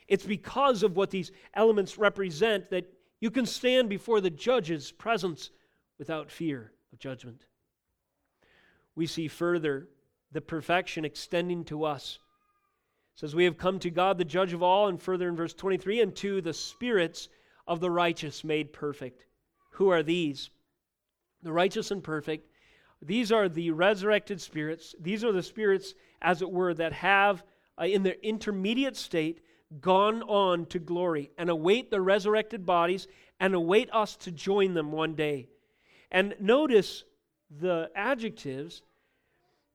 It's 0.09 0.27
because 0.27 0.83
of 0.83 0.97
what 0.97 1.11
these 1.11 1.33
elements 1.55 1.97
represent 1.97 2.71
that 2.71 2.93
you 3.21 3.31
can 3.31 3.47
stand 3.47 3.89
before 3.89 4.21
the 4.21 4.31
judge's 4.31 4.91
presence 4.91 5.51
without 5.99 6.31
fear 6.31 6.73
of 6.93 6.99
judgment. 6.99 7.47
We 8.95 9.07
see 9.07 9.29
further 9.29 9.89
the 10.33 10.41
perfection 10.41 11.05
extending 11.05 11.65
to 11.67 11.85
us. 11.85 12.19
Says, 13.15 13.35
We 13.35 13.45
have 13.45 13.59
come 13.59 13.79
to 13.81 13.91
God, 13.91 14.19
the 14.19 14.25
judge 14.25 14.53
of 14.53 14.63
all, 14.63 14.89
and 14.89 15.01
further 15.01 15.29
in 15.29 15.37
verse 15.37 15.55
23, 15.55 16.01
and 16.01 16.17
to 16.17 16.41
the 16.41 16.55
spirits 16.55 17.29
of 17.67 17.81
the 17.81 17.91
righteous 17.91 18.45
made 18.45 18.73
perfect. 18.73 19.27
Who 19.73 19.91
are 19.91 20.03
these? 20.03 20.51
The 21.43 21.53
righteous 21.53 21.91
and 21.91 22.03
perfect. 22.03 22.49
These 23.01 23.33
are 23.33 23.49
the 23.49 23.71
resurrected 23.73 24.41
spirits. 24.41 24.95
These 25.01 25.25
are 25.25 25.33
the 25.33 25.43
spirits, 25.43 25.95
as 26.21 26.41
it 26.41 26.51
were, 26.51 26.73
that 26.75 26.93
have, 26.93 27.43
uh, 27.81 27.85
in 27.85 28.03
their 28.03 28.17
intermediate 28.23 28.97
state, 28.97 29.41
gone 29.81 30.23
on 30.23 30.67
to 30.67 30.79
glory 30.79 31.31
and 31.39 31.49
await 31.49 31.91
the 31.91 32.01
resurrected 32.01 32.65
bodies 32.67 33.09
and 33.41 33.55
await 33.55 33.89
us 33.93 34.17
to 34.19 34.31
join 34.31 34.75
them 34.75 34.93
one 34.93 35.15
day. 35.15 35.49
And 36.11 36.35
notice 36.39 37.05
the 37.51 37.91
adjectives 37.95 38.83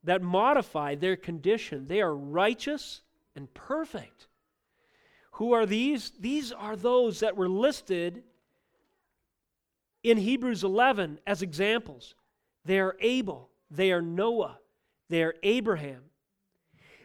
that 0.04 0.22
modify 0.22 0.96
their 0.96 1.16
condition. 1.16 1.88
They 1.88 2.02
are 2.02 2.16
righteous 2.16 3.02
and 3.38 3.54
perfect. 3.54 4.28
Who 5.34 5.54
are 5.54 5.66
these? 5.66 6.12
These 6.20 6.52
are 6.52 6.76
those 6.76 7.20
that 7.20 7.38
were 7.38 7.48
listed 7.48 8.24
in 10.04 10.18
Hebrews 10.18 10.64
11 10.64 11.20
as 11.28 11.42
examples. 11.42 12.16
They 12.66 12.80
are 12.80 12.98
Abel, 13.00 13.50
they 13.70 13.92
are 13.92 14.02
Noah, 14.02 14.60
they 15.10 15.24
are 15.24 15.36
Abraham, 15.44 16.04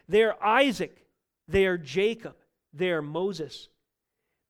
they 0.09 0.23
are 0.23 0.35
Isaac, 0.43 1.05
they 1.47 1.65
are 1.65 1.77
Jacob, 1.77 2.35
they 2.73 2.91
are 2.91 3.01
Moses, 3.01 3.69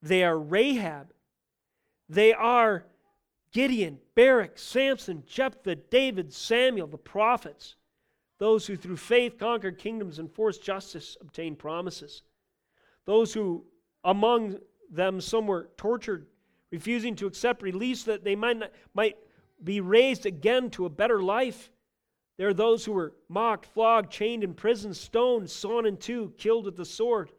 they 0.02 0.24
are 0.24 0.40
Rahab, 0.40 1.14
they 2.10 2.34
are 2.34 2.86
Gideon, 3.52 4.00
Barak, 4.16 4.58
Samson, 4.58 5.24
Jephthah, 5.28 5.76
David, 5.76 6.34
Samuel, 6.34 6.88
the 6.88 6.98
prophets, 6.98 7.76
those 8.44 8.68
who 8.68 8.76
through 8.76 8.98
faith 8.98 9.38
conquered 9.38 9.78
kingdoms 9.78 10.20
and 10.20 10.30
forced 10.30 10.62
justice 10.62 11.16
obtained 11.22 11.58
promises, 11.58 12.24
those 13.06 13.34
who 13.34 13.64
among 14.04 14.58
them 14.92 15.22
some 15.22 15.48
were 15.48 15.70
tortured, 15.78 16.28
refusing 16.70 17.16
to 17.16 17.26
accept 17.26 17.62
release 17.62 18.04
that 18.04 18.26
they 18.26 18.36
might, 18.36 18.58
not, 18.58 18.72
might 18.94 19.16
be 19.64 19.80
raised 19.80 20.26
again 20.26 20.70
to 20.70 20.86
a 20.86 20.90
better 20.90 21.24
life. 21.24 21.72
There 22.36 22.50
are 22.50 22.54
those 22.54 22.84
who 22.84 22.92
were 22.92 23.14
mocked, 23.30 23.66
flogged, 23.66 24.12
chained 24.12 24.44
in 24.44 24.54
prison, 24.54 24.94
stoned, 24.94 25.50
sawn 25.50 25.86
in 25.86 25.96
two, 25.96 26.34
killed 26.38 26.66
with 26.66 26.76
the 26.76 26.84
sword, 26.84 27.32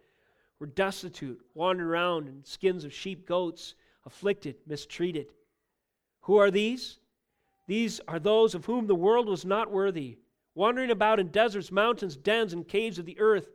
were 0.58 0.68
destitute, 0.68 1.38
wandered 1.52 1.86
around 1.86 2.28
in 2.28 2.42
skins 2.44 2.82
of 2.82 2.94
sheep, 2.94 3.26
goats, 3.28 3.74
afflicted, 4.06 4.56
mistreated. 4.66 5.26
Who 6.22 6.38
are 6.38 6.50
these? 6.50 6.98
These 7.66 8.00
are 8.08 8.18
those 8.18 8.54
of 8.54 8.64
whom 8.64 8.86
the 8.86 8.94
world 8.94 9.28
was 9.28 9.44
not 9.44 9.70
worthy, 9.70 10.16
wandering 10.54 10.90
about 10.90 11.20
in 11.20 11.28
deserts, 11.28 11.72
mountains, 11.72 12.16
dens, 12.16 12.52
and 12.52 12.66
caves 12.66 12.98
of 12.98 13.06
the 13.06 13.18
earth. 13.18 13.48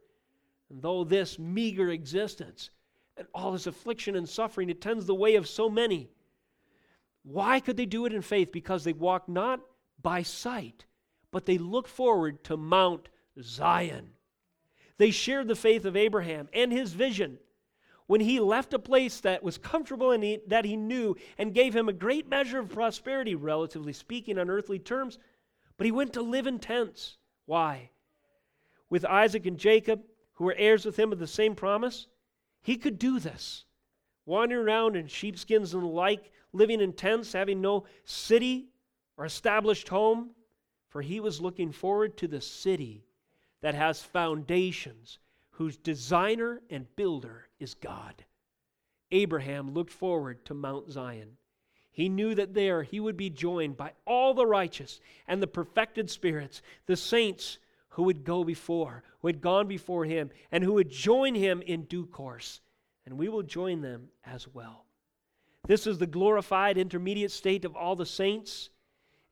And 0.69 0.81
though 0.81 1.03
this 1.03 1.39
meager 1.39 1.89
existence 1.89 2.69
and 3.17 3.27
all 3.33 3.51
this 3.51 3.67
affliction 3.67 4.15
and 4.15 4.27
suffering 4.27 4.69
attends 4.69 5.05
the 5.05 5.15
way 5.15 5.35
of 5.35 5.47
so 5.47 5.69
many, 5.69 6.09
why 7.23 7.59
could 7.59 7.77
they 7.77 7.85
do 7.85 8.05
it 8.05 8.13
in 8.13 8.21
faith? 8.21 8.51
Because 8.51 8.83
they 8.83 8.93
walk 8.93 9.27
not 9.27 9.61
by 10.01 10.23
sight, 10.23 10.85
but 11.31 11.45
they 11.45 11.57
look 11.57 11.87
forward 11.87 12.43
to 12.45 12.57
Mount 12.57 13.09
Zion. 13.41 14.11
They 14.97 15.11
shared 15.11 15.47
the 15.47 15.55
faith 15.55 15.85
of 15.85 15.95
Abraham 15.95 16.49
and 16.53 16.71
his 16.71 16.93
vision 16.93 17.39
when 18.07 18.21
he 18.21 18.39
left 18.39 18.73
a 18.73 18.79
place 18.79 19.19
that 19.21 19.43
was 19.43 19.57
comfortable 19.57 20.11
and 20.11 20.23
he, 20.23 20.39
that 20.47 20.65
he 20.65 20.75
knew 20.75 21.15
and 21.37 21.53
gave 21.53 21.75
him 21.75 21.87
a 21.87 21.93
great 21.93 22.27
measure 22.27 22.59
of 22.59 22.69
prosperity, 22.69 23.35
relatively 23.35 23.93
speaking, 23.93 24.39
on 24.39 24.49
earthly 24.49 24.79
terms, 24.79 25.19
but 25.79 25.85
he 25.85 25.93
went 25.93 26.11
to 26.11 26.21
live 26.21 26.45
in 26.45 26.59
tents. 26.59 27.15
Why? 27.45 27.89
With 28.89 29.05
Isaac 29.05 29.45
and 29.45 29.57
Jacob, 29.57 30.01
who 30.33 30.43
were 30.43 30.55
heirs 30.57 30.83
with 30.83 30.99
him 30.99 31.13
of 31.13 31.19
the 31.19 31.25
same 31.25 31.55
promise, 31.55 32.07
he 32.61 32.75
could 32.75 32.99
do 32.99 33.17
this. 33.17 33.63
Wandering 34.25 34.65
around 34.65 34.97
in 34.97 35.07
sheepskins 35.07 35.73
and 35.73 35.81
the 35.81 35.87
like, 35.87 36.33
living 36.51 36.81
in 36.81 36.91
tents, 36.91 37.31
having 37.31 37.61
no 37.61 37.85
city 38.03 38.67
or 39.15 39.23
established 39.23 39.87
home, 39.87 40.31
for 40.89 41.01
he 41.01 41.21
was 41.21 41.39
looking 41.39 41.71
forward 41.71 42.17
to 42.17 42.27
the 42.27 42.41
city 42.41 43.05
that 43.61 43.73
has 43.73 44.01
foundations 44.01 45.17
whose 45.51 45.77
designer 45.77 46.61
and 46.69 46.93
builder 46.97 47.47
is 47.57 47.73
God. 47.73 48.25
Abraham 49.11 49.73
looked 49.73 49.93
forward 49.93 50.43
to 50.43 50.53
Mount 50.53 50.91
Zion. 50.91 51.37
He 51.91 52.09
knew 52.09 52.35
that 52.35 52.53
there 52.53 52.83
he 52.83 52.99
would 52.99 53.17
be 53.17 53.29
joined 53.29 53.77
by 53.77 53.93
all 54.05 54.33
the 54.33 54.45
righteous 54.45 54.99
and 55.27 55.41
the 55.41 55.47
perfected 55.47 56.09
spirits, 56.09 56.61
the 56.85 56.95
saints 56.95 57.57
who 57.89 58.03
would 58.03 58.23
go 58.23 58.43
before, 58.43 59.03
who 59.21 59.27
had 59.27 59.41
gone 59.41 59.67
before 59.67 60.05
him, 60.05 60.29
and 60.51 60.63
who 60.63 60.73
would 60.73 60.89
join 60.89 61.35
him 61.35 61.61
in 61.61 61.83
due 61.83 62.05
course. 62.05 62.61
And 63.05 63.17
we 63.17 63.27
will 63.27 63.43
join 63.43 63.81
them 63.81 64.09
as 64.23 64.47
well. 64.47 64.85
This 65.67 65.87
is 65.87 65.97
the 65.97 66.07
glorified 66.07 66.77
intermediate 66.77 67.31
state 67.31 67.65
of 67.65 67.75
all 67.75 67.95
the 67.95 68.05
saints, 68.05 68.69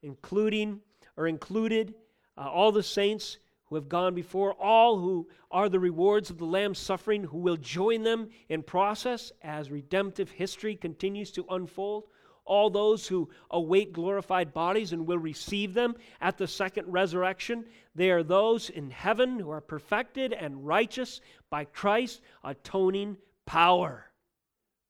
including 0.02 0.80
or 1.16 1.26
included 1.26 1.94
uh, 2.36 2.48
all 2.48 2.72
the 2.72 2.82
saints 2.82 3.38
who 3.66 3.74
have 3.74 3.88
gone 3.88 4.14
before, 4.14 4.52
all 4.54 4.98
who 4.98 5.28
are 5.50 5.68
the 5.68 5.80
rewards 5.80 6.30
of 6.30 6.38
the 6.38 6.44
Lamb's 6.44 6.78
suffering, 6.78 7.24
who 7.24 7.38
will 7.38 7.56
join 7.56 8.02
them 8.02 8.28
in 8.48 8.62
process 8.62 9.32
as 9.42 9.70
redemptive 9.70 10.30
history 10.30 10.74
continues 10.74 11.30
to 11.32 11.44
unfold, 11.50 12.04
all 12.48 12.70
those 12.70 13.06
who 13.06 13.28
await 13.50 13.92
glorified 13.92 14.52
bodies 14.52 14.92
and 14.92 15.06
will 15.06 15.18
receive 15.18 15.74
them 15.74 15.94
at 16.20 16.38
the 16.38 16.48
second 16.48 16.90
resurrection. 16.90 17.64
They 17.94 18.10
are 18.10 18.22
those 18.22 18.70
in 18.70 18.90
heaven 18.90 19.38
who 19.38 19.50
are 19.50 19.60
perfected 19.60 20.32
and 20.32 20.66
righteous 20.66 21.20
by 21.50 21.64
Christ's 21.66 22.20
atoning 22.42 23.18
power. 23.46 24.06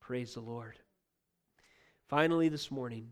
Praise 0.01 0.35
the 0.35 0.41
Lord. 0.41 0.79
Finally, 2.09 2.49
this 2.49 2.71
morning, 2.71 3.11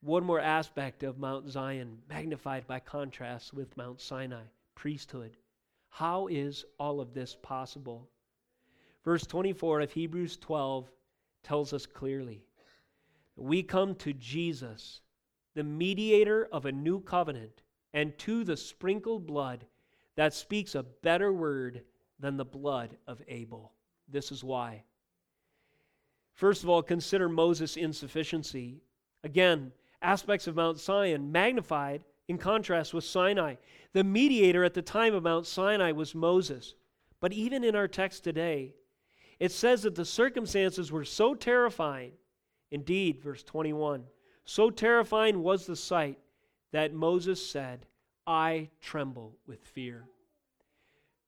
one 0.00 0.24
more 0.24 0.40
aspect 0.40 1.02
of 1.02 1.18
Mount 1.18 1.50
Zion, 1.50 1.98
magnified 2.08 2.66
by 2.66 2.80
contrast 2.80 3.52
with 3.52 3.76
Mount 3.76 4.00
Sinai 4.00 4.44
priesthood. 4.74 5.36
How 5.90 6.26
is 6.28 6.64
all 6.78 7.00
of 7.00 7.12
this 7.12 7.36
possible? 7.42 8.08
Verse 9.04 9.26
24 9.26 9.82
of 9.82 9.92
Hebrews 9.92 10.36
12 10.38 10.90
tells 11.42 11.72
us 11.72 11.86
clearly 11.86 12.42
we 13.36 13.62
come 13.62 13.94
to 13.96 14.12
Jesus, 14.12 15.00
the 15.54 15.64
mediator 15.64 16.48
of 16.52 16.66
a 16.66 16.72
new 16.72 17.00
covenant, 17.00 17.62
and 17.94 18.16
to 18.18 18.44
the 18.44 18.56
sprinkled 18.56 19.26
blood 19.26 19.64
that 20.16 20.34
speaks 20.34 20.74
a 20.74 20.82
better 20.82 21.32
word 21.32 21.82
than 22.18 22.36
the 22.36 22.44
blood 22.44 22.96
of 23.06 23.22
Abel. 23.28 23.72
This 24.08 24.30
is 24.30 24.44
why. 24.44 24.84
First 26.34 26.62
of 26.62 26.68
all, 26.68 26.82
consider 26.82 27.28
Moses' 27.28 27.76
insufficiency. 27.76 28.82
Again, 29.24 29.72
aspects 30.00 30.46
of 30.46 30.56
Mount 30.56 30.78
Zion 30.78 31.32
magnified 31.32 32.04
in 32.28 32.38
contrast 32.38 32.94
with 32.94 33.04
Sinai. 33.04 33.56
The 33.92 34.04
mediator 34.04 34.64
at 34.64 34.74
the 34.74 34.82
time 34.82 35.14
of 35.14 35.22
Mount 35.22 35.46
Sinai 35.46 35.92
was 35.92 36.14
Moses. 36.14 36.74
But 37.20 37.32
even 37.32 37.64
in 37.64 37.76
our 37.76 37.88
text 37.88 38.24
today, 38.24 38.74
it 39.38 39.52
says 39.52 39.82
that 39.82 39.94
the 39.94 40.04
circumstances 40.04 40.90
were 40.90 41.04
so 41.04 41.34
terrifying 41.34 42.12
Indeed, 42.72 43.20
verse 43.20 43.44
21 43.44 44.04
so 44.44 44.70
terrifying 44.70 45.42
was 45.42 45.66
the 45.66 45.76
sight 45.76 46.18
that 46.72 46.92
Moses 46.92 47.44
said, 47.44 47.86
I 48.26 48.70
tremble 48.80 49.36
with 49.46 49.64
fear. 49.64 50.04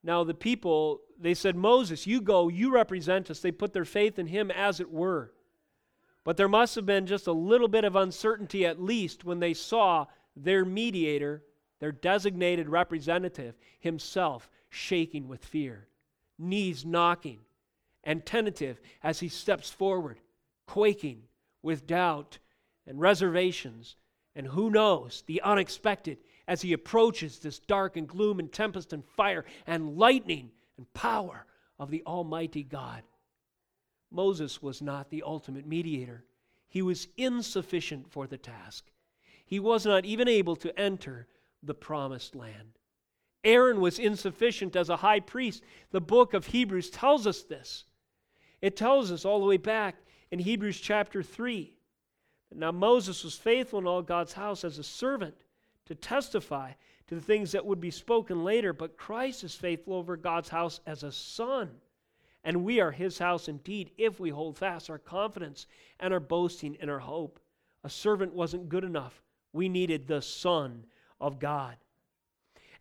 Now, 0.02 0.24
the 0.24 0.34
people, 0.34 1.00
they 1.18 1.34
said, 1.34 1.56
Moses, 1.56 2.06
you 2.06 2.20
go, 2.20 2.48
you 2.48 2.72
represent 2.72 3.30
us. 3.30 3.40
They 3.40 3.52
put 3.52 3.72
their 3.72 3.84
faith 3.84 4.18
in 4.18 4.26
him 4.26 4.50
as 4.50 4.80
it 4.80 4.90
were. 4.90 5.32
But 6.24 6.36
there 6.36 6.48
must 6.48 6.74
have 6.74 6.86
been 6.86 7.06
just 7.06 7.26
a 7.26 7.32
little 7.32 7.68
bit 7.68 7.84
of 7.84 7.96
uncertainty, 7.96 8.66
at 8.66 8.82
least, 8.82 9.24
when 9.24 9.40
they 9.40 9.54
saw 9.54 10.06
their 10.36 10.64
mediator, 10.64 11.42
their 11.80 11.92
designated 11.92 12.68
representative, 12.68 13.54
himself 13.78 14.50
shaking 14.68 15.28
with 15.28 15.44
fear, 15.44 15.88
knees 16.38 16.84
knocking, 16.84 17.40
and 18.02 18.26
tentative 18.26 18.80
as 19.02 19.20
he 19.20 19.28
steps 19.28 19.70
forward, 19.70 20.18
quaking 20.66 21.22
with 21.64 21.86
doubt 21.86 22.38
and 22.86 23.00
reservations, 23.00 23.96
and 24.36 24.46
who 24.46 24.70
knows, 24.70 25.24
the 25.26 25.40
unexpected 25.42 26.18
as 26.46 26.62
he 26.62 26.72
approaches 26.72 27.38
this 27.38 27.58
dark 27.58 27.96
and 27.96 28.06
gloom 28.06 28.38
and 28.38 28.52
tempest 28.52 28.92
and 28.92 29.04
fire 29.04 29.44
and 29.66 29.96
lightning 29.96 30.50
and 30.76 30.92
power 30.92 31.46
of 31.78 31.90
the 31.90 32.02
Almighty 32.06 32.62
God. 32.62 33.02
Moses 34.10 34.62
was 34.62 34.82
not 34.82 35.10
the 35.10 35.22
ultimate 35.22 35.66
mediator. 35.66 36.24
He 36.68 36.82
was 36.82 37.08
insufficient 37.16 38.10
for 38.10 38.26
the 38.26 38.38
task. 38.38 38.84
He 39.46 39.58
was 39.58 39.86
not 39.86 40.04
even 40.04 40.28
able 40.28 40.56
to 40.56 40.78
enter 40.78 41.26
the 41.62 41.74
promised 41.74 42.34
land. 42.34 42.78
Aaron 43.42 43.80
was 43.80 43.98
insufficient 43.98 44.76
as 44.76 44.88
a 44.88 44.96
high 44.96 45.20
priest. 45.20 45.62
The 45.90 46.00
book 46.00 46.34
of 46.34 46.46
Hebrews 46.46 46.90
tells 46.90 47.26
us 47.26 47.42
this. 47.42 47.84
It 48.60 48.76
tells 48.76 49.10
us 49.10 49.24
all 49.24 49.40
the 49.40 49.46
way 49.46 49.56
back 49.56 49.96
in 50.34 50.40
Hebrews 50.40 50.80
chapter 50.80 51.22
3. 51.22 51.72
Now, 52.56 52.72
Moses 52.72 53.22
was 53.22 53.36
faithful 53.36 53.78
in 53.78 53.86
all 53.86 54.02
God's 54.02 54.32
house 54.32 54.64
as 54.64 54.80
a 54.80 54.82
servant 54.82 55.36
to 55.86 55.94
testify 55.94 56.72
to 57.06 57.14
the 57.14 57.20
things 57.20 57.52
that 57.52 57.64
would 57.64 57.80
be 57.80 57.92
spoken 57.92 58.42
later, 58.42 58.72
but 58.72 58.96
Christ 58.96 59.44
is 59.44 59.54
faithful 59.54 59.94
over 59.94 60.16
God's 60.16 60.48
house 60.48 60.80
as 60.86 61.04
a 61.04 61.12
son. 61.12 61.70
And 62.42 62.64
we 62.64 62.80
are 62.80 62.90
his 62.90 63.16
house 63.16 63.46
indeed 63.46 63.92
if 63.96 64.18
we 64.18 64.30
hold 64.30 64.58
fast 64.58 64.90
our 64.90 64.98
confidence 64.98 65.68
and 66.00 66.12
our 66.12 66.18
boasting 66.18 66.78
in 66.80 66.90
our 66.90 66.98
hope. 66.98 67.38
A 67.84 67.88
servant 67.88 68.34
wasn't 68.34 68.68
good 68.68 68.82
enough. 68.82 69.22
We 69.52 69.68
needed 69.68 70.08
the 70.08 70.20
Son 70.20 70.84
of 71.20 71.38
God. 71.38 71.76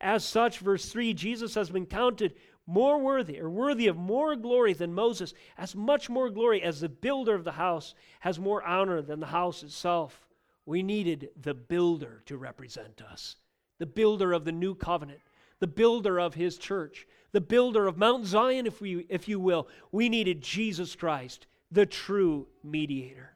As 0.02 0.26
such, 0.26 0.58
verse 0.58 0.90
3 0.90 1.14
Jesus 1.14 1.54
has 1.54 1.70
been 1.70 1.86
counted 1.86 2.34
more 2.66 3.00
worthy 3.00 3.40
or 3.40 3.50
worthy 3.50 3.88
of 3.88 3.98
more 3.98 4.36
glory 4.36 4.74
than 4.74 4.94
Moses, 4.94 5.34
as 5.58 5.76
much 5.76 6.10
more 6.10 6.30
glory 6.30 6.62
as 6.62 6.80
the 6.80 6.90
builder 6.90 7.36
of 7.36 7.44
the 7.44 7.52
house 7.54 7.94
has 8.22 8.40
more 8.40 8.64
honor 8.64 9.02
than 9.02 9.20
the 9.20 9.28
house 9.28 9.64
itself. 9.64 10.28
We 10.66 10.82
needed 10.82 11.30
the 11.42 11.54
builder 11.54 12.24
to 12.26 12.38
represent 12.38 13.02
us, 13.02 13.36
the 13.80 13.86
builder 13.86 14.32
of 14.32 14.46
the 14.46 14.52
new 14.52 14.76
covenant, 14.76 15.20
the 15.60 15.68
builder 15.68 16.20
of 16.20 16.36
his 16.36 16.58
church, 16.58 17.06
the 17.34 17.42
builder 17.42 17.86
of 17.88 17.98
Mount 17.98 18.26
Zion, 18.26 18.66
if, 18.66 18.80
we, 18.80 19.06
if 19.10 19.28
you 19.28 19.40
will. 19.40 19.68
We 19.92 20.08
needed 20.08 20.42
Jesus 20.42 20.96
Christ, 20.96 21.48
the 21.72 21.86
true 21.86 22.48
mediator. 22.64 23.34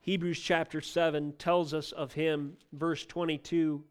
Hebrews 0.00 0.38
chapter 0.38 0.82
7 0.82 1.32
tells 1.38 1.72
us 1.72 1.92
of 1.92 2.12
him, 2.12 2.58
verse 2.72 3.06
22. 3.06 3.82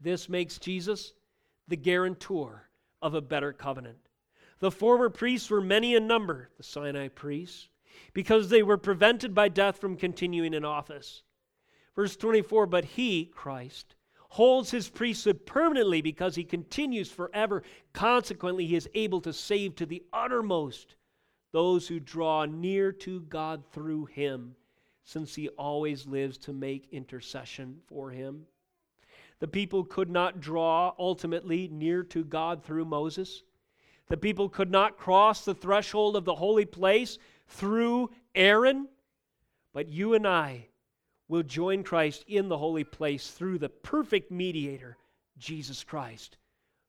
This 0.00 0.28
makes 0.30 0.56
Jesus 0.56 1.12
the 1.68 1.76
guarantor 1.76 2.68
of 3.00 3.14
a 3.14 3.20
better 3.20 3.52
covenant. 3.52 3.98
The 4.60 4.70
former 4.70 5.10
priests 5.10 5.50
were 5.50 5.60
many 5.60 5.94
in 5.94 6.06
number, 6.06 6.50
the 6.56 6.62
Sinai 6.62 7.08
priests, 7.08 7.68
because 8.12 8.48
they 8.48 8.62
were 8.62 8.78
prevented 8.78 9.34
by 9.34 9.48
death 9.48 9.78
from 9.78 9.96
continuing 9.96 10.54
in 10.54 10.64
office. 10.64 11.22
Verse 11.94 12.16
24 12.16 12.66
But 12.66 12.84
he, 12.84 13.26
Christ, 13.26 13.94
holds 14.30 14.70
his 14.70 14.88
priesthood 14.88 15.46
permanently 15.46 16.00
because 16.02 16.34
he 16.34 16.44
continues 16.44 17.10
forever. 17.10 17.62
Consequently, 17.92 18.66
he 18.66 18.74
is 18.74 18.88
able 18.94 19.20
to 19.20 19.32
save 19.32 19.76
to 19.76 19.86
the 19.86 20.02
uttermost 20.12 20.96
those 21.52 21.86
who 21.86 22.00
draw 22.00 22.44
near 22.44 22.90
to 22.90 23.20
God 23.20 23.62
through 23.70 24.06
him, 24.06 24.56
since 25.04 25.36
he 25.36 25.48
always 25.50 26.06
lives 26.06 26.36
to 26.38 26.52
make 26.52 26.88
intercession 26.90 27.80
for 27.86 28.10
him. 28.10 28.46
The 29.40 29.48
people 29.48 29.84
could 29.84 30.10
not 30.10 30.40
draw 30.40 30.94
ultimately 30.98 31.68
near 31.68 32.02
to 32.04 32.24
God 32.24 32.62
through 32.62 32.84
Moses. 32.84 33.42
The 34.08 34.16
people 34.16 34.48
could 34.48 34.70
not 34.70 34.96
cross 34.96 35.44
the 35.44 35.54
threshold 35.54 36.16
of 36.16 36.24
the 36.24 36.34
holy 36.34 36.64
place 36.64 37.18
through 37.48 38.10
Aaron. 38.34 38.88
But 39.72 39.88
you 39.88 40.14
and 40.14 40.26
I 40.26 40.68
will 41.28 41.42
join 41.42 41.82
Christ 41.82 42.24
in 42.28 42.48
the 42.48 42.58
holy 42.58 42.84
place 42.84 43.30
through 43.30 43.58
the 43.58 43.68
perfect 43.68 44.30
mediator, 44.30 44.96
Jesus 45.38 45.82
Christ, 45.82 46.36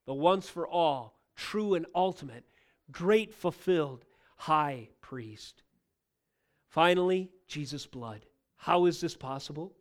the 0.05 0.13
once 0.13 0.47
for 0.47 0.67
all, 0.67 1.17
true 1.35 1.73
and 1.73 1.85
ultimate, 1.95 2.43
great 2.91 3.33
fulfilled 3.33 4.05
high 4.37 4.89
priest. 5.01 5.63
Finally, 6.67 7.31
Jesus' 7.47 7.87
blood. 7.87 8.25
How 8.57 8.85
is 8.85 8.99
this 8.99 9.15
possible? 9.15 9.73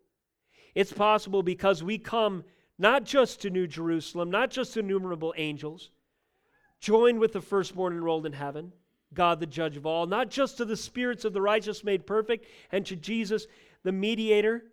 It's 0.75 0.93
possible 0.93 1.43
because 1.43 1.83
we 1.83 1.99
come 1.99 2.45
not 2.79 3.05
just 3.05 3.43
to 3.43 3.51
New 3.51 3.67
Jerusalem, 3.67 4.31
not 4.31 4.51
just 4.51 4.75
to 4.75 4.81
innumerable 4.81 5.35
angels, 5.37 5.91
joined 6.81 7.19
with 7.19 7.33
the 7.33 7.41
firstborn 7.41 7.93
enrolled 7.93 8.27
in 8.27 8.33
heaven, 8.33 8.73
God 9.13 9.41
the 9.41 9.47
judge 9.47 9.77
of 9.77 9.87
all, 9.87 10.07
not 10.07 10.31
just 10.31 10.57
to 10.57 10.65
the 10.65 10.77
spirits 10.77 11.25
of 11.25 11.33
the 11.33 11.41
righteous 11.41 11.85
made 11.85 12.07
perfect, 12.07 12.47
and 12.73 12.85
to 12.87 12.97
Jesus, 12.97 13.47
the 13.85 13.93
mediator 13.93 14.65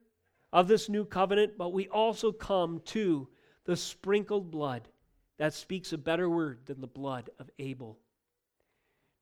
of 0.52 0.68
this 0.68 0.89
new 0.89 1.06
covenant, 1.06 1.58
but 1.58 1.74
we 1.74 1.88
also 1.89 2.32
come 2.32 2.82
to 2.86 3.28
the 3.66 3.78
sprinkled 3.78 4.52
blood 4.52 4.88
that 5.38 5.54
speaks 5.54 5.93
a 5.93 5.97
better 5.97 6.30
word 6.30 6.60
than 6.66 6.82
the 6.82 6.88
blood 6.88 7.30
of 7.39 7.49
Abel. 7.60 7.97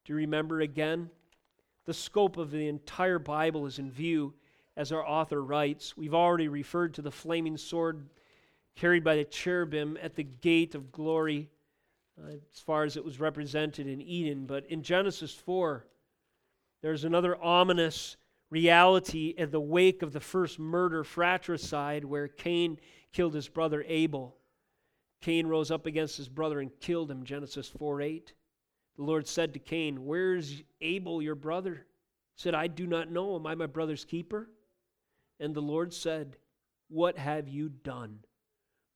Do 0.05 0.13
you 0.13 0.17
remember 0.17 0.61
again? 0.61 1.09
The 1.85 1.93
scope 1.93 2.37
of 2.37 2.51
the 2.51 2.67
entire 2.67 3.19
Bible 3.19 3.65
is 3.65 3.79
in 3.79 3.91
view 3.91 4.33
as 4.75 4.91
our 4.91 5.05
author 5.05 5.43
writes. 5.43 5.95
We've 5.97 6.13
already 6.13 6.47
referred 6.47 6.93
to 6.95 7.01
the 7.01 7.11
flaming 7.11 7.57
sword 7.57 8.07
carried 8.75 9.03
by 9.03 9.15
the 9.15 9.25
cherubim 9.25 9.97
at 10.01 10.15
the 10.15 10.23
gate 10.23 10.75
of 10.75 10.91
glory, 10.91 11.49
uh, 12.21 12.31
as 12.31 12.59
far 12.59 12.83
as 12.83 12.97
it 12.97 13.03
was 13.03 13.19
represented 13.19 13.87
in 13.87 14.01
Eden. 14.01 14.45
But 14.45 14.65
in 14.67 14.83
Genesis 14.83 15.33
4, 15.33 15.85
there's 16.81 17.03
another 17.03 17.41
ominous 17.41 18.17
reality 18.49 19.33
in 19.37 19.51
the 19.51 19.59
wake 19.59 20.01
of 20.01 20.13
the 20.13 20.19
first 20.19 20.59
murder 20.59 21.03
fratricide 21.03 22.03
where 22.03 22.27
Cain 22.27 22.79
killed 23.13 23.33
his 23.33 23.47
brother 23.47 23.83
Abel. 23.87 24.35
Cain 25.21 25.47
rose 25.47 25.71
up 25.71 25.85
against 25.85 26.17
his 26.17 26.29
brother 26.29 26.59
and 26.59 26.71
killed 26.79 27.11
him, 27.11 27.23
Genesis 27.23 27.67
4 27.67 28.01
8. 28.01 28.33
The 28.95 29.03
Lord 29.03 29.27
said 29.27 29.53
to 29.53 29.59
Cain, 29.59 30.05
Where 30.05 30.35
is 30.35 30.63
Abel, 30.81 31.21
your 31.21 31.35
brother? 31.35 31.85
He 32.35 32.41
said, 32.41 32.55
I 32.55 32.67
do 32.67 32.87
not 32.87 33.11
know. 33.11 33.35
Am 33.35 33.45
I 33.45 33.55
my 33.55 33.65
brother's 33.65 34.05
keeper? 34.05 34.49
And 35.39 35.53
the 35.53 35.61
Lord 35.61 35.93
said, 35.93 36.37
What 36.89 37.17
have 37.17 37.47
you 37.47 37.69
done? 37.69 38.19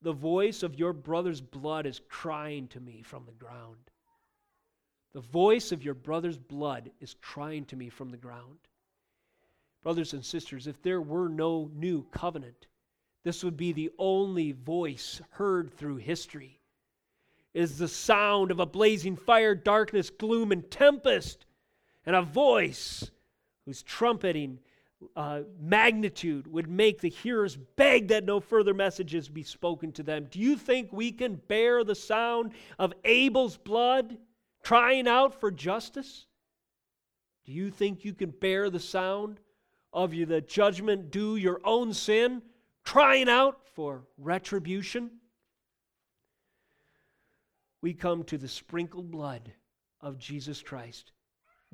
The 0.03 0.11
voice 0.11 0.63
of 0.63 0.77
your 0.77 0.91
brother's 0.91 1.39
blood 1.39 1.85
is 1.85 2.01
crying 2.09 2.67
to 2.69 2.81
me 2.81 3.01
from 3.03 3.23
the 3.25 3.31
ground. 3.31 3.89
The 5.13 5.21
voice 5.21 5.71
of 5.71 5.81
your 5.81 5.93
brother's 5.93 6.37
blood 6.37 6.91
is 6.99 7.15
crying 7.21 7.63
to 7.65 7.77
me 7.77 7.87
from 7.87 8.09
the 8.09 8.17
ground. 8.17 8.59
Brothers 9.81 10.13
and 10.13 10.25
sisters, 10.25 10.67
if 10.67 10.81
there 10.81 11.01
were 11.01 11.29
no 11.29 11.69
new 11.73 12.05
covenant, 12.11 12.67
this 13.23 13.45
would 13.45 13.55
be 13.55 13.71
the 13.71 13.91
only 13.97 14.51
voice 14.51 15.21
heard 15.31 15.71
through 15.71 15.97
history. 15.97 16.59
Is 17.53 17.77
the 17.77 17.87
sound 17.87 18.51
of 18.51 18.59
a 18.59 18.65
blazing 18.65 19.15
fire, 19.15 19.55
darkness, 19.55 20.09
gloom, 20.09 20.51
and 20.51 20.69
tempest, 20.69 21.45
and 22.05 22.15
a 22.15 22.21
voice 22.21 23.09
whose 23.65 23.83
trumpeting 23.83 24.59
uh, 25.15 25.41
magnitude 25.59 26.47
would 26.47 26.69
make 26.69 27.01
the 27.01 27.09
hearers 27.09 27.55
beg 27.75 28.09
that 28.09 28.25
no 28.25 28.39
further 28.39 28.73
messages 28.73 29.29
be 29.29 29.43
spoken 29.43 29.91
to 29.93 30.03
them. 30.03 30.27
Do 30.29 30.39
you 30.39 30.57
think 30.57 30.91
we 30.91 31.11
can 31.11 31.35
bear 31.35 31.83
the 31.83 31.95
sound 31.95 32.53
of 32.79 32.93
Abel's 33.03 33.57
blood 33.57 34.17
crying 34.61 35.07
out 35.07 35.39
for 35.39 35.51
justice? 35.51 36.25
Do 37.45 37.51
you 37.51 37.69
think 37.69 38.05
you 38.05 38.13
can 38.13 38.31
bear 38.31 38.69
the 38.69 38.79
sound 38.79 39.39
of 39.91 40.13
you, 40.13 40.25
the 40.25 40.41
judgment 40.41 41.11
due 41.11 41.35
your 41.35 41.59
own 41.63 41.93
sin 41.93 42.41
crying 42.83 43.29
out 43.29 43.59
for 43.73 44.03
retribution? 44.17 45.11
We 47.81 47.93
come 47.93 48.23
to 48.25 48.37
the 48.37 48.47
sprinkled 48.47 49.11
blood 49.11 49.51
of 49.99 50.17
Jesus 50.17 50.61
Christ 50.61 51.11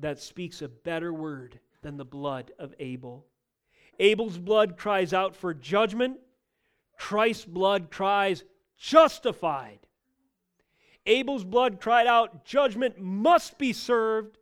that 0.00 0.18
speaks 0.18 0.62
a 0.62 0.68
better 0.68 1.12
word 1.12 1.60
than 1.82 1.96
the 1.96 2.04
blood 2.04 2.52
of 2.58 2.74
Abel. 2.78 3.26
Abel's 3.98 4.38
blood 4.38 4.76
cries 4.76 5.12
out 5.12 5.36
for 5.36 5.52
judgment, 5.54 6.18
Christ's 6.96 7.44
blood 7.44 7.90
cries 7.90 8.44
justified. 8.78 9.78
Abel's 11.06 11.44
blood 11.44 11.80
cried 11.80 12.06
out, 12.06 12.44
Judgment 12.44 13.00
must 13.00 13.58
be 13.58 13.72
served. 13.72 14.38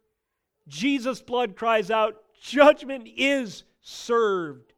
Jesus' 0.66 1.22
blood 1.22 1.56
cries 1.56 1.90
out, 1.90 2.16
Judgment 2.40 3.08
is 3.16 3.64
served 3.80 4.72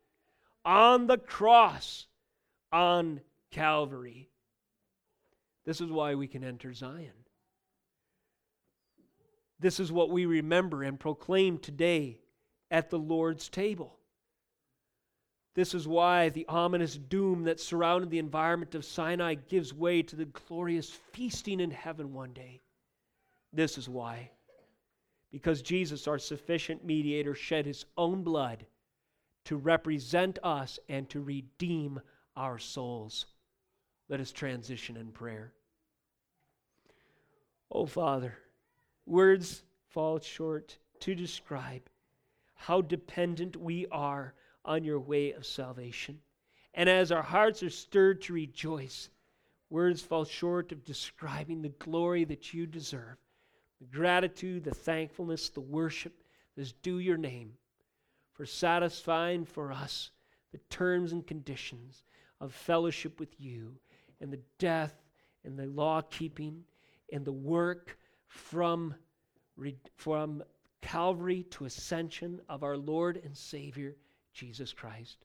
on 0.64 1.06
the 1.06 1.18
cross 1.18 2.06
on 2.72 3.20
Calvary. 3.50 4.30
This 5.64 5.80
is 5.80 5.90
why 5.90 6.14
we 6.14 6.26
can 6.26 6.44
enter 6.44 6.72
Zion. 6.72 7.12
This 9.58 9.78
is 9.78 9.92
what 9.92 10.10
we 10.10 10.24
remember 10.26 10.82
and 10.82 10.98
proclaim 10.98 11.58
today 11.58 12.20
at 12.70 12.90
the 12.90 12.98
Lord's 12.98 13.48
table. 13.48 13.96
This 15.54 15.74
is 15.74 15.88
why 15.88 16.28
the 16.28 16.46
ominous 16.48 16.96
doom 16.96 17.44
that 17.44 17.58
surrounded 17.58 18.10
the 18.10 18.18
environment 18.18 18.74
of 18.74 18.84
Sinai 18.84 19.34
gives 19.34 19.74
way 19.74 20.02
to 20.02 20.16
the 20.16 20.26
glorious 20.26 20.90
feasting 21.12 21.60
in 21.60 21.72
heaven 21.72 22.14
one 22.14 22.32
day. 22.32 22.62
This 23.52 23.76
is 23.76 23.88
why. 23.88 24.30
Because 25.32 25.62
Jesus, 25.62 26.06
our 26.06 26.18
sufficient 26.18 26.84
mediator, 26.84 27.34
shed 27.34 27.66
his 27.66 27.84
own 27.96 28.22
blood 28.22 28.64
to 29.46 29.56
represent 29.56 30.38
us 30.44 30.78
and 30.88 31.08
to 31.10 31.20
redeem 31.20 32.00
our 32.36 32.58
souls. 32.58 33.26
Let 34.08 34.20
us 34.20 34.30
transition 34.30 34.96
in 34.96 35.10
prayer. 35.10 35.52
Oh, 37.72 37.86
Father, 37.86 38.38
words 39.04 39.62
fall 39.88 40.20
short 40.20 40.78
to 41.00 41.14
describe 41.14 41.89
how 42.60 42.82
dependent 42.82 43.56
we 43.56 43.86
are 43.90 44.34
on 44.66 44.84
your 44.84 45.00
way 45.00 45.32
of 45.32 45.46
salvation. 45.46 46.18
And 46.74 46.90
as 46.90 47.10
our 47.10 47.22
hearts 47.22 47.62
are 47.62 47.70
stirred 47.70 48.20
to 48.22 48.34
rejoice, 48.34 49.08
words 49.70 50.02
fall 50.02 50.26
short 50.26 50.70
of 50.70 50.84
describing 50.84 51.62
the 51.62 51.70
glory 51.70 52.24
that 52.24 52.52
you 52.52 52.66
deserve, 52.66 53.16
the 53.80 53.86
gratitude, 53.86 54.64
the 54.64 54.74
thankfulness, 54.74 55.48
the 55.48 55.62
worship 55.62 56.22
that 56.54 56.60
is 56.60 56.72
due 56.72 56.98
your 56.98 57.16
name 57.16 57.54
for 58.34 58.44
satisfying 58.44 59.46
for 59.46 59.72
us 59.72 60.10
the 60.52 60.60
terms 60.68 61.12
and 61.12 61.26
conditions 61.26 62.04
of 62.42 62.52
fellowship 62.52 63.18
with 63.18 63.40
you 63.40 63.72
and 64.20 64.30
the 64.30 64.40
death 64.58 65.00
and 65.44 65.58
the 65.58 65.64
law 65.64 66.02
keeping 66.02 66.62
and 67.10 67.24
the 67.24 67.32
work 67.32 67.96
from, 68.26 68.94
from 69.96 70.42
Calvary 70.82 71.44
to 71.50 71.64
ascension 71.64 72.40
of 72.48 72.62
our 72.62 72.76
Lord 72.76 73.20
and 73.24 73.36
Savior, 73.36 73.96
Jesus 74.32 74.72
Christ. 74.72 75.18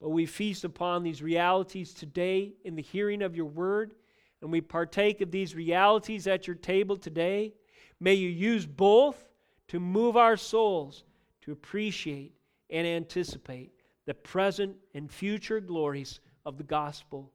But 0.00 0.10
we 0.10 0.26
feast 0.26 0.64
upon 0.64 1.02
these 1.02 1.22
realities 1.22 1.92
today 1.92 2.52
in 2.64 2.76
the 2.76 2.82
hearing 2.82 3.22
of 3.22 3.34
your 3.34 3.46
word, 3.46 3.94
and 4.40 4.52
we 4.52 4.60
partake 4.60 5.20
of 5.20 5.30
these 5.30 5.54
realities 5.54 6.26
at 6.26 6.46
your 6.46 6.56
table 6.56 6.96
today. 6.96 7.54
May 7.98 8.14
you 8.14 8.28
use 8.28 8.66
both 8.66 9.28
to 9.68 9.80
move 9.80 10.16
our 10.16 10.36
souls 10.36 11.04
to 11.42 11.52
appreciate 11.52 12.34
and 12.70 12.86
anticipate 12.86 13.72
the 14.06 14.14
present 14.14 14.76
and 14.94 15.10
future 15.10 15.60
glories 15.60 16.20
of 16.46 16.56
the 16.56 16.64
gospel. 16.64 17.32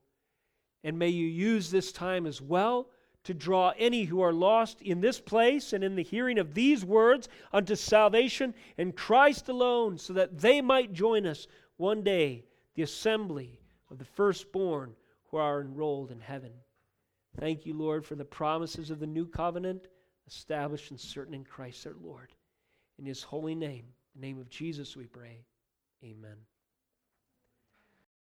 And 0.84 0.98
may 0.98 1.10
you 1.10 1.28
use 1.28 1.70
this 1.70 1.92
time 1.92 2.26
as 2.26 2.42
well 2.42 2.88
to 3.24 3.34
draw 3.34 3.74
any 3.78 4.03
who 4.03 4.21
are 4.21 4.34
lost 4.34 4.82
in 4.82 5.01
this 5.01 5.19
place 5.19 5.74
and 5.74 5.84
in 5.84 5.95
the 5.95 6.03
hearing 6.03 6.38
of 6.38 6.53
these 6.53 6.84
words 6.84 7.30
unto 7.51 7.76
salvation 7.76 8.53
in 8.78 8.91
Christ 8.91 9.49
alone, 9.49 9.97
so 9.97 10.13
that 10.13 10.39
they 10.39 10.61
might 10.61 10.93
join 10.93 11.26
us 11.26 11.47
one 11.78 12.03
day, 12.03 12.45
the 12.76 12.84
assembly 12.84 13.59
of 13.89 13.97
the 13.97 14.05
firstborn 14.05 14.95
who 15.30 15.38
are 15.38 15.61
enrolled 15.61 16.11
in 16.11 16.19
heaven. 16.19 16.51
Thank 17.39 17.65
you, 17.65 17.74
Lord, 17.74 18.05
for 18.05 18.15
the 18.15 18.26
promises 18.26 18.91
of 18.91 18.99
the 18.99 19.07
new 19.07 19.26
covenant 19.26 19.88
established 20.28 20.91
and 20.91 20.99
certain 20.99 21.34
in 21.34 21.43
Christ 21.43 21.86
our 21.88 21.95
Lord. 22.01 22.32
In 22.99 23.05
his 23.05 23.24
holy 23.24 23.55
name, 23.55 23.86
the 24.15 24.21
name 24.21 24.39
of 24.39 24.49
Jesus, 24.49 24.95
we 24.95 25.05
pray. 25.05 25.45
Amen. 26.03 26.38